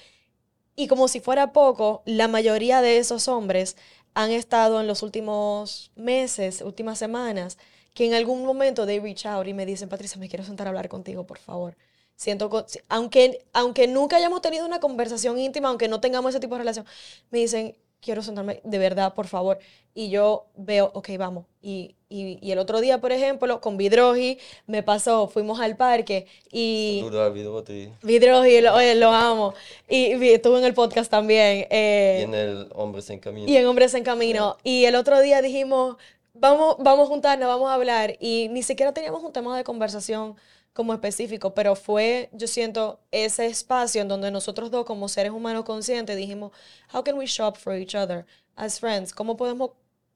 y 0.76 0.86
como 0.86 1.09
si 1.09 1.20
fuera 1.20 1.53
poco, 1.53 2.03
la 2.05 2.28
mayoría 2.28 2.80
de 2.82 2.99
esos 2.99 3.26
hombres 3.28 3.76
han 4.14 4.30
estado 4.30 4.80
en 4.80 4.86
los 4.86 5.03
últimos 5.03 5.90
meses, 5.97 6.62
últimas 6.62 6.99
semanas, 6.99 7.59
que 7.95 8.07
en 8.07 8.14
algún 8.14 8.45
momento 8.45 8.86
they 8.86 9.01
reach 9.01 9.26
out 9.26 9.47
y 9.47 9.55
me 9.55 9.66
dicen, 9.66 9.88
Patricia, 9.88 10.18
me 10.18 10.28
quiero 10.28 10.45
sentar 10.45 10.66
a 10.66 10.70
hablar 10.70 10.88
contigo, 10.88 11.26
por 11.26 11.38
favor. 11.38 11.76
Siento, 12.16 12.66
aunque, 12.88 13.45
aunque 13.53 13.88
nunca 13.88 14.16
hayamos 14.16 14.40
tenido 14.40 14.66
una 14.66 14.78
conversación 14.80 15.38
íntima, 15.38 15.68
aunque 15.68 15.88
no 15.88 16.01
tengamos 16.01 16.30
ese 16.30 16.40
tipo 16.40 16.55
de 16.55 16.61
relación, 16.61 16.86
me 17.30 17.40
dicen, 17.40 17.76
quiero 18.05 18.22
sentarme 18.22 18.61
de 18.62 18.78
verdad, 18.78 19.14
por 19.14 19.26
favor. 19.26 19.59
Y 19.94 20.11
yo 20.11 20.46
veo, 20.57 20.90
ok, 20.94 21.11
vamos. 21.18 21.46
Y, 21.62 21.94
y, 22.09 22.50
el 22.50 22.59
otro 22.59 22.80
día, 22.80 23.00
por 23.00 23.12
ejemplo, 23.12 23.61
con 23.61 23.76
Vidroji, 23.76 24.38
me 24.66 24.82
pasó, 24.82 25.28
fuimos 25.28 25.61
al 25.61 25.76
parque 25.76 26.26
y... 26.52 27.00
Vidroji. 27.02 27.90
Vidroji, 28.02 28.61
lo, 28.61 28.74
oye, 28.74 28.94
lo 28.96 29.11
amo. 29.11 29.55
Y, 29.88 30.12
estuvo 30.28 30.59
en 30.59 30.64
el 30.64 30.74
podcast 30.74 31.11
también. 31.11 31.66
Eh, 31.70 32.18
y 32.20 32.24
en 32.24 32.34
el 32.34 32.68
Hombres 32.74 33.09
en 33.11 33.20
Camino. 33.20 33.50
Y 33.50 33.57
en 33.57 33.66
Hombres 33.66 33.94
en 33.94 34.05
Camino. 34.05 34.59
Y 34.62 34.84
el 34.84 34.96
otro 34.96 35.20
día 35.20 35.40
dijimos, 35.40 35.96
vamos, 36.34 36.76
vamos 36.78 37.07
a 37.07 37.09
juntarnos, 37.09 37.48
vamos 37.48 37.70
a 37.70 37.74
hablar. 37.74 38.16
Y 38.20 38.48
ni 38.50 38.62
siquiera 38.62 38.92
teníamos 38.92 39.22
un 39.22 39.32
tema 39.32 39.57
de 39.57 39.64
conversación 39.64 40.36
como 40.74 40.92
específico, 40.92 41.54
pero 41.54 41.76
fue, 41.76 42.28
yo 42.32 42.46
siento, 42.48 43.00
ese 43.12 43.46
espacio 43.46 44.02
en 44.02 44.08
donde 44.08 44.30
nosotros 44.30 44.70
dos 44.70 44.84
como 44.84 45.08
seres 45.08 45.32
humanos 45.32 45.64
conscientes 45.64 46.16
dijimos, 46.16 46.52
how 46.92 47.02
can 47.02 47.16
we 47.16 47.26
shop 47.26 47.56
for 47.56 47.74
each 47.74 47.94
other 47.94 48.26
as 48.56 48.80
friends? 48.80 49.14
¿Cómo 49.14 49.36
podemos 49.36 49.70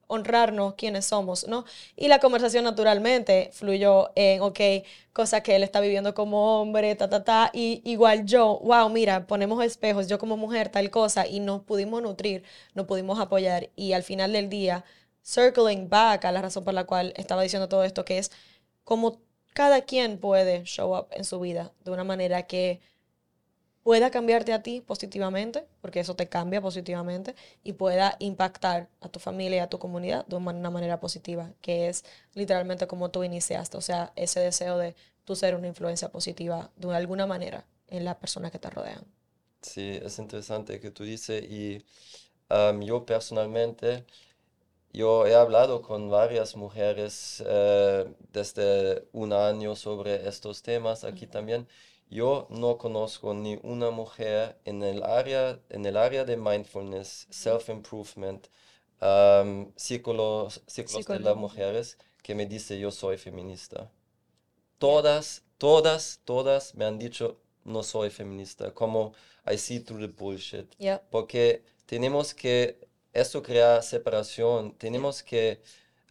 honrarnos 0.09 0.74
quienes 0.74 1.04
somos, 1.06 1.46
¿no? 1.46 1.64
Y 1.94 2.09
la 2.09 2.18
conversación 2.18 2.64
naturalmente 2.64 3.50
fluyó 3.52 4.11
en, 4.16 4.40
ok, 4.40 4.61
cosas 5.12 5.42
que 5.42 5.54
él 5.54 5.62
está 5.62 5.80
viviendo 5.80 6.14
como 6.14 6.61
hombre, 6.61 6.94
ta, 6.96 7.09
ta, 7.09 7.22
ta, 7.22 7.50
y 7.52 7.82
igual 7.84 8.24
yo, 8.24 8.59
wow, 8.64 8.88
mira, 8.88 9.26
ponemos 9.26 9.62
espejos, 9.64 10.09
yo 10.09 10.18
como 10.18 10.36
mujer, 10.36 10.70
tal 10.70 10.90
cosa, 10.90 11.26
y 11.26 11.40
nos 11.40 11.62
pudimos 11.62 12.02
nutrir, 12.02 12.42
nos 12.74 12.86
pudimos 12.86 13.20
apoyar, 13.20 13.70
y 13.76 13.92
al 13.92 14.02
final 14.02 14.32
del 14.32 14.48
día, 14.48 14.84
circling 15.22 15.88
back 15.88 16.24
a 16.24 16.32
la 16.32 16.42
razón 16.42 16.64
por 16.64 16.74
la 16.74 16.84
cual 16.84 17.12
estaba 17.16 17.42
diciendo 17.42 17.68
todo 17.68 17.84
esto, 17.84 18.04
que 18.04 18.18
es 18.18 18.32
como 18.84 19.20
cada 19.55 19.82
quien 19.82 20.18
puede 20.18 20.64
show 20.64 20.96
up 20.96 21.09
en 21.11 21.24
su 21.24 21.40
vida 21.40 21.72
de 21.84 21.90
una 21.90 22.05
manera 22.05 22.44
que 22.44 22.80
pueda 23.82 24.11
cambiarte 24.11 24.53
a 24.53 24.62
ti 24.62 24.82
positivamente, 24.82 25.66
porque 25.80 26.01
eso 26.01 26.14
te 26.14 26.28
cambia 26.28 26.61
positivamente, 26.61 27.34
y 27.64 27.72
pueda 27.72 28.16
impactar 28.18 28.90
a 29.01 29.09
tu 29.09 29.18
familia 29.18 29.57
y 29.57 29.61
a 29.61 29.68
tu 29.68 29.78
comunidad 29.78 30.26
de 30.26 30.36
una 30.36 30.70
manera 30.70 31.01
positiva, 31.01 31.53
que 31.62 31.88
es 31.88 32.05
literalmente 32.34 32.86
como 32.86 33.11
tú 33.11 33.24
iniciaste, 33.24 33.78
o 33.78 33.80
sea, 33.80 34.12
ese 34.14 34.40
deseo 34.40 34.76
de 34.76 34.94
tú 35.24 35.36
ser 35.36 35.55
una 35.55 35.68
influencia 35.68 36.11
positiva 36.11 36.70
de 36.76 36.94
alguna 36.94 37.26
manera 37.26 37.64
en 37.86 38.05
las 38.05 38.16
personas 38.16 38.53
que 38.53 38.59
te 38.59 38.68
rodean. 38.68 39.05
Sí, 39.62 39.99
es 40.03 40.18
interesante 40.18 40.80
que 40.80 40.90
tú 40.90 41.05
dices 41.05 41.42
y 41.44 41.82
yo 42.82 43.07
personalmente 43.07 44.05
yo 44.93 45.26
he 45.26 45.34
hablado 45.34 45.82
con 45.82 46.09
varias 46.11 46.57
mujeres 46.57 47.43
eh, 47.47 48.07
desde 48.32 49.07
un 49.12 49.32
año 49.32 49.76
sobre 49.76 50.28
estos 50.28 50.62
temas 50.62 51.05
aquí 51.05 51.26
también. 51.26 51.68
Yo 52.11 52.47
no 52.49 52.78
conozco 52.78 53.34
ni 53.34 53.59
una 53.62 53.91
mujer 53.91 54.59
en 54.64 54.82
el 54.82 55.03
área, 55.03 55.61
en 55.68 55.84
el 55.84 55.97
área 55.97 56.24
de 56.24 56.39
mindfulness, 56.39 57.26
self-improvement, 57.30 58.47
ciclos, 59.76 60.62
ciclos 60.66 61.07
de 61.07 61.20
las 61.20 61.36
mujeres 61.36 61.99
que 62.22 62.34
me 62.34 62.47
dice 62.47 62.78
yo 62.78 62.91
soy 62.91 63.18
feminista. 63.18 63.91
Todas, 64.78 65.43
todas, 65.59 66.20
todas 66.24 66.74
me 66.74 66.86
han 66.86 66.99
dicho 66.99 67.39
no 67.64 67.82
soy 67.82 68.09
feminista, 68.09 68.72
como 68.72 69.12
I 69.47 69.59
see 69.59 69.80
through 69.80 70.01
the 70.01 70.07
bullshit. 70.07 70.74
Porque 71.11 71.62
tenemos 71.84 72.32
que 72.32 72.88
eso 73.12 73.42
crea 73.42 73.82
separación. 73.82 74.72
Tenemos 74.76 75.22
que 75.22 75.61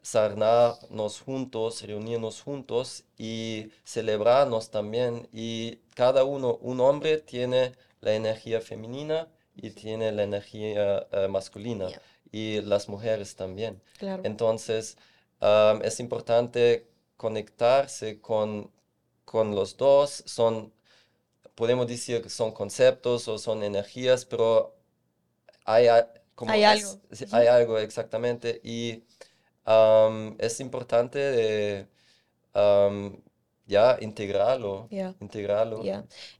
sanarnos 0.01 1.19
juntos, 1.21 1.81
reunirnos 1.81 2.41
juntos 2.41 3.03
y 3.17 3.71
celebrarnos 3.83 4.71
también. 4.71 5.27
Y 5.33 5.77
cada 5.95 6.23
uno, 6.23 6.57
un 6.61 6.79
hombre 6.79 7.17
tiene 7.17 7.73
la 8.01 8.13
energía 8.13 8.61
femenina 8.61 9.27
y 9.55 9.71
tiene 9.71 10.11
la 10.11 10.23
energía 10.23 11.07
eh, 11.11 11.27
masculina. 11.27 11.89
Y 12.31 12.61
las 12.61 12.89
mujeres 12.89 13.35
también. 13.35 13.81
Entonces, 14.23 14.97
es 15.83 15.99
importante 15.99 16.87
conectarse 17.15 18.21
con, 18.21 18.71
con 19.25 19.55
los 19.55 19.77
dos. 19.77 20.23
Son, 20.25 20.73
podemos 21.55 21.87
decir 21.87 22.21
que 22.21 22.29
son 22.29 22.51
conceptos 22.51 23.27
o 23.27 23.37
son 23.37 23.63
energías, 23.63 24.25
pero 24.25 24.75
hay, 25.65 25.87
hay 26.47 26.63
algo. 26.63 26.99
Hay 27.31 27.47
algo, 27.47 27.79
exactamente. 27.79 28.61
Y 28.63 29.03
es 30.39 30.59
importante 30.59 31.87
ya 32.53 33.97
integrarlo. 33.99 34.87
integrarlo. 35.19 35.83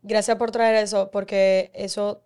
Gracias 0.02 0.38
por 0.38 0.52
traer 0.52 0.76
eso, 0.76 1.12
porque 1.12 1.72
eso 1.74 2.22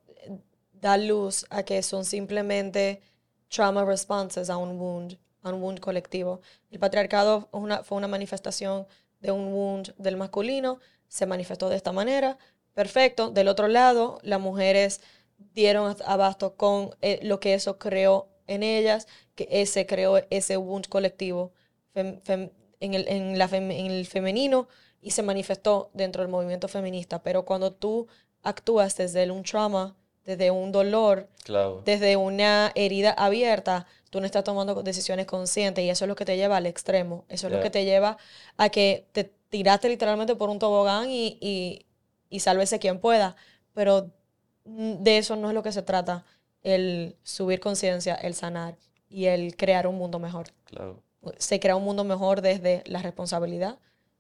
da 0.74 0.98
luz 0.98 1.46
a 1.50 1.64
que 1.64 1.82
son 1.84 2.06
simplemente 2.06 3.02
trauma 3.50 3.86
responses 3.86 4.50
a 4.50 4.58
un 4.58 4.80
wound, 4.80 5.20
a 5.44 5.50
un 5.50 5.62
wound 5.62 5.80
colectivo. 5.80 6.42
El 6.72 6.80
patriarcado 6.80 7.50
una, 7.52 7.84
fue 7.84 7.98
una 7.98 8.08
manifestación 8.08 8.88
de 9.20 9.32
un 9.32 9.54
wound 9.54 9.94
del 9.98 10.18
masculino, 10.18 10.80
se 11.08 11.26
manifestó 11.26 11.70
de 11.70 11.76
esta 11.76 11.92
manera, 11.92 12.38
perfecto. 12.74 13.30
Del 13.30 13.48
otro 13.48 13.68
lado, 13.68 14.20
las 14.24 14.40
mujeres 14.40 15.02
dieron 15.54 15.96
abasto 16.06 16.56
con 16.56 16.96
eh, 17.02 17.20
lo 17.24 17.40
que 17.40 17.54
eso 17.54 17.78
creó 17.78 18.30
en 18.48 18.64
ellas, 18.64 19.08
que 19.36 19.48
ese 19.50 19.86
creó 19.86 20.22
ese 20.30 20.58
wound 20.58 20.88
colectivo 20.88 21.54
en, 21.94 22.22
el, 22.80 23.08
en, 23.08 23.38
la 23.38 23.46
en 23.52 23.92
el 23.92 24.06
femenino 24.06 24.68
y 25.02 25.12
se 25.12 25.24
manifestó 25.24 25.90
dentro 25.94 26.22
del 26.22 26.32
movimiento 26.32 26.68
feminista. 26.68 27.24
Pero 27.24 27.46
cuando 27.46 27.72
tú 27.74 28.08
actúas 28.44 28.96
desde 28.98 29.30
un 29.32 29.44
trauma, 29.44 29.96
desde 30.26 30.52
un 30.52 30.72
dolor, 30.72 31.28
desde 31.86 32.16
una 32.16 32.72
herida 32.76 33.12
abierta, 33.12 33.88
tú 34.10 34.20
no 34.20 34.26
estás 34.26 34.44
tomando 34.44 34.84
decisiones 34.84 35.26
conscientes 35.26 35.84
y 35.84 35.90
eso 35.90 36.06
es 36.06 36.10
lo 36.10 36.16
que 36.16 36.26
te 36.26 36.38
lleva 36.38 36.58
al 36.58 36.66
extremo. 36.66 37.26
Eso 37.30 37.48
es 37.48 37.54
lo 37.54 37.62
que 37.62 37.70
te 37.70 37.86
lleva 37.86 38.18
a 38.58 38.70
que 38.70 39.08
te 39.12 39.32
tiraste 39.50 39.90
literalmente 39.90 40.36
por 40.36 40.50
un 40.50 40.60
tobogán 40.60 41.10
y, 41.10 41.38
y, 41.42 41.86
y 42.30 42.40
sálvese 42.42 42.80
quien 42.80 43.00
pueda. 43.00 43.36
Pero 43.74 44.12
de 44.78 45.18
eso 45.18 45.36
no 45.36 45.50
es 45.50 45.54
lo 45.54 45.64
que 45.64 45.72
se 45.72 45.82
trata, 45.82 46.26
el 46.64 47.16
subir 47.24 47.60
conciencia, 47.60 48.16
el 48.16 48.34
sanar 48.34 48.78
y 49.10 49.26
el 49.26 49.56
crear 49.56 49.88
un 49.88 49.96
mundo 49.96 50.20
mejor. 50.20 50.48
Claro. 50.66 51.02
se 51.38 51.60
crea 51.60 51.76
un 51.76 51.84
mundo 51.84 52.04
mejor 52.04 52.42
desde 52.42 52.84
la 52.86 53.02
responsabilidad, 53.02 53.78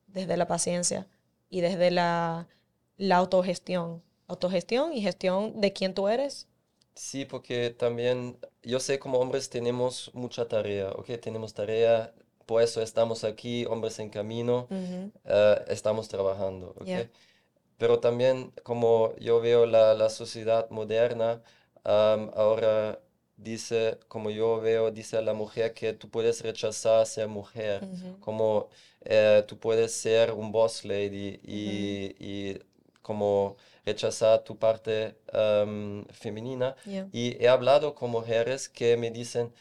desde 0.08 0.38
la 0.38 0.48
paciencia 0.48 1.08
y 1.50 1.62
desde 1.62 1.90
la, 1.92 2.48
la 2.98 3.18
autogestión. 3.18 4.04
Autogestión 4.28 4.94
y 4.94 5.02
gestión 5.02 5.60
de 5.62 5.74
quién 5.74 5.94
tú 5.94 6.08
eres. 6.08 6.48
Sí, 6.94 7.26
porque 7.26 7.70
también 7.72 8.38
yo 8.64 8.80
sé 8.80 9.00
como 9.00 9.20
hombres 9.20 9.50
tenemos 9.50 10.12
mucha 10.14 10.48
tarea, 10.48 10.92
¿ok? 10.92 11.08
Tenemos 11.22 11.54
tarea, 11.54 12.14
por 12.46 12.62
eso 12.62 12.82
estamos 12.82 13.24
aquí, 13.24 13.66
hombres 13.66 13.98
en 14.00 14.10
camino, 14.10 14.68
eh, 14.70 15.66
estamos 15.68 16.10
trabajando, 16.10 16.76
¿ok? 16.80 17.10
Pero 17.82 18.00
también 18.00 18.52
como 18.62 19.16
yo 19.18 19.42
veo 19.42 19.66
la, 19.66 19.96
la 19.96 20.10
sociedad 20.12 20.70
moderna, 20.70 21.42
ahora 21.84 23.00
dice, 23.38 23.98
como 24.08 24.30
yo 24.30 24.62
veo, 24.62 24.92
dice 24.92 25.18
a 25.18 25.22
la 25.24 25.34
mujer 25.34 25.74
que 25.74 25.92
tú 25.94 26.08
puedes 26.08 26.42
rechazar 26.44 27.08
ser 27.08 27.28
mujer, 27.28 27.82
como 28.20 28.70
eh, 29.04 29.44
tú 29.48 29.58
puedes 29.58 29.92
ser 29.94 30.32
un 30.32 30.52
boss 30.52 30.86
lady 30.86 31.40
y, 31.44 32.16
y 32.20 32.60
como 33.02 33.58
rechazar 33.84 34.44
tu 34.44 34.56
parte 34.60 35.16
femenina. 36.12 36.76
Y 37.12 37.44
he 37.44 37.48
hablado 37.48 37.96
con 37.96 38.12
mujeres 38.12 38.70
que 38.70 38.96
me 38.96 39.10
dicen, 39.10 39.52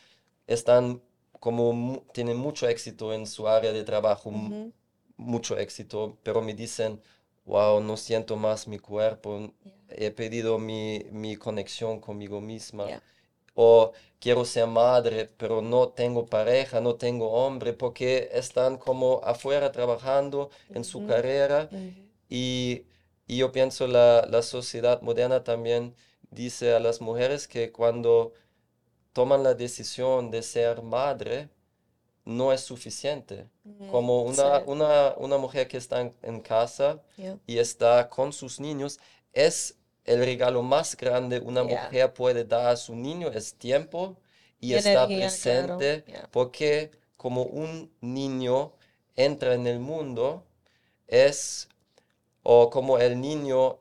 están 0.47 1.01
como, 1.41 2.05
tienen 2.13 2.37
mucho 2.37 2.69
éxito 2.69 3.15
en 3.15 3.27
su 3.27 3.49
área 3.49 3.73
de 3.73 3.83
trabajo, 3.83 4.31
mucho 5.17 5.57
éxito, 5.57 6.19
pero 6.23 6.43
me 6.43 6.53
dicen, 6.53 7.01
wow, 7.51 7.81
no 7.81 7.97
siento 7.97 8.37
más 8.37 8.69
mi 8.69 8.79
cuerpo, 8.79 9.53
he 9.89 10.13
perdido 10.13 10.59
mi, 10.59 11.05
mi, 11.11 11.35
conexión 11.35 12.01
conmigo 12.01 12.41
misma. 12.41 12.87
O 13.55 13.93
quiero 14.21 14.45
ser 14.45 14.69
madre, 14.69 15.29
pero 15.37 15.61
no 15.61 15.89
tengo 15.89 16.27
pareja, 16.27 16.81
no 16.81 16.95
tengo 16.95 17.33
hombre, 17.33 17.73
porque 17.73 18.31
están 18.33 18.79
como 18.79 19.21
afuera 19.25 19.73
trabajando 19.73 20.51
en 20.73 20.85
su 20.85 21.07
carrera. 21.07 21.69
y, 22.29 22.85
y, 23.27 23.39
yo 23.39 23.51
pienso 23.51 23.89
la, 23.89 24.25
la 24.31 24.43
sociedad 24.43 25.03
moderna 25.03 25.43
también 25.43 25.97
dice 26.31 26.73
a 26.73 26.79
las 26.79 27.01
mujeres 27.01 27.49
que 27.49 27.73
cuando 27.73 28.33
toman 29.13 29.43
la 29.43 29.55
decisión 29.55 30.31
de 30.31 30.43
ser 30.43 30.83
madre, 30.83 31.49
no 32.31 32.53
es 32.53 32.61
suficiente. 32.61 33.47
Como 33.91 34.23
una, 34.23 34.59
una, 34.67 35.15
una, 35.17 35.37
mujer 35.37 35.67
que 35.69 35.77
está 35.77 36.11
en, 36.23 36.41
casa 36.41 37.01
y 37.47 37.59
está 37.59 38.09
con 38.09 38.33
sus 38.33 38.61
niños, 38.61 38.99
es 39.33 39.77
el 40.05 40.25
regalo 40.25 40.63
más 40.63 40.97
grande 40.97 41.41
una 41.41 41.63
mujer 41.63 42.13
puede 42.13 42.45
dar 42.45 42.69
a 42.69 42.77
su 42.77 42.95
niño, 42.95 43.29
es 43.29 43.55
tiempo 43.55 44.17
y, 44.61 44.75
estar 44.75 45.07
presente, 45.09 46.05
porque 46.31 46.93
como 47.17 47.43
un 47.43 47.93
niño 48.01 48.73
entra 49.17 49.55
en 49.55 49.67
el 49.67 49.79
mundo, 49.81 50.45
es, 51.09 51.69
o 52.43 52.71
como 52.71 52.99
el 52.99 53.21
niño 53.21 53.79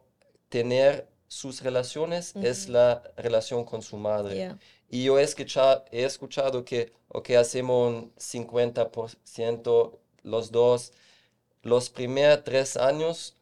tener 0.50 1.08
sus 1.28 1.62
relaciones, 1.62 2.36
es 2.36 2.68
la 2.68 3.04
relación 3.16 3.64
con 3.64 3.82
su 3.82 3.97
madre. 3.97 4.56
Y 4.90 5.04
yo 5.04 5.20
he 5.20 5.24
escuchado, 5.24 5.86
he 5.92 6.04
escuchado 6.04 6.66
que, 6.66 6.92
ok, 7.10 7.32
hacemos 7.32 7.94
un 7.94 8.14
50% 8.16 10.00
los 10.24 10.52
dos. 10.52 10.94
Los 11.62 11.90
primeros 11.90 12.44
tres 12.44 12.76
años 12.78 13.36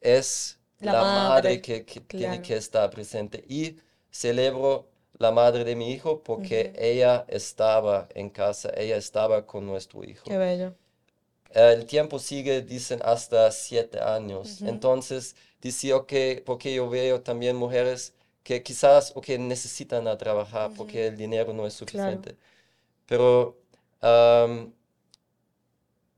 es 0.00 0.58
la, 0.80 1.02
madre, 1.02 1.60
que, 1.60 1.80
tiene 1.82 2.42
que 2.42 2.56
estar 2.56 2.90
presente. 2.90 3.44
Y 3.48 3.76
celebro 4.10 4.88
la 5.18 5.30
madre 5.30 5.64
de 5.64 5.76
mi 5.76 5.92
hijo 5.92 6.22
porque 6.22 6.72
ella 6.76 7.24
estaba 7.28 8.08
en 8.14 8.30
casa, 8.30 8.70
ella 8.76 8.96
estaba 8.96 9.46
con 9.46 9.66
nuestro 9.66 10.02
hijo. 10.02 10.24
Qué 10.24 10.38
bello. 10.38 10.74
El 11.50 11.84
tiempo 11.84 12.18
sigue, 12.18 12.62
dicen, 12.62 13.00
hasta 13.04 13.50
siete 13.50 14.00
años. 14.00 14.62
Entonces, 14.62 15.36
dice, 15.60 15.92
ok, 15.92 16.12
porque 16.46 16.74
yo 16.74 16.88
veo 16.88 17.20
también 17.20 17.56
mujeres 17.56 18.14
que 18.42 18.62
quizás 18.62 19.12
o 19.14 19.20
que 19.20 19.38
necesitan 19.38 20.08
a 20.08 20.16
trabajar 20.16 20.70
porque 20.76 21.08
el 21.08 21.16
dinero 21.16 21.52
no 21.52 21.66
es 21.66 21.74
suficiente. 21.74 22.36
Pero 23.06 23.56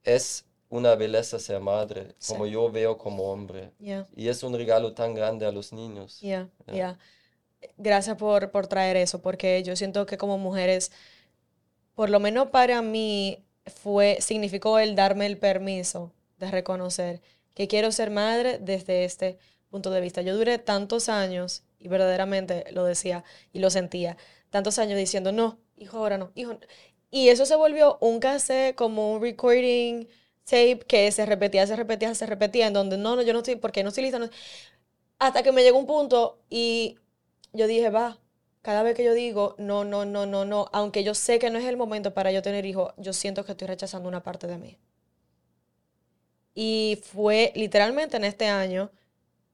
es 0.04 0.44
una 0.68 0.94
belleza 0.94 1.38
ser 1.38 1.60
madre, 1.60 2.14
como 2.26 2.46
yo 2.46 2.70
veo 2.70 2.96
como 2.96 3.30
hombre. 3.30 3.72
Y 4.16 4.28
es 4.28 4.42
un 4.42 4.54
regalo 4.54 4.94
tan 4.94 5.14
grande 5.14 5.46
a 5.46 5.52
los 5.52 5.72
niños. 5.72 6.20
Ya, 6.20 6.48
ya. 6.66 6.98
Gracias 7.76 8.16
por, 8.16 8.50
por 8.50 8.66
traer 8.66 8.96
eso, 8.96 9.22
porque 9.22 9.62
yo 9.62 9.76
siento 9.76 10.04
que 10.06 10.18
como 10.18 10.36
mujeres, 10.36 10.90
por 11.94 12.10
lo 12.10 12.18
menos 12.18 12.48
para 12.48 12.82
mí, 12.82 13.44
fue, 13.66 14.18
significó 14.20 14.78
el 14.78 14.96
darme 14.96 15.26
el 15.26 15.38
permiso 15.38 16.12
de 16.38 16.50
reconocer 16.50 17.20
que 17.54 17.68
quiero 17.68 17.92
ser 17.92 18.10
madre 18.10 18.58
desde 18.58 19.04
este 19.04 19.38
punto 19.70 19.90
de 19.90 20.00
vista. 20.00 20.22
Yo 20.22 20.36
duré 20.36 20.58
tantos 20.58 21.08
años 21.08 21.62
y 21.82 21.88
verdaderamente 21.88 22.64
lo 22.72 22.84
decía 22.84 23.24
y 23.52 23.58
lo 23.58 23.70
sentía. 23.70 24.16
Tantos 24.50 24.78
años 24.78 24.98
diciendo, 24.98 25.32
no, 25.32 25.58
hijo, 25.76 25.98
ahora 25.98 26.18
no, 26.18 26.30
hijo. 26.34 26.58
Y 27.10 27.28
eso 27.28 27.44
se 27.46 27.56
volvió 27.56 27.98
un 28.00 28.20
cassette, 28.20 28.74
como 28.76 29.12
un 29.12 29.22
recording 29.22 30.06
tape 30.44 30.80
que 30.86 31.10
se 31.12 31.26
repetía, 31.26 31.66
se 31.66 31.76
repetía, 31.76 32.14
se 32.14 32.26
repetía, 32.26 32.66
en 32.68 32.72
donde 32.72 32.96
no, 32.96 33.16
no, 33.16 33.22
yo 33.22 33.32
no 33.32 33.40
estoy, 33.40 33.56
porque 33.56 33.82
no 33.82 33.88
estoy 33.90 34.04
lista. 34.04 34.30
Hasta 35.18 35.42
que 35.42 35.52
me 35.52 35.62
llegó 35.62 35.78
un 35.78 35.86
punto 35.86 36.38
y 36.50 36.98
yo 37.52 37.66
dije, 37.66 37.90
va, 37.90 38.18
cada 38.62 38.82
vez 38.82 38.94
que 38.96 39.04
yo 39.04 39.14
digo, 39.14 39.54
no, 39.58 39.84
no, 39.84 40.04
no, 40.04 40.26
no, 40.26 40.44
no, 40.44 40.68
aunque 40.72 41.04
yo 41.04 41.14
sé 41.14 41.38
que 41.38 41.50
no 41.50 41.58
es 41.58 41.64
el 41.66 41.76
momento 41.76 42.14
para 42.14 42.32
yo 42.32 42.42
tener 42.42 42.64
hijos, 42.66 42.94
yo 42.96 43.12
siento 43.12 43.44
que 43.44 43.52
estoy 43.52 43.68
rechazando 43.68 44.08
una 44.08 44.22
parte 44.22 44.46
de 44.46 44.58
mí. 44.58 44.78
Y 46.54 47.00
fue 47.02 47.52
literalmente 47.54 48.16
en 48.16 48.24
este 48.24 48.46
año, 48.46 48.90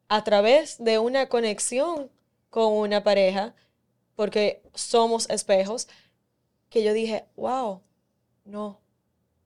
a 0.08 0.24
través 0.24 0.82
de 0.82 0.98
una 0.98 1.28
conexión 1.28 2.10
con 2.50 2.72
una 2.72 3.02
pareja, 3.02 3.54
porque 4.14 4.62
somos 4.74 5.28
espejos, 5.30 5.88
que 6.70 6.82
yo 6.82 6.92
dije, 6.92 7.24
wow, 7.36 7.82
no, 8.44 8.80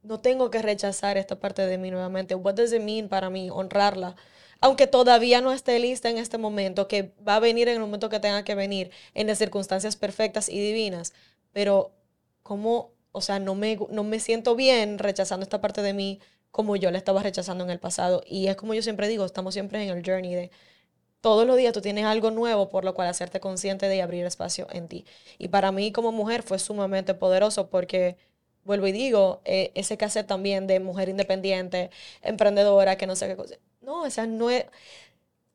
no 0.03 0.21
tengo 0.21 0.51
que 0.51 0.63
rechazar 0.63 1.17
esta 1.17 1.39
parte 1.39 1.67
de 1.67 1.79
mí 1.79 1.91
nuevamente. 1.91 2.35
What 2.35 2.55
does 2.55 2.73
it 2.73 2.83
mean 2.83 3.09
para 3.09 3.31
mí 3.31 3.51
honrarla? 3.51 4.17
Aunque 4.61 4.87
todavía 4.87 5.41
no 5.41 5.53
esté 5.53 5.79
lista 5.79 6.09
en 6.11 6.19
este 6.19 6.39
momento, 6.39 6.89
que 6.89 7.13
va 7.27 7.37
a 7.37 7.41
venir 7.41 7.69
en 7.69 7.75
el 7.75 7.81
momento 7.81 8.09
que 8.09 8.21
tenga 8.21 8.45
que 8.45 8.55
venir, 8.55 8.91
en 9.15 9.27
las 9.27 9.39
circunstancias 9.39 9.97
perfectas 9.97 10.49
y 10.49 10.61
divinas, 10.61 11.13
pero 11.53 11.93
como, 12.43 12.93
o 13.13 13.21
sea, 13.21 13.39
no 13.41 13.55
me, 13.55 13.79
no 13.91 14.05
me 14.05 14.21
siento 14.21 14.55
bien 14.55 14.99
rechazando 14.99 15.43
esta 15.43 15.61
parte 15.61 15.83
de 15.83 15.93
mí 15.93 16.21
como 16.53 16.77
yo 16.77 16.91
la 16.91 16.99
estaba 16.99 17.23
rechazando 17.23 17.65
en 17.65 17.71
el 17.71 17.81
pasado. 17.81 18.23
Y 18.27 18.47
es 18.47 18.57
como 18.57 18.75
yo 18.75 18.83
siempre 18.83 19.09
digo, 19.09 19.25
estamos 19.25 19.55
siempre 19.55 19.83
en 19.83 19.97
el 19.97 20.05
journey 20.05 20.35
de 20.35 20.51
todos 21.23 21.47
los 21.47 21.57
días 21.57 21.73
tú 21.73 21.81
tienes 21.81 22.05
algo 22.05 22.31
nuevo 22.31 22.69
por 22.69 22.85
lo 22.85 22.95
cual 22.95 23.09
hacerte 23.09 23.41
consciente 23.41 23.89
de 23.89 24.03
abrir 24.03 24.27
espacio 24.27 24.67
en 24.73 24.89
ti. 24.89 25.07
Y 25.39 25.49
para 25.49 25.73
mí 25.73 25.93
como 25.93 26.13
mujer 26.13 26.43
fue 26.43 26.59
sumamente 26.59 27.15
poderoso 27.15 27.71
porque, 27.71 28.17
vuelvo 28.65 28.89
y 28.89 28.93
digo, 28.93 29.41
eh, 29.45 29.71
ese 29.75 29.97
cassette 29.97 30.27
también 30.27 30.67
de 30.67 30.81
mujer 30.81 31.09
independiente, 31.09 31.91
emprendedora, 32.23 32.97
que 32.97 33.07
no 33.07 33.17
sé 33.17 33.29
qué 33.29 33.37
cosa. 33.37 33.57
No, 33.81 34.05
esa 34.07 34.27
no 34.27 34.51
es... 34.51 34.67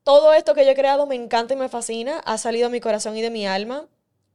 Todo 0.04 0.32
esto 0.34 0.54
que 0.54 0.64
yo 0.64 0.72
he 0.72 0.74
creado 0.74 1.06
me 1.06 1.14
encanta 1.16 1.54
y 1.54 1.56
me 1.58 1.68
fascina, 1.68 2.20
ha 2.20 2.38
salido 2.38 2.68
de 2.68 2.72
mi 2.72 2.80
corazón 2.80 3.16
y 3.16 3.22
de 3.22 3.30
mi 3.30 3.46
alma, 3.46 3.86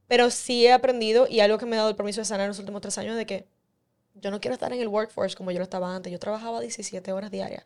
pero 0.08 0.30
sí 0.30 0.68
he 0.68 0.72
aprendido 0.72 1.28
y 1.28 1.40
algo 1.40 1.58
que 1.58 1.66
me 1.66 1.76
ha 1.76 1.80
dado 1.80 1.90
el 1.90 1.96
permiso 1.96 2.22
de 2.22 2.26
sanar 2.26 2.46
en 2.46 2.50
los 2.50 2.60
últimos 2.60 2.82
tres 2.82 2.98
años 3.00 3.18
de 3.18 3.26
que 3.26 3.48
yo 4.16 4.30
no 4.32 4.40
quiero 4.40 4.54
estar 4.54 4.72
en 4.72 4.80
el 4.82 4.88
workforce 4.88 5.36
como 5.36 5.52
yo 5.52 5.58
lo 5.58 5.64
estaba 5.64 5.96
antes. 5.96 6.12
Yo 6.12 6.20
trabajaba 6.20 6.62
17 6.62 7.12
horas 7.12 7.32
diarias 7.32 7.64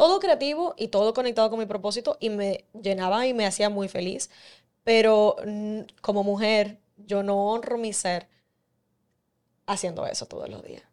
todo 0.00 0.18
creativo 0.18 0.74
y 0.78 0.88
todo 0.88 1.12
conectado 1.12 1.50
con 1.50 1.58
mi 1.58 1.66
propósito 1.66 2.16
y 2.20 2.30
me 2.30 2.64
llenaba 2.72 3.26
y 3.26 3.34
me 3.34 3.44
hacía 3.44 3.68
muy 3.68 3.86
feliz. 3.86 4.30
Pero 4.82 5.36
mm, 5.46 5.80
como 6.00 6.24
mujer, 6.24 6.78
yo 6.96 7.22
no 7.22 7.50
honro 7.50 7.76
mi 7.76 7.92
ser 7.92 8.26
haciendo 9.66 10.06
eso 10.06 10.24
todos 10.24 10.48
los 10.48 10.64
días. 10.64 10.84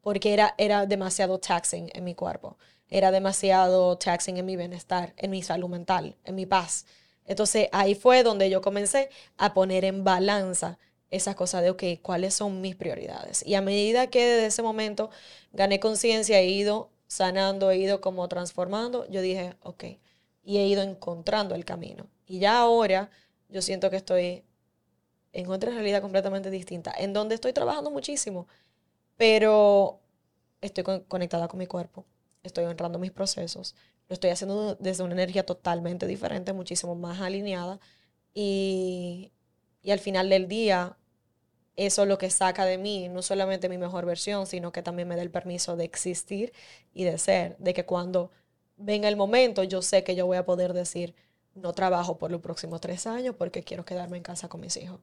Porque 0.00 0.34
era, 0.34 0.56
era 0.58 0.84
demasiado 0.84 1.38
taxing 1.38 1.90
en 1.94 2.02
mi 2.02 2.16
cuerpo. 2.16 2.58
Era 2.90 3.12
demasiado 3.12 3.96
taxing 3.98 4.36
en 4.36 4.46
mi 4.46 4.56
bienestar, 4.56 5.14
en 5.16 5.30
mi 5.30 5.44
salud 5.44 5.68
mental, 5.68 6.16
en 6.24 6.34
mi 6.34 6.44
paz. 6.44 6.86
Entonces 7.24 7.68
ahí 7.70 7.94
fue 7.94 8.24
donde 8.24 8.50
yo 8.50 8.62
comencé 8.62 9.10
a 9.36 9.54
poner 9.54 9.84
en 9.84 10.02
balanza 10.02 10.76
esas 11.10 11.36
cosas 11.36 11.62
de, 11.62 11.70
ok, 11.70 11.84
¿cuáles 12.02 12.34
son 12.34 12.60
mis 12.60 12.74
prioridades? 12.74 13.46
Y 13.46 13.54
a 13.54 13.60
medida 13.60 14.08
que 14.08 14.26
desde 14.26 14.46
ese 14.46 14.62
momento 14.62 15.10
gané 15.52 15.78
conciencia, 15.78 16.40
he 16.40 16.48
ido 16.48 16.90
sanando, 17.06 17.70
he 17.70 17.78
ido 17.78 18.00
como 18.00 18.28
transformando, 18.28 19.06
yo 19.08 19.20
dije, 19.20 19.56
ok, 19.62 19.84
y 20.44 20.58
he 20.58 20.66
ido 20.66 20.82
encontrando 20.82 21.54
el 21.54 21.64
camino. 21.64 22.06
Y 22.26 22.38
ya 22.40 22.58
ahora 22.58 23.10
yo 23.48 23.62
siento 23.62 23.90
que 23.90 23.96
estoy 23.96 24.44
en 25.32 25.50
otra 25.50 25.70
realidad 25.70 26.02
completamente 26.02 26.50
distinta, 26.50 26.92
en 26.96 27.12
donde 27.12 27.34
estoy 27.34 27.52
trabajando 27.52 27.90
muchísimo, 27.90 28.46
pero 29.16 30.00
estoy 30.60 30.84
conectada 31.08 31.48
con 31.48 31.58
mi 31.58 31.66
cuerpo, 31.66 32.06
estoy 32.42 32.64
honrando 32.64 32.98
mis 32.98 33.12
procesos, 33.12 33.74
lo 34.08 34.14
estoy 34.14 34.30
haciendo 34.30 34.76
desde 34.76 35.02
una 35.02 35.14
energía 35.14 35.44
totalmente 35.44 36.06
diferente, 36.06 36.52
muchísimo 36.52 36.94
más 36.94 37.20
alineada 37.20 37.80
y, 38.32 39.32
y 39.82 39.90
al 39.90 39.98
final 39.98 40.28
del 40.30 40.48
día 40.48 40.96
eso 41.76 42.02
es 42.02 42.08
lo 42.08 42.18
que 42.18 42.30
saca 42.30 42.64
de 42.64 42.78
mí, 42.78 43.08
no 43.08 43.22
solamente 43.22 43.68
mi 43.68 43.78
mejor 43.78 44.06
versión, 44.06 44.46
sino 44.46 44.72
que 44.72 44.82
también 44.82 45.08
me 45.08 45.16
da 45.16 45.22
el 45.22 45.30
permiso 45.30 45.76
de 45.76 45.84
existir 45.84 46.52
y 46.94 47.04
de 47.04 47.18
ser, 47.18 47.56
de 47.58 47.74
que 47.74 47.84
cuando 47.84 48.30
venga 48.76 49.08
el 49.08 49.16
momento, 49.16 49.62
yo 49.62 49.82
sé 49.82 50.02
que 50.02 50.14
yo 50.14 50.26
voy 50.26 50.38
a 50.38 50.46
poder 50.46 50.72
decir, 50.72 51.14
no 51.54 51.72
trabajo 51.72 52.18
por 52.18 52.30
los 52.30 52.40
próximos 52.40 52.80
tres 52.80 53.06
años 53.06 53.34
porque 53.36 53.62
quiero 53.62 53.84
quedarme 53.84 54.16
en 54.16 54.22
casa 54.22 54.48
con 54.48 54.60
mis 54.60 54.76
hijos, 54.76 55.00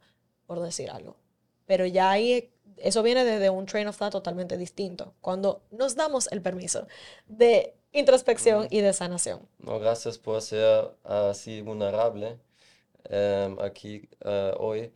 por 0.48 0.60
decir 0.62 0.90
algo. 0.90 1.16
Pero 1.66 1.86
ya 1.86 2.12
ahí, 2.12 2.52
eso 2.78 3.04
viene 3.04 3.24
desde 3.24 3.50
un 3.50 3.66
train 3.66 3.88
of 3.88 3.98
thought 3.98 4.12
totalmente 4.12 4.58
distinto, 4.58 5.14
cuando 5.22 5.62
nos 5.72 5.96
damos 5.96 6.28
el 6.32 6.42
permiso 6.42 6.88
de 7.28 7.76
introspección 7.92 8.68
y 8.72 8.82
de 8.82 8.94
sanación. 8.94 9.48
No, 9.60 9.80
gracias 9.80 10.18
por 10.18 10.42
ser 10.42 10.92
así 11.04 11.62
vulnerable 11.62 12.40
em, 13.06 13.60
aquí 13.60 14.10
eh, 14.22 14.54
hoy. 14.58 14.92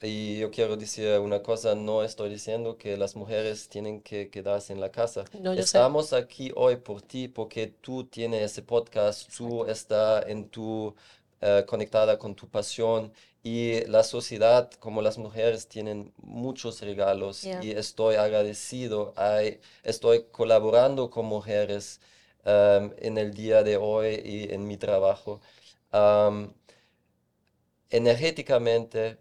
Y 0.00 0.38
yo 0.38 0.50
quiero 0.50 0.76
decir 0.76 1.18
una 1.18 1.42
cosa, 1.42 1.74
no 1.74 2.04
estoy 2.04 2.30
diciendo 2.30 2.78
que 2.78 2.96
las 2.96 3.16
mujeres 3.16 3.68
tienen 3.68 4.00
que 4.00 4.30
quedarse 4.30 4.72
en 4.72 4.80
la 4.80 4.90
casa. 4.90 5.24
Estamos 5.56 6.12
aquí 6.12 6.52
hoy 6.54 6.76
por 6.76 7.02
ti 7.02 7.26
porque 7.26 7.66
tú 7.66 8.04
tienes 8.04 8.42
ese 8.42 8.62
podcast, 8.62 9.28
tú 9.36 9.64
estás 9.64 10.24
en 10.28 10.48
tu, 10.48 10.94
eh, 11.40 11.64
conectada 11.66 12.16
con 12.16 12.36
tu 12.36 12.48
pasión 12.48 13.12
y 13.42 13.84
la 13.86 14.02
sociedad, 14.02 14.70
como 14.78 15.02
las 15.02 15.18
mujeres, 15.18 15.68
tienen 15.68 16.12
muchos 16.18 16.80
regalos 16.80 17.44
y 17.44 17.70
estoy 17.70 18.16
agradecido, 18.16 19.14
estoy 19.82 20.24
colaborando 20.30 21.08
con 21.10 21.26
mujeres 21.26 22.00
um, 22.44 22.90
en 22.98 23.16
el 23.16 23.32
día 23.34 23.62
de 23.62 23.76
hoy 23.76 24.20
y 24.24 24.52
en 24.52 24.66
mi 24.66 24.76
trabajo. 24.76 25.40
Um, 25.92 26.52
energéticamente, 27.90 29.18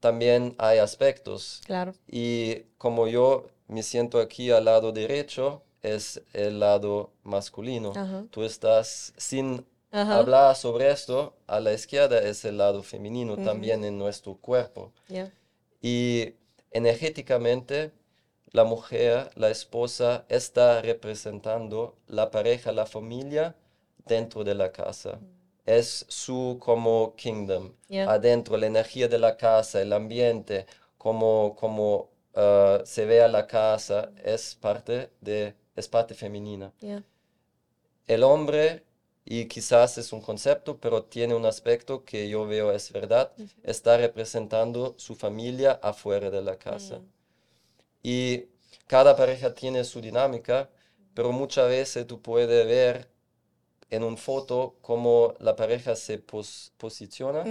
también 0.00 0.54
hay 0.58 0.78
aspectos. 0.78 1.60
Claro. 1.66 1.94
Y 2.08 2.62
como 2.78 3.06
yo 3.06 3.46
me 3.68 3.82
siento 3.82 4.18
aquí 4.18 4.50
al 4.50 4.64
lado 4.64 4.92
derecho, 4.92 5.62
es 5.82 6.22
el 6.32 6.60
lado 6.60 7.10
masculino. 7.22 7.92
Tú 8.30 8.42
estás 8.42 9.12
sin 9.16 9.64
hablar 9.92 10.56
sobre 10.56 10.90
esto, 10.90 11.34
a 11.46 11.60
la 11.60 11.72
izquierda 11.72 12.18
es 12.18 12.44
el 12.44 12.58
lado 12.58 12.82
femenino 12.82 13.36
también 13.36 13.84
en 13.84 13.98
nuestro 13.98 14.34
cuerpo. 14.36 14.92
Y 15.80 16.34
energéticamente, 16.70 17.92
la 18.52 18.64
mujer, 18.64 19.30
la 19.36 19.50
esposa, 19.50 20.24
está 20.28 20.82
representando 20.82 21.96
la 22.08 22.30
pareja, 22.30 22.72
la 22.72 22.86
familia 22.86 23.54
dentro 24.06 24.44
de 24.44 24.54
la 24.54 24.72
casa. 24.72 25.16
Mm 25.20 25.39
es 25.66 26.04
su 26.08 26.58
como 26.60 27.14
kingdom. 27.16 27.72
Adentro, 28.06 28.56
la 28.56 28.66
energía 28.66 29.08
de 29.08 29.18
la 29.18 29.36
casa, 29.36 29.80
el 29.80 29.92
ambiente, 29.92 30.66
como, 30.98 31.56
como 31.56 32.10
uh, 32.34 32.84
se 32.84 33.04
ve 33.04 33.22
a 33.22 33.28
la 33.28 33.46
casa, 33.46 34.12
es 34.24 34.54
parte, 34.54 35.10
de, 35.20 35.54
es 35.76 35.88
parte 35.88 36.14
femenina. 36.14 36.72
El 38.06 38.22
hombre, 38.24 38.84
y 39.24 39.46
quizás 39.46 39.98
es 39.98 40.12
un 40.12 40.20
concepto, 40.20 40.78
pero 40.78 41.04
tiene 41.04 41.34
un 41.34 41.46
aspecto 41.46 42.04
que 42.04 42.28
yo 42.28 42.46
veo 42.46 42.72
es 42.72 42.90
verdad, 42.92 43.32
está 43.62 43.96
representando 43.96 44.94
su 44.98 45.14
familia 45.14 45.78
afuera 45.82 46.30
de 46.30 46.42
la 46.42 46.56
casa. 46.56 46.98
Mm. 46.98 47.08
Y 48.02 48.44
cada 48.86 49.14
pareja 49.14 49.54
tiene 49.54 49.84
su 49.84 50.00
dinámica, 50.00 50.68
pero 51.14 51.32
muchas 51.32 51.68
veces 51.68 52.06
tú 52.06 52.20
puedes 52.20 52.66
ver 52.66 53.08
en 53.90 54.04
una 54.04 54.16
foto 54.16 54.76
cómo 54.80 55.34
la 55.38 55.56
pareja 55.56 55.96
se 55.96 56.18
posiciona. 56.18 57.44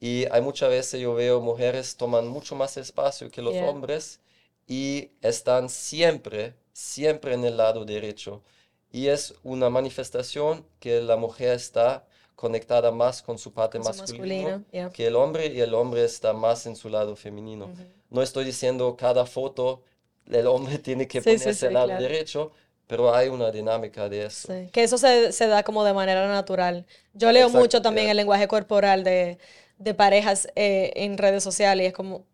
Y 0.00 0.24
hay 0.32 0.42
muchas 0.42 0.70
veces 0.70 1.00
yo 1.00 1.14
veo 1.14 1.40
mujeres 1.40 1.96
toman 1.96 2.26
mucho 2.26 2.56
más 2.56 2.76
espacio 2.76 3.30
que 3.30 3.40
los 3.40 3.54
hombres 3.54 4.20
y 4.66 5.10
están 5.20 5.68
siempre, 5.68 6.54
siempre 6.72 7.34
en 7.34 7.44
el 7.44 7.56
lado 7.56 7.84
derecho. 7.84 8.42
Y 8.90 9.06
es 9.08 9.34
una 9.42 9.70
manifestación 9.70 10.66
que 10.80 11.00
la 11.00 11.16
mujer 11.16 11.54
está 11.54 12.04
conectada 12.34 12.90
más 12.90 13.22
con 13.22 13.38
su 13.38 13.52
parte 13.52 13.78
masculina 13.78 14.64
que 14.92 15.06
el 15.06 15.14
hombre 15.14 15.46
y 15.46 15.60
el 15.60 15.74
hombre 15.74 16.04
está 16.04 16.32
más 16.32 16.66
en 16.66 16.74
su 16.74 16.88
lado 16.88 17.14
femenino. 17.14 17.70
No 18.10 18.22
estoy 18.22 18.44
diciendo 18.44 18.96
cada 18.96 19.24
foto 19.26 19.82
el 20.26 20.46
hombre 20.46 20.78
tiene 20.78 21.06
que 21.06 21.22
ponerse 21.22 21.66
al 21.66 21.74
lado 21.74 21.88
derecho, 21.88 22.50
pero 22.92 23.14
hay 23.14 23.28
una 23.30 23.50
dinámica 23.50 24.06
de 24.06 24.26
eso. 24.26 24.52
que 24.70 24.82
eso 24.82 24.98
se, 24.98 25.32
se, 25.32 25.46
da 25.46 25.62
como 25.62 25.82
de 25.82 25.94
manera 25.94 26.28
natural. 26.28 26.84
Yo 27.14 27.32
leo 27.32 27.48
mucho 27.48 27.80
también 27.80 28.10
el 28.10 28.18
lenguaje 28.18 28.46
corporal 28.46 29.02
de, 29.02 29.38
de 29.78 29.94
parejas 29.94 30.46
eh, 30.56 30.92
en 30.96 31.16
redes 31.16 31.42
sociales 31.42 31.84
y 31.84 31.86
es 31.86 31.94
como... 31.94 32.26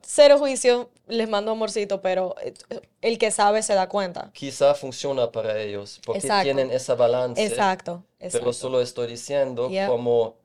Cero 0.00 0.38
juicio, 0.38 0.88
les 1.06 1.28
mando 1.28 1.50
amorcito, 1.50 2.00
pero 2.00 2.34
eh, 2.40 2.54
el 3.02 3.18
que 3.18 3.30
sabe 3.30 3.62
se 3.62 3.74
da 3.74 3.90
cuenta. 3.90 4.30
Quizá 4.32 4.72
funciona 4.72 5.30
para 5.30 5.60
ellos 5.60 6.00
porque 6.06 6.26
tienen 6.42 6.70
esa 6.70 6.94
balance. 6.94 7.44
Exacto, 7.44 8.04
Pero 8.18 8.54
solo 8.54 8.80
estoy 8.80 9.06
diciendo 9.08 9.70
como 9.86 10.36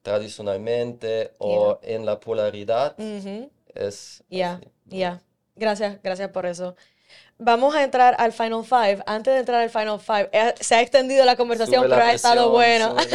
tradicionalmente 0.00 1.32
o 1.36 1.78
en 1.82 2.06
la 2.06 2.18
polaridad 2.18 2.96
es... 3.74 4.24
Ya, 4.30 4.58
ya. 4.86 5.20
Gracias, 5.54 6.00
gracias 6.02 6.30
por 6.30 6.46
eso 6.46 6.74
vamos 7.38 7.74
a 7.74 7.82
entrar 7.82 8.16
al 8.18 8.32
Final 8.32 8.64
Five. 8.64 8.98
Antes 9.06 9.34
de 9.34 9.40
entrar 9.40 9.62
al 9.62 9.70
Final 9.70 10.00
Five, 10.00 10.28
eh, 10.32 10.54
se 10.60 10.74
ha 10.74 10.82
extendido 10.82 11.24
la 11.24 11.36
conversación, 11.36 11.84
pero 11.88 12.02
ha 12.02 12.12
estado 12.12 12.50
bueno. 12.50 12.94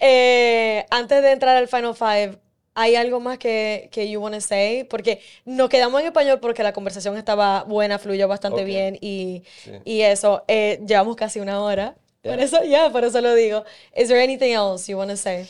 Eh, 0.00 0.86
antes 0.90 1.24
de 1.24 1.32
entrar 1.32 1.56
al 1.56 1.66
Final 1.66 1.92
Five, 1.92 2.38
¿hay 2.72 2.94
algo 2.94 3.18
más 3.18 3.36
que, 3.36 3.88
que 3.90 4.08
you 4.08 4.20
want 4.20 4.32
to 4.32 4.40
say? 4.40 4.84
Porque 4.84 5.20
nos 5.44 5.68
quedamos 5.68 6.00
en 6.00 6.06
español 6.06 6.38
porque 6.38 6.62
la 6.62 6.72
conversación 6.72 7.16
estaba 7.16 7.64
buena, 7.64 7.98
fluyó 7.98 8.28
bastante 8.28 8.62
bien 8.62 8.96
y, 9.00 9.42
y 9.84 10.02
eso. 10.02 10.44
Eh, 10.46 10.80
llevamos 10.86 11.16
casi 11.16 11.40
una 11.40 11.60
hora. 11.60 11.96
Por 12.22 12.38
eso, 12.38 12.62
ya, 12.62 12.90
por 12.90 13.04
eso 13.04 13.20
lo 13.20 13.34
digo. 13.34 13.64
Is 13.96 14.06
there 14.06 14.22
anything 14.22 14.52
else 14.52 14.88
you 14.88 14.96
want 14.96 15.10
to 15.10 15.16
say? 15.16 15.48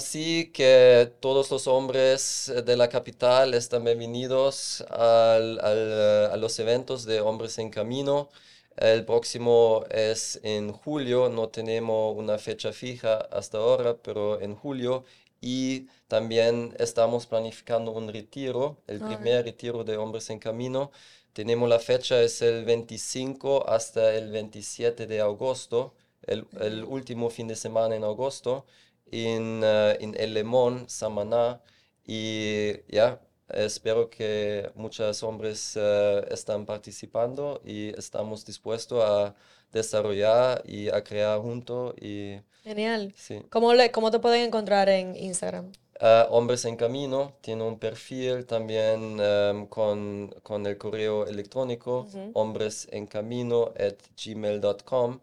Sí, 0.00 0.50
que 0.52 1.12
todos 1.20 1.50
los 1.50 1.66
hombres 1.68 2.52
de 2.66 2.76
la 2.76 2.88
capital 2.88 3.54
están 3.54 3.84
bienvenidos 3.84 4.84
al, 4.90 5.60
a 5.60 6.36
los 6.36 6.58
eventos 6.58 7.04
de 7.04 7.20
Hombres 7.20 7.58
en 7.58 7.70
Camino. 7.70 8.30
El 8.76 9.04
próximo 9.04 9.84
es 9.90 10.40
en 10.42 10.72
julio, 10.72 11.28
no 11.28 11.50
tenemos 11.50 12.16
una 12.16 12.38
fecha 12.38 12.72
fija 12.72 13.18
hasta 13.30 13.58
ahora, 13.58 13.96
pero 13.96 14.40
en 14.40 14.56
julio. 14.56 15.04
Y 15.40 15.86
también 16.08 16.74
estamos 16.80 17.26
planificando 17.26 17.92
un 17.92 18.12
retiro, 18.12 18.82
el 18.88 18.98
primer 18.98 19.44
retiro 19.44 19.84
de 19.84 19.96
Hombres 19.96 20.30
en 20.30 20.40
Camino. 20.40 20.90
Tenemos 21.32 21.68
la 21.68 21.78
fecha, 21.78 22.20
es 22.20 22.42
el 22.42 22.64
25 22.64 23.68
hasta 23.68 24.14
el 24.14 24.32
27 24.32 25.06
de 25.06 25.20
agosto, 25.20 25.94
el, 26.26 26.46
el 26.60 26.82
último 26.84 27.30
fin 27.30 27.46
de 27.46 27.54
semana 27.54 27.94
en 27.94 28.02
agosto 28.04 28.66
en, 29.10 29.62
uh, 29.62 29.96
en 30.00 30.14
El 30.18 30.34
Lemón, 30.34 30.88
Samaná, 30.88 31.60
y 32.06 32.72
ya, 32.88 33.20
espero 33.48 34.10
que 34.10 34.70
muchos 34.74 35.22
hombres 35.22 35.76
uh, 35.76 36.24
están 36.32 36.66
participando 36.66 37.60
y 37.64 37.90
estamos 37.98 38.44
dispuestos 38.44 39.02
a 39.04 39.34
desarrollar 39.72 40.62
y 40.66 40.88
a 40.88 41.02
crear 41.02 41.38
juntos. 41.40 41.94
Y, 42.00 42.36
Genial. 42.62 43.12
Sí. 43.16 43.42
¿Cómo, 43.50 43.74
le, 43.74 43.90
¿Cómo 43.90 44.10
te 44.10 44.18
pueden 44.18 44.42
encontrar 44.42 44.88
en 44.88 45.16
Instagram? 45.16 45.72
Uh, 46.00 46.24
hombres 46.30 46.64
en 46.64 46.76
Camino 46.76 47.34
tiene 47.42 47.62
un 47.62 47.78
perfil 47.78 48.46
también 48.46 49.20
um, 49.20 49.66
con, 49.66 50.34
con, 50.42 50.66
el 50.66 50.78
correo 50.78 51.26
electrónico 51.26 52.06
uh 52.14 52.30
hombresencamino 52.32 53.74
at 53.78 53.96
gmail.com 54.16 55.20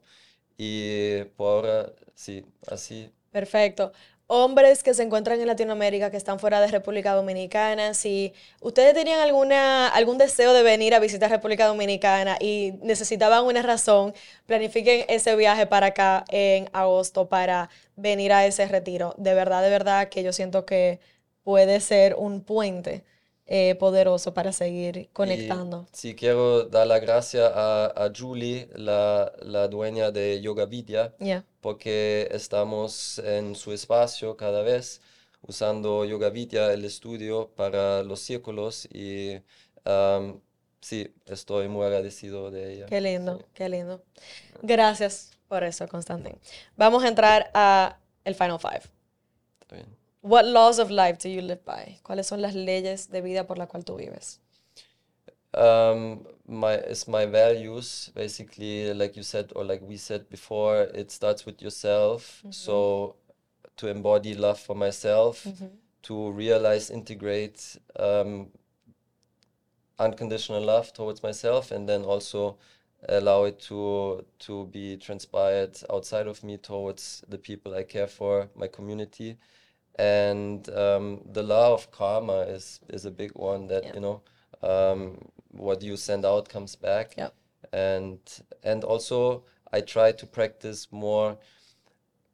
y 0.56 1.24
por 1.36 1.48
ahora 1.48 1.94
sí, 2.14 2.46
así 2.68 3.10
Perfecto. 3.38 3.92
Hombres 4.26 4.82
que 4.82 4.96
se 4.96 5.04
encuentran 5.04 5.40
en 5.40 5.46
Latinoamérica, 5.46 6.10
que 6.10 6.18
están 6.18 6.40
fuera 6.40 6.60
de 6.60 6.66
República 6.70 7.14
Dominicana, 7.14 7.94
si 7.94 8.34
ustedes 8.62 8.96
tenían 8.96 9.20
alguna, 9.20 9.90
algún 9.90 10.18
deseo 10.18 10.54
de 10.54 10.64
venir 10.64 10.96
a 10.96 11.00
visitar 11.00 11.30
República 11.30 11.68
Dominicana 11.68 12.38
y 12.40 12.74
necesitaban 12.82 13.46
una 13.46 13.62
razón, 13.62 14.16
planifiquen 14.48 15.06
ese 15.08 15.36
viaje 15.36 15.68
para 15.68 15.88
acá 15.88 16.26
en 16.30 16.68
agosto 16.74 17.30
para 17.30 17.70
venir 17.96 18.34
a 18.34 18.44
ese 18.48 18.68
retiro. 18.68 19.14
De 19.20 19.36
verdad, 19.36 19.62
de 19.62 19.70
verdad 19.70 20.10
que 20.10 20.24
yo 20.24 20.34
siento 20.34 20.66
que 20.66 21.00
puede 21.44 21.80
ser 21.80 22.16
un 22.16 22.42
puente 22.42 23.04
eh, 23.48 23.76
poderoso 23.76 24.34
para 24.34 24.52
seguir 24.52 25.10
conectando. 25.14 25.88
sí, 25.94 26.16
quiero 26.16 26.66
dar 26.66 26.86
la 26.86 27.00
gracia 27.00 27.50
a, 27.54 28.12
Julie, 28.16 28.70
la, 28.76 29.32
la, 29.42 29.68
dueña 29.68 30.12
de 30.12 30.42
Yoga 30.42 30.66
Vidya, 30.66 31.14
porque 31.62 32.28
estamos 32.32 33.20
en 33.20 33.56
su 33.56 33.72
espacio 33.72 34.36
cada 34.36 34.62
vez 34.64 35.02
usando 35.42 36.04
Yoga 36.04 36.30
Vidya, 36.30 36.74
el 36.74 36.84
estudio 36.84 37.50
para 37.56 38.04
los 38.04 38.20
círculos 38.20 38.86
y 38.94 39.38
sí, 40.82 41.14
estoy 41.26 41.68
muy 41.70 41.86
agradecido 41.86 42.52
de 42.52 42.74
ella. 42.74 42.86
Qué 42.88 43.02
lindo, 43.02 43.46
qué 43.54 43.70
lindo. 43.70 44.04
Gracias 44.62 45.32
por 45.48 45.64
eso, 45.64 45.88
Constantin. 45.88 46.38
Vamos 46.76 47.04
a 47.04 47.08
entrar 47.08 47.50
a 47.54 47.98
el 48.26 48.36
Final 48.36 48.60
Five. 48.60 48.84
What 50.22 50.46
laws 50.46 50.80
of 50.80 50.90
life 50.92 51.20
do 51.20 51.30
you 51.30 51.42
live 51.42 51.64
by? 51.64 52.00
¿Cuáles 52.04 52.26
son 52.26 52.42
las 52.42 52.56
leyes 52.56 53.10
de 53.10 53.22
vida 53.22 53.46
por 53.46 53.58
la 53.58 53.68
cual 53.68 53.84
tú 53.84 53.98
vives? 53.98 54.40
Um, 55.54 56.26
my 56.48 56.74
it's 56.74 57.08
my 57.08 57.26
values 57.26 58.12
basically, 58.14 58.94
like 58.94 59.16
you 59.16 59.24
said 59.24 59.52
or 59.56 59.64
like 59.64 59.82
we 59.82 59.98
said 59.98 60.30
before. 60.30 60.84
It 60.94 61.12
starts 61.12 61.46
with 61.46 61.62
yourself. 61.62 62.44
So 62.50 63.16
to 63.78 63.88
embody 63.88 64.34
love 64.34 64.60
for 64.60 64.76
myself, 64.76 65.48
to 66.04 66.32
realize, 66.32 66.90
integrate 66.90 67.78
um, 67.98 68.48
unconditional 70.00 70.62
love 70.62 70.94
towards 70.94 71.24
myself, 71.24 71.72
and 71.72 71.88
then 71.88 72.04
also 72.04 72.58
allow 73.10 73.44
it 73.46 73.60
to 73.60 74.26
to 74.40 74.66
be 74.66 74.98
transpired 74.98 75.78
outside 75.90 76.28
of 76.28 76.44
me 76.44 76.58
towards 76.58 77.24
the 77.30 77.38
people 77.38 77.76
I 77.76 77.84
care 77.84 78.08
for, 78.08 78.50
my 78.56 78.68
community, 78.68 79.38
and 79.98 80.70
um, 80.70 81.22
the 81.34 81.44
law 81.44 81.74
of 81.74 81.92
karma 81.92 82.42
is 82.42 82.80
is 82.90 83.06
a 83.06 83.12
big 83.12 83.32
one 83.36 83.68
that 83.68 83.84
Yeah. 83.84 83.94
you 83.96 84.00
know 84.02 84.22
um, 84.62 85.30
what 85.52 85.82
you 85.82 85.98
send 85.98 86.26
out 86.26 86.50
comes 86.50 86.76
back, 86.76 87.16
Yep. 87.18 87.34
and 87.74 88.20
and 88.64 88.84
also 88.84 89.44
I 89.74 89.82
try 89.82 90.12
to 90.14 90.26
practice 90.26 90.88
more 90.92 91.38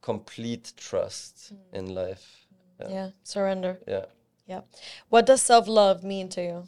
complete 0.01 0.73
trust 0.77 1.53
in 1.71 1.93
life. 1.95 2.47
Yeah. 2.79 2.89
Yeah. 2.89 3.09
Surrender. 3.23 3.79
Yeah. 3.87 4.05
Yeah. 4.47 4.61
What 5.09 5.25
does 5.25 5.41
self 5.41 5.67
love 5.67 6.03
mean 6.03 6.29
to 6.29 6.41
you? 6.41 6.67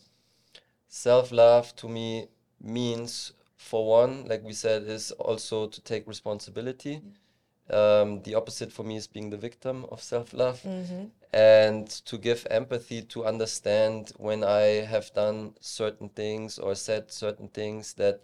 Self 0.88 1.32
love 1.32 1.76
to 1.76 1.89
me 1.89 2.28
means, 2.62 3.34
for 3.58 3.86
one, 3.86 4.26
like 4.28 4.43
we 4.43 4.54
said, 4.54 4.84
is 4.84 5.12
also 5.12 5.68
to 5.68 5.82
take 5.82 6.08
responsibility. 6.08 7.02
Um, 7.70 8.22
the 8.22 8.36
opposite 8.36 8.72
for 8.72 8.84
me 8.84 8.95
is 8.95 9.07
being 9.07 9.32
the 9.32 9.38
victim 9.38 9.86
of 9.91 10.01
self 10.01 10.34
love. 10.34 10.61
And 11.34 11.89
to 12.05 12.18
give 12.18 12.47
empathy 12.49 13.01
to 13.01 13.26
understand 13.26 14.11
when 14.18 14.43
I 14.43 14.86
have 14.86 15.13
done 15.13 15.55
certain 15.59 16.09
things 16.09 16.59
or 16.59 16.76
said 16.76 17.11
certain 17.11 17.49
things 17.49 17.93
that 17.95 18.22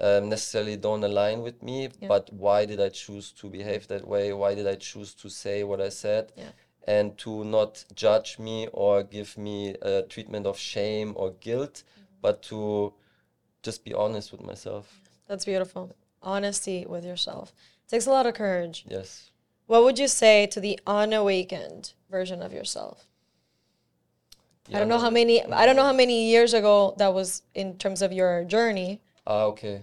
um, 0.00 0.28
necessarily 0.28 0.76
don't 0.76 1.02
align 1.04 1.42
with 1.42 1.62
me, 1.62 1.88
but 2.06 2.32
why 2.32 2.64
did 2.64 2.80
I 2.80 2.90
choose 2.90 3.32
to 3.32 3.48
behave 3.48 3.88
that 3.88 4.06
way? 4.06 4.32
Why 4.32 4.54
did 4.54 4.66
I 4.66 4.74
choose 4.74 5.14
to 5.14 5.28
say 5.28 5.64
what 5.64 5.80
I 5.80 5.88
said? 5.88 6.32
Yeah. 6.36 6.50
And 6.86 7.16
to 7.18 7.44
not 7.44 7.84
judge 7.94 8.38
me 8.38 8.68
or 8.72 9.02
give 9.02 9.38
me 9.38 9.74
a 9.80 10.02
treatment 10.02 10.46
of 10.46 10.58
shame 10.58 11.14
or 11.16 11.30
guilt, 11.40 11.82
but 12.20 12.42
to 12.44 12.92
just 13.62 13.84
be 13.84 13.94
honest 13.94 14.30
with 14.32 14.42
myself. 14.42 15.00
That's 15.26 15.46
beautiful. 15.46 15.96
Honesty 16.22 16.86
with 16.86 17.04
yourself. 17.04 17.52
Takes 17.94 18.06
a 18.06 18.10
lot 18.10 18.26
of 18.26 18.34
courage. 18.34 18.84
Yes. 18.88 19.30
What 19.66 19.84
would 19.84 19.98
you 19.98 20.08
say 20.08 20.46
to 20.48 20.60
the 20.60 20.78
unawakened 20.86 21.92
version 22.10 22.42
of 22.42 22.52
yourself? 22.52 23.06
I 24.72 24.78
don't 24.78 24.88
know 24.88 24.98
how 24.98 25.10
many 25.10 25.44
I 25.44 25.64
don't 25.66 25.76
know 25.76 25.84
how 25.84 25.92
many 26.04 26.30
years 26.30 26.54
ago 26.54 26.94
that 26.98 27.12
was 27.14 27.42
in 27.54 27.76
terms 27.76 28.02
of 28.02 28.12
your 28.12 28.44
journey. 28.44 29.00
Ah, 29.26 29.44
okay. 29.52 29.82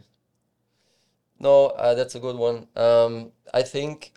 No, 1.39 1.67
uh, 1.67 1.93
that's 1.93 2.15
a 2.15 2.19
good 2.19 2.35
one. 2.35 2.67
Um, 2.75 3.31
I 3.53 3.61
think 3.61 4.11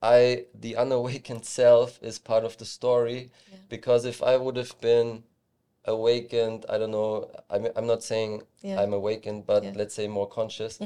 I 0.00 0.46
the 0.54 0.76
unawakened 0.84 1.44
self 1.44 1.98
is 2.02 2.18
part 2.18 2.44
of 2.44 2.56
the 2.56 2.64
story 2.64 3.30
because 3.68 4.04
if 4.04 4.22
I 4.22 4.36
would 4.36 4.56
have 4.56 4.80
been 4.80 5.24
awakened, 5.86 6.64
I 6.68 6.78
don't 6.78 6.90
know. 6.90 7.30
I'm 7.50 7.68
I'm 7.76 7.86
not 7.86 8.02
saying 8.02 8.42
Yeah. 8.62 8.80
I'm 8.80 8.92
awakened, 8.92 9.46
but 9.46 9.62
Yeah. 9.62 9.70
Mm-hmm. 9.70 9.78
let's 9.78 9.94
say 9.94 10.08
more 10.08 10.26
conscious. 10.28 10.78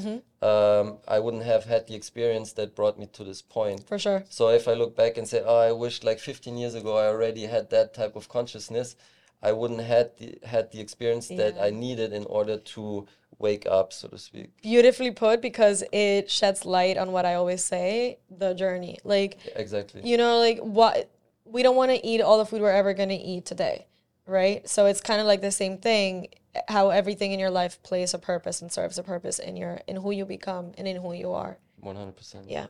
Um, 0.43 0.99
I 1.07 1.19
wouldn't 1.19 1.45
have 1.45 1.65
had 1.65 1.87
the 1.87 1.95
experience 1.95 2.53
that 2.55 2.75
brought 2.75 2.99
me 2.99 3.07
to 3.13 3.25
this 3.25 3.43
point. 3.43 3.87
For 3.89 3.99
sure. 3.99 4.25
So 4.29 4.49
if 4.51 4.67
I 4.69 4.75
look 4.75 4.97
back 4.97 5.17
and 5.19 5.27
say, 5.29 5.43
oh, 5.45 5.59
I 5.59 5.73
wish 5.73 6.03
like 6.03 6.19
15 6.19 6.57
years 6.57 6.75
ago 6.75 6.97
I 6.97 7.07
already 7.07 7.47
had 7.47 7.71
that 7.71 7.95
type 7.95 8.17
of 8.17 8.29
consciousness, 8.29 8.97
I 9.43 9.53
wouldn't 9.53 9.81
had 9.81 10.17
the 10.19 10.39
had 10.45 10.73
the 10.73 10.81
experience 10.81 11.29
that 11.29 11.55
I 11.61 11.71
needed 11.71 12.13
in 12.13 12.25
order 12.25 12.57
to 12.75 13.07
wake 13.39 13.67
up, 13.71 13.93
so 13.93 14.09
to 14.09 14.19
speak. 14.19 14.51
Beautifully 14.63 15.13
put 15.13 15.41
because 15.41 15.85
it 15.93 16.29
sheds 16.29 16.65
light 16.65 16.97
on 16.99 17.13
what 17.13 17.25
I 17.25 17.35
always 17.35 17.63
say, 17.65 18.19
the 18.31 18.53
journey. 18.55 18.99
Like 19.05 19.39
Exactly. 19.55 20.01
you 20.05 20.17
know 20.17 20.39
like 20.39 20.59
what 20.59 21.09
we 21.45 21.63
don't 21.63 21.77
want 21.77 21.91
to 21.93 22.05
eat 22.05 22.21
all 22.21 22.39
the 22.39 22.45
food 22.47 22.61
we're 22.61 22.71
ever 22.83 22.93
going 22.95 23.09
to 23.11 23.15
eat 23.33 23.47
today 23.47 23.87
right 24.29 24.69
so 24.69 24.87
it's 24.87 25.01
kind 25.01 25.21
of 25.21 25.27
like 25.27 25.41
the 25.41 25.51
same 25.51 25.79
thing 25.79 26.29
how 26.69 26.91
everything 26.91 27.33
in 27.33 27.39
your 27.39 27.51
life 27.51 27.83
plays 27.83 28.13
a 28.15 28.19
purpose 28.19 28.61
and 28.63 28.71
serves 28.73 28.99
a 28.99 29.03
purpose 29.03 29.39
in 29.39 29.57
your 29.57 29.81
in 29.87 29.97
who 29.97 30.11
you 30.11 30.25
become 30.25 30.73
and 30.79 30.87
in 30.87 30.97
who 31.03 31.13
you 31.13 31.33
are 31.33 31.59
100%. 31.83 32.45
yeah 32.47 32.67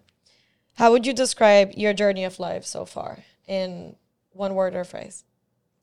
how 0.74 0.92
would 0.92 1.06
you 1.06 1.12
describe 1.12 1.72
your 1.74 1.92
journey 1.92 2.24
of 2.24 2.38
life 2.38 2.64
so 2.64 2.84
far 2.84 3.18
in 3.46 3.96
one 4.32 4.54
word 4.54 4.74
or 4.74 4.84
phrase 4.84 5.24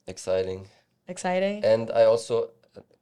Exciting. 0.08 0.68
exciting 1.08 1.66
And 1.66 1.90
I 1.92 2.04
also, 2.06 2.52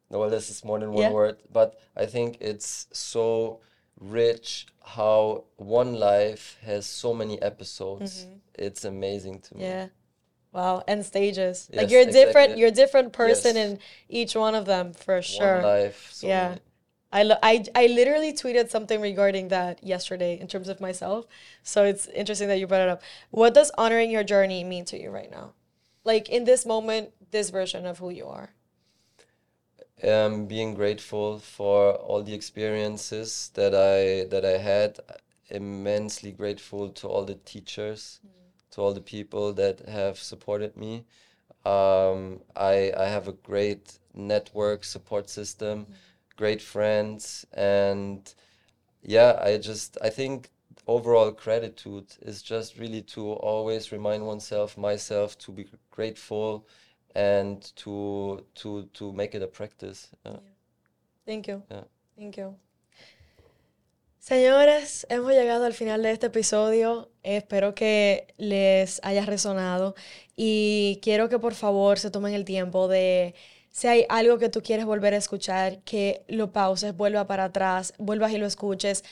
well, 0.10 0.30
this 0.30 0.50
is 0.50 0.64
more 0.64 0.80
than 0.80 0.92
one 0.94 1.04
Yeah. 1.04 1.12
word, 1.12 1.38
but 1.52 1.76
I 1.98 2.06
think 2.06 2.38
it's 2.40 2.88
so 2.94 3.60
rich 4.00 4.68
how 4.86 5.44
one 5.58 5.94
life 5.96 6.58
has 6.64 6.86
so 6.86 7.14
many 7.14 7.42
episodes. 7.42 8.26
It's 8.56 8.86
amazing 8.86 9.40
to 9.42 9.56
me. 9.56 9.64
Mm-hmm. 9.64 9.72
yeah 9.72 9.88
wow 10.54 10.84
and 10.88 11.06
stages 11.06 11.70
like 11.74 11.90
you're 11.90 12.06
different 12.06 12.58
you're 12.58 12.70
a 12.70 12.72
different 12.84 13.12
person 13.14 13.56
Yes. 13.56 13.66
in 13.66 13.80
each 14.10 14.36
one 14.36 14.56
of 14.56 14.66
them 14.66 14.94
for 14.94 15.16
One 15.16 15.22
sure 15.22 15.62
life. 15.64 16.10
So 16.12 16.28
Yeah. 16.28 16.50
many- 16.50 16.62
I, 17.16 17.22
lo- 17.24 17.38
I, 17.44 17.64
I 17.76 17.86
literally 17.88 18.34
tweeted 18.34 18.72
something 18.72 19.00
regarding 19.00 19.50
that 19.50 19.84
yesterday 19.84 20.40
in 20.40 20.48
terms 20.48 20.68
of 20.68 20.82
myself. 20.82 21.28
So 21.62 21.84
it's 21.84 22.08
interesting 22.08 22.48
that 22.48 22.58
you 22.58 22.66
brought 22.66 22.82
it 22.82 22.90
up. 22.90 23.04
What 23.30 23.54
does 23.54 23.70
honoring 23.78 24.10
your 24.10 24.24
journey 24.24 24.64
mean 24.64 24.84
to 24.86 24.98
you 25.00 25.12
right 25.12 25.30
now? 25.30 25.54
Like 26.04 26.28
in 26.30 26.46
this 26.46 26.66
moment, 26.66 27.12
this 27.30 27.52
version 27.52 27.86
of 27.86 28.00
who 28.00 28.10
you 28.10 28.26
are. 28.26 28.50
um, 30.04 30.46
being 30.48 30.74
grateful 30.74 31.40
for 31.40 31.94
all 31.94 32.24
the 32.24 32.34
experiences 32.34 33.52
that 33.54 33.74
I 33.74 34.26
that 34.30 34.44
I 34.46 34.58
had. 34.58 35.00
Immensely 35.50 36.32
grateful 36.32 36.90
to 37.00 37.08
all 37.08 37.26
the 37.26 37.36
teachers, 37.36 38.20
to 38.74 38.82
all 38.82 38.94
the 38.94 39.02
people 39.02 39.54
that 39.54 39.88
have 39.88 40.18
supported 40.18 40.76
me. 40.78 41.06
Um, 41.66 42.42
I 42.56 42.92
I 42.98 43.06
have 43.06 43.28
a 43.28 43.34
great 43.34 44.00
network 44.14 44.84
support 44.84 45.30
system, 45.30 45.88
great 46.36 46.62
friends, 46.62 47.46
and 47.54 48.34
yeah, 49.04 49.40
I 49.42 49.58
just 49.58 49.98
I 50.02 50.10
think 50.10 50.50
overall 50.88 51.32
gratitude 51.32 52.08
is 52.22 52.42
just 52.42 52.78
really 52.80 53.02
to 53.02 53.34
always 53.34 53.92
remind 53.92 54.26
oneself, 54.26 54.78
myself, 54.78 55.38
to 55.40 55.52
be 55.52 55.68
grateful 55.92 56.68
and 57.16 57.62
to 57.76 58.46
to 58.56 58.84
to 58.94 59.14
make 59.14 59.36
it 59.36 59.42
a 59.42 59.48
practice. 59.48 60.10
Yeah. 60.26 60.38
Thank 61.26 61.48
you. 61.48 61.64
Yeah. 61.70 61.84
Thank 62.18 62.38
you. 62.38 62.56
Señores, 64.24 65.06
hemos 65.10 65.34
llegado 65.34 65.66
al 65.66 65.74
final 65.74 66.02
de 66.02 66.12
este 66.12 66.28
episodio. 66.28 67.12
Espero 67.24 67.76
que 67.76 68.34
les 68.38 69.02
haya 69.04 69.26
resonado 69.26 69.96
y 70.38 71.02
quiero 71.04 71.28
que 71.28 71.40
por 71.40 71.56
favor 71.56 72.00
se 72.00 72.10
tomen 72.10 72.34
el 72.34 72.46
tiempo 72.46 72.88
de, 72.88 73.36
si 73.70 73.88
hay 73.88 74.06
algo 74.08 74.38
que 74.38 74.48
tú 74.48 74.62
quieres 74.62 74.86
volver 74.86 75.14
a 75.14 75.18
escuchar, 75.18 75.80
que 75.84 76.24
lo 76.30 76.54
pauses, 76.54 76.96
vuelva 76.96 77.28
para 77.28 77.44
atrás, 77.44 77.94
vuelvas 77.98 78.32
y 78.32 78.38
lo 78.38 78.46
escuches. 78.46 79.04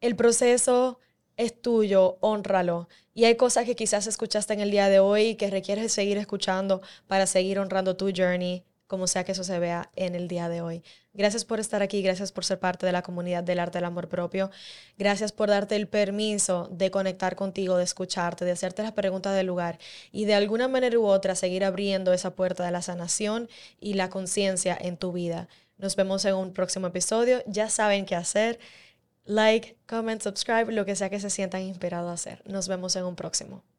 El 0.00 0.16
proceso 0.16 0.98
es 1.36 1.62
tuyo, 1.62 2.18
honralo. 2.20 2.88
Y 3.14 3.26
hay 3.26 3.36
cosas 3.36 3.66
que 3.66 3.76
quizás 3.76 4.08
escuchaste 4.08 4.52
en 4.54 4.60
el 4.60 4.72
día 4.72 4.88
de 4.88 4.98
hoy 4.98 5.22
y 5.28 5.34
que 5.36 5.48
requieres 5.48 5.92
seguir 5.92 6.18
escuchando 6.18 6.82
para 7.06 7.28
seguir 7.28 7.60
honrando 7.60 7.96
tu 7.96 8.10
journey, 8.12 8.64
como 8.86 9.06
sea 9.06 9.24
que 9.24 9.32
eso 9.32 9.44
se 9.44 9.58
vea 9.58 9.90
en 9.96 10.14
el 10.14 10.28
día 10.28 10.48
de 10.48 10.60
hoy. 10.60 10.82
Gracias 11.12 11.44
por 11.44 11.60
estar 11.60 11.82
aquí, 11.82 12.02
gracias 12.02 12.32
por 12.32 12.44
ser 12.44 12.58
parte 12.58 12.86
de 12.86 12.92
la 12.92 13.02
comunidad 13.02 13.42
del 13.42 13.58
arte 13.58 13.78
del 13.78 13.84
amor 13.86 14.08
propio. 14.08 14.50
Gracias 14.98 15.32
por 15.32 15.48
darte 15.48 15.76
el 15.76 15.88
permiso 15.88 16.68
de 16.70 16.90
conectar 16.90 17.36
contigo, 17.36 17.76
de 17.76 17.84
escucharte, 17.84 18.44
de 18.44 18.52
hacerte 18.52 18.82
las 18.82 18.92
preguntas 18.92 19.34
del 19.34 19.46
lugar 19.46 19.78
y 20.12 20.24
de 20.24 20.34
alguna 20.34 20.68
manera 20.68 20.98
u 20.98 21.06
otra 21.06 21.34
seguir 21.34 21.64
abriendo 21.64 22.12
esa 22.12 22.34
puerta 22.34 22.64
de 22.64 22.70
la 22.70 22.82
sanación 22.82 23.48
y 23.80 23.94
la 23.94 24.10
conciencia 24.10 24.76
en 24.80 24.96
tu 24.96 25.12
vida. 25.12 25.48
Nos 25.78 25.96
vemos 25.96 26.24
en 26.24 26.34
un 26.34 26.52
próximo 26.52 26.86
episodio. 26.86 27.42
Ya 27.46 27.68
saben 27.68 28.06
qué 28.06 28.14
hacer. 28.14 28.58
Like, 29.24 29.76
comment, 29.86 30.22
subscribe, 30.22 30.72
lo 30.72 30.84
que 30.84 30.96
sea 30.96 31.10
que 31.10 31.20
se 31.20 31.30
sientan 31.30 31.62
inspirados 31.62 32.10
a 32.10 32.14
hacer. 32.14 32.42
Nos 32.46 32.68
vemos 32.68 32.96
en 32.96 33.04
un 33.04 33.16
próximo. 33.16 33.75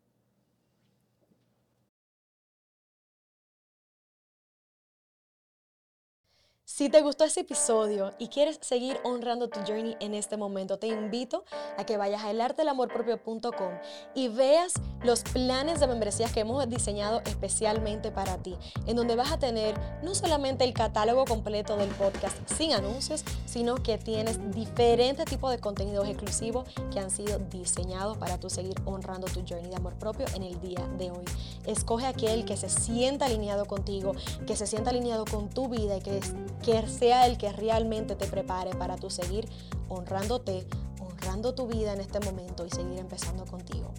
Si 6.77 6.89
te 6.89 7.01
gustó 7.01 7.23
este 7.23 7.39
episodio 7.39 8.13
y 8.19 8.27
quieres 8.27 8.59
seguir 8.61 8.99
honrando 9.03 9.49
tu 9.49 9.61
journey 9.61 9.97
en 9.99 10.13
este 10.13 10.37
momento, 10.37 10.77
te 10.77 10.85
invito 10.85 11.43
a 11.75 11.87
que 11.87 11.97
vayas 11.97 12.23
a 12.23 12.29
elartelamorpropio.com 12.29 13.71
y 14.13 14.27
veas 14.27 14.75
los 15.01 15.23
planes 15.23 15.79
de 15.79 15.87
membresías 15.87 16.31
que 16.31 16.41
hemos 16.41 16.69
diseñado 16.69 17.23
especialmente 17.25 18.11
para 18.11 18.37
ti, 18.43 18.55
en 18.85 18.95
donde 18.95 19.15
vas 19.15 19.31
a 19.31 19.39
tener 19.39 19.73
no 20.03 20.13
solamente 20.13 20.65
el 20.65 20.73
catálogo 20.75 21.25
completo 21.25 21.77
del 21.77 21.89
podcast 21.89 22.37
sin 22.55 22.73
anuncios, 22.73 23.23
sino 23.47 23.77
que 23.77 23.97
tienes 23.97 24.37
diferentes 24.51 25.25
tipos 25.25 25.49
de 25.49 25.57
contenidos 25.57 26.07
exclusivos 26.07 26.69
que 26.93 26.99
han 26.99 27.09
sido 27.09 27.39
diseñados 27.39 28.19
para 28.19 28.39
tú 28.39 28.51
seguir 28.51 28.75
honrando 28.85 29.25
tu 29.25 29.39
journey 29.39 29.71
de 29.71 29.77
amor 29.77 29.95
propio 29.95 30.27
en 30.35 30.43
el 30.43 30.61
día 30.61 30.87
de 30.99 31.09
hoy. 31.09 31.25
Escoge 31.65 32.05
aquel 32.05 32.45
que 32.45 32.55
se 32.55 32.69
sienta 32.69 33.25
alineado 33.25 33.65
contigo, 33.65 34.11
que 34.45 34.55
se 34.55 34.67
sienta 34.67 34.91
alineado 34.91 35.25
con 35.25 35.49
tu 35.49 35.69
vida 35.69 35.97
y 35.97 36.01
que 36.01 36.19
que 36.67 36.85
sea 36.85 37.27
el 37.27 37.37
que 37.37 37.53
realmente 37.53 38.17
te 38.17 38.27
prepare 38.27 38.71
para 38.71 38.97
tu 38.97 39.09
seguir 39.09 39.47
honrándote, 39.87 40.67
honrando 40.99 41.55
tu 41.55 41.65
vida 41.65 41.93
en 41.93 42.01
este 42.01 42.19
momento 42.19 42.65
y 42.65 42.69
seguir 42.69 42.99
empezando 42.99 43.45
contigo. 43.45 43.93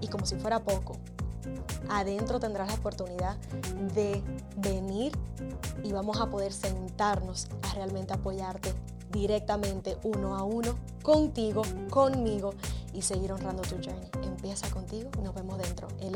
Y 0.00 0.06
como 0.06 0.24
si 0.24 0.36
fuera 0.36 0.62
poco, 0.62 0.96
adentro 1.90 2.38
tendrás 2.38 2.68
la 2.68 2.74
oportunidad 2.74 3.36
de 3.94 4.22
venir 4.58 5.10
y 5.82 5.90
vamos 5.90 6.20
a 6.20 6.30
poder 6.30 6.52
sentarnos 6.52 7.48
a 7.62 7.74
realmente 7.74 8.14
apoyarte 8.14 8.72
directamente 9.10 9.98
uno 10.04 10.36
a 10.36 10.44
uno, 10.44 10.76
contigo, 11.02 11.62
conmigo 11.90 12.54
y 12.92 13.02
seguir 13.02 13.32
honrando 13.32 13.62
tu 13.62 13.74
journey. 13.82 14.08
Empieza 14.22 14.70
contigo 14.70 15.10
nos 15.20 15.34
vemos 15.34 15.58
dentro, 15.58 15.88
el 15.98 16.14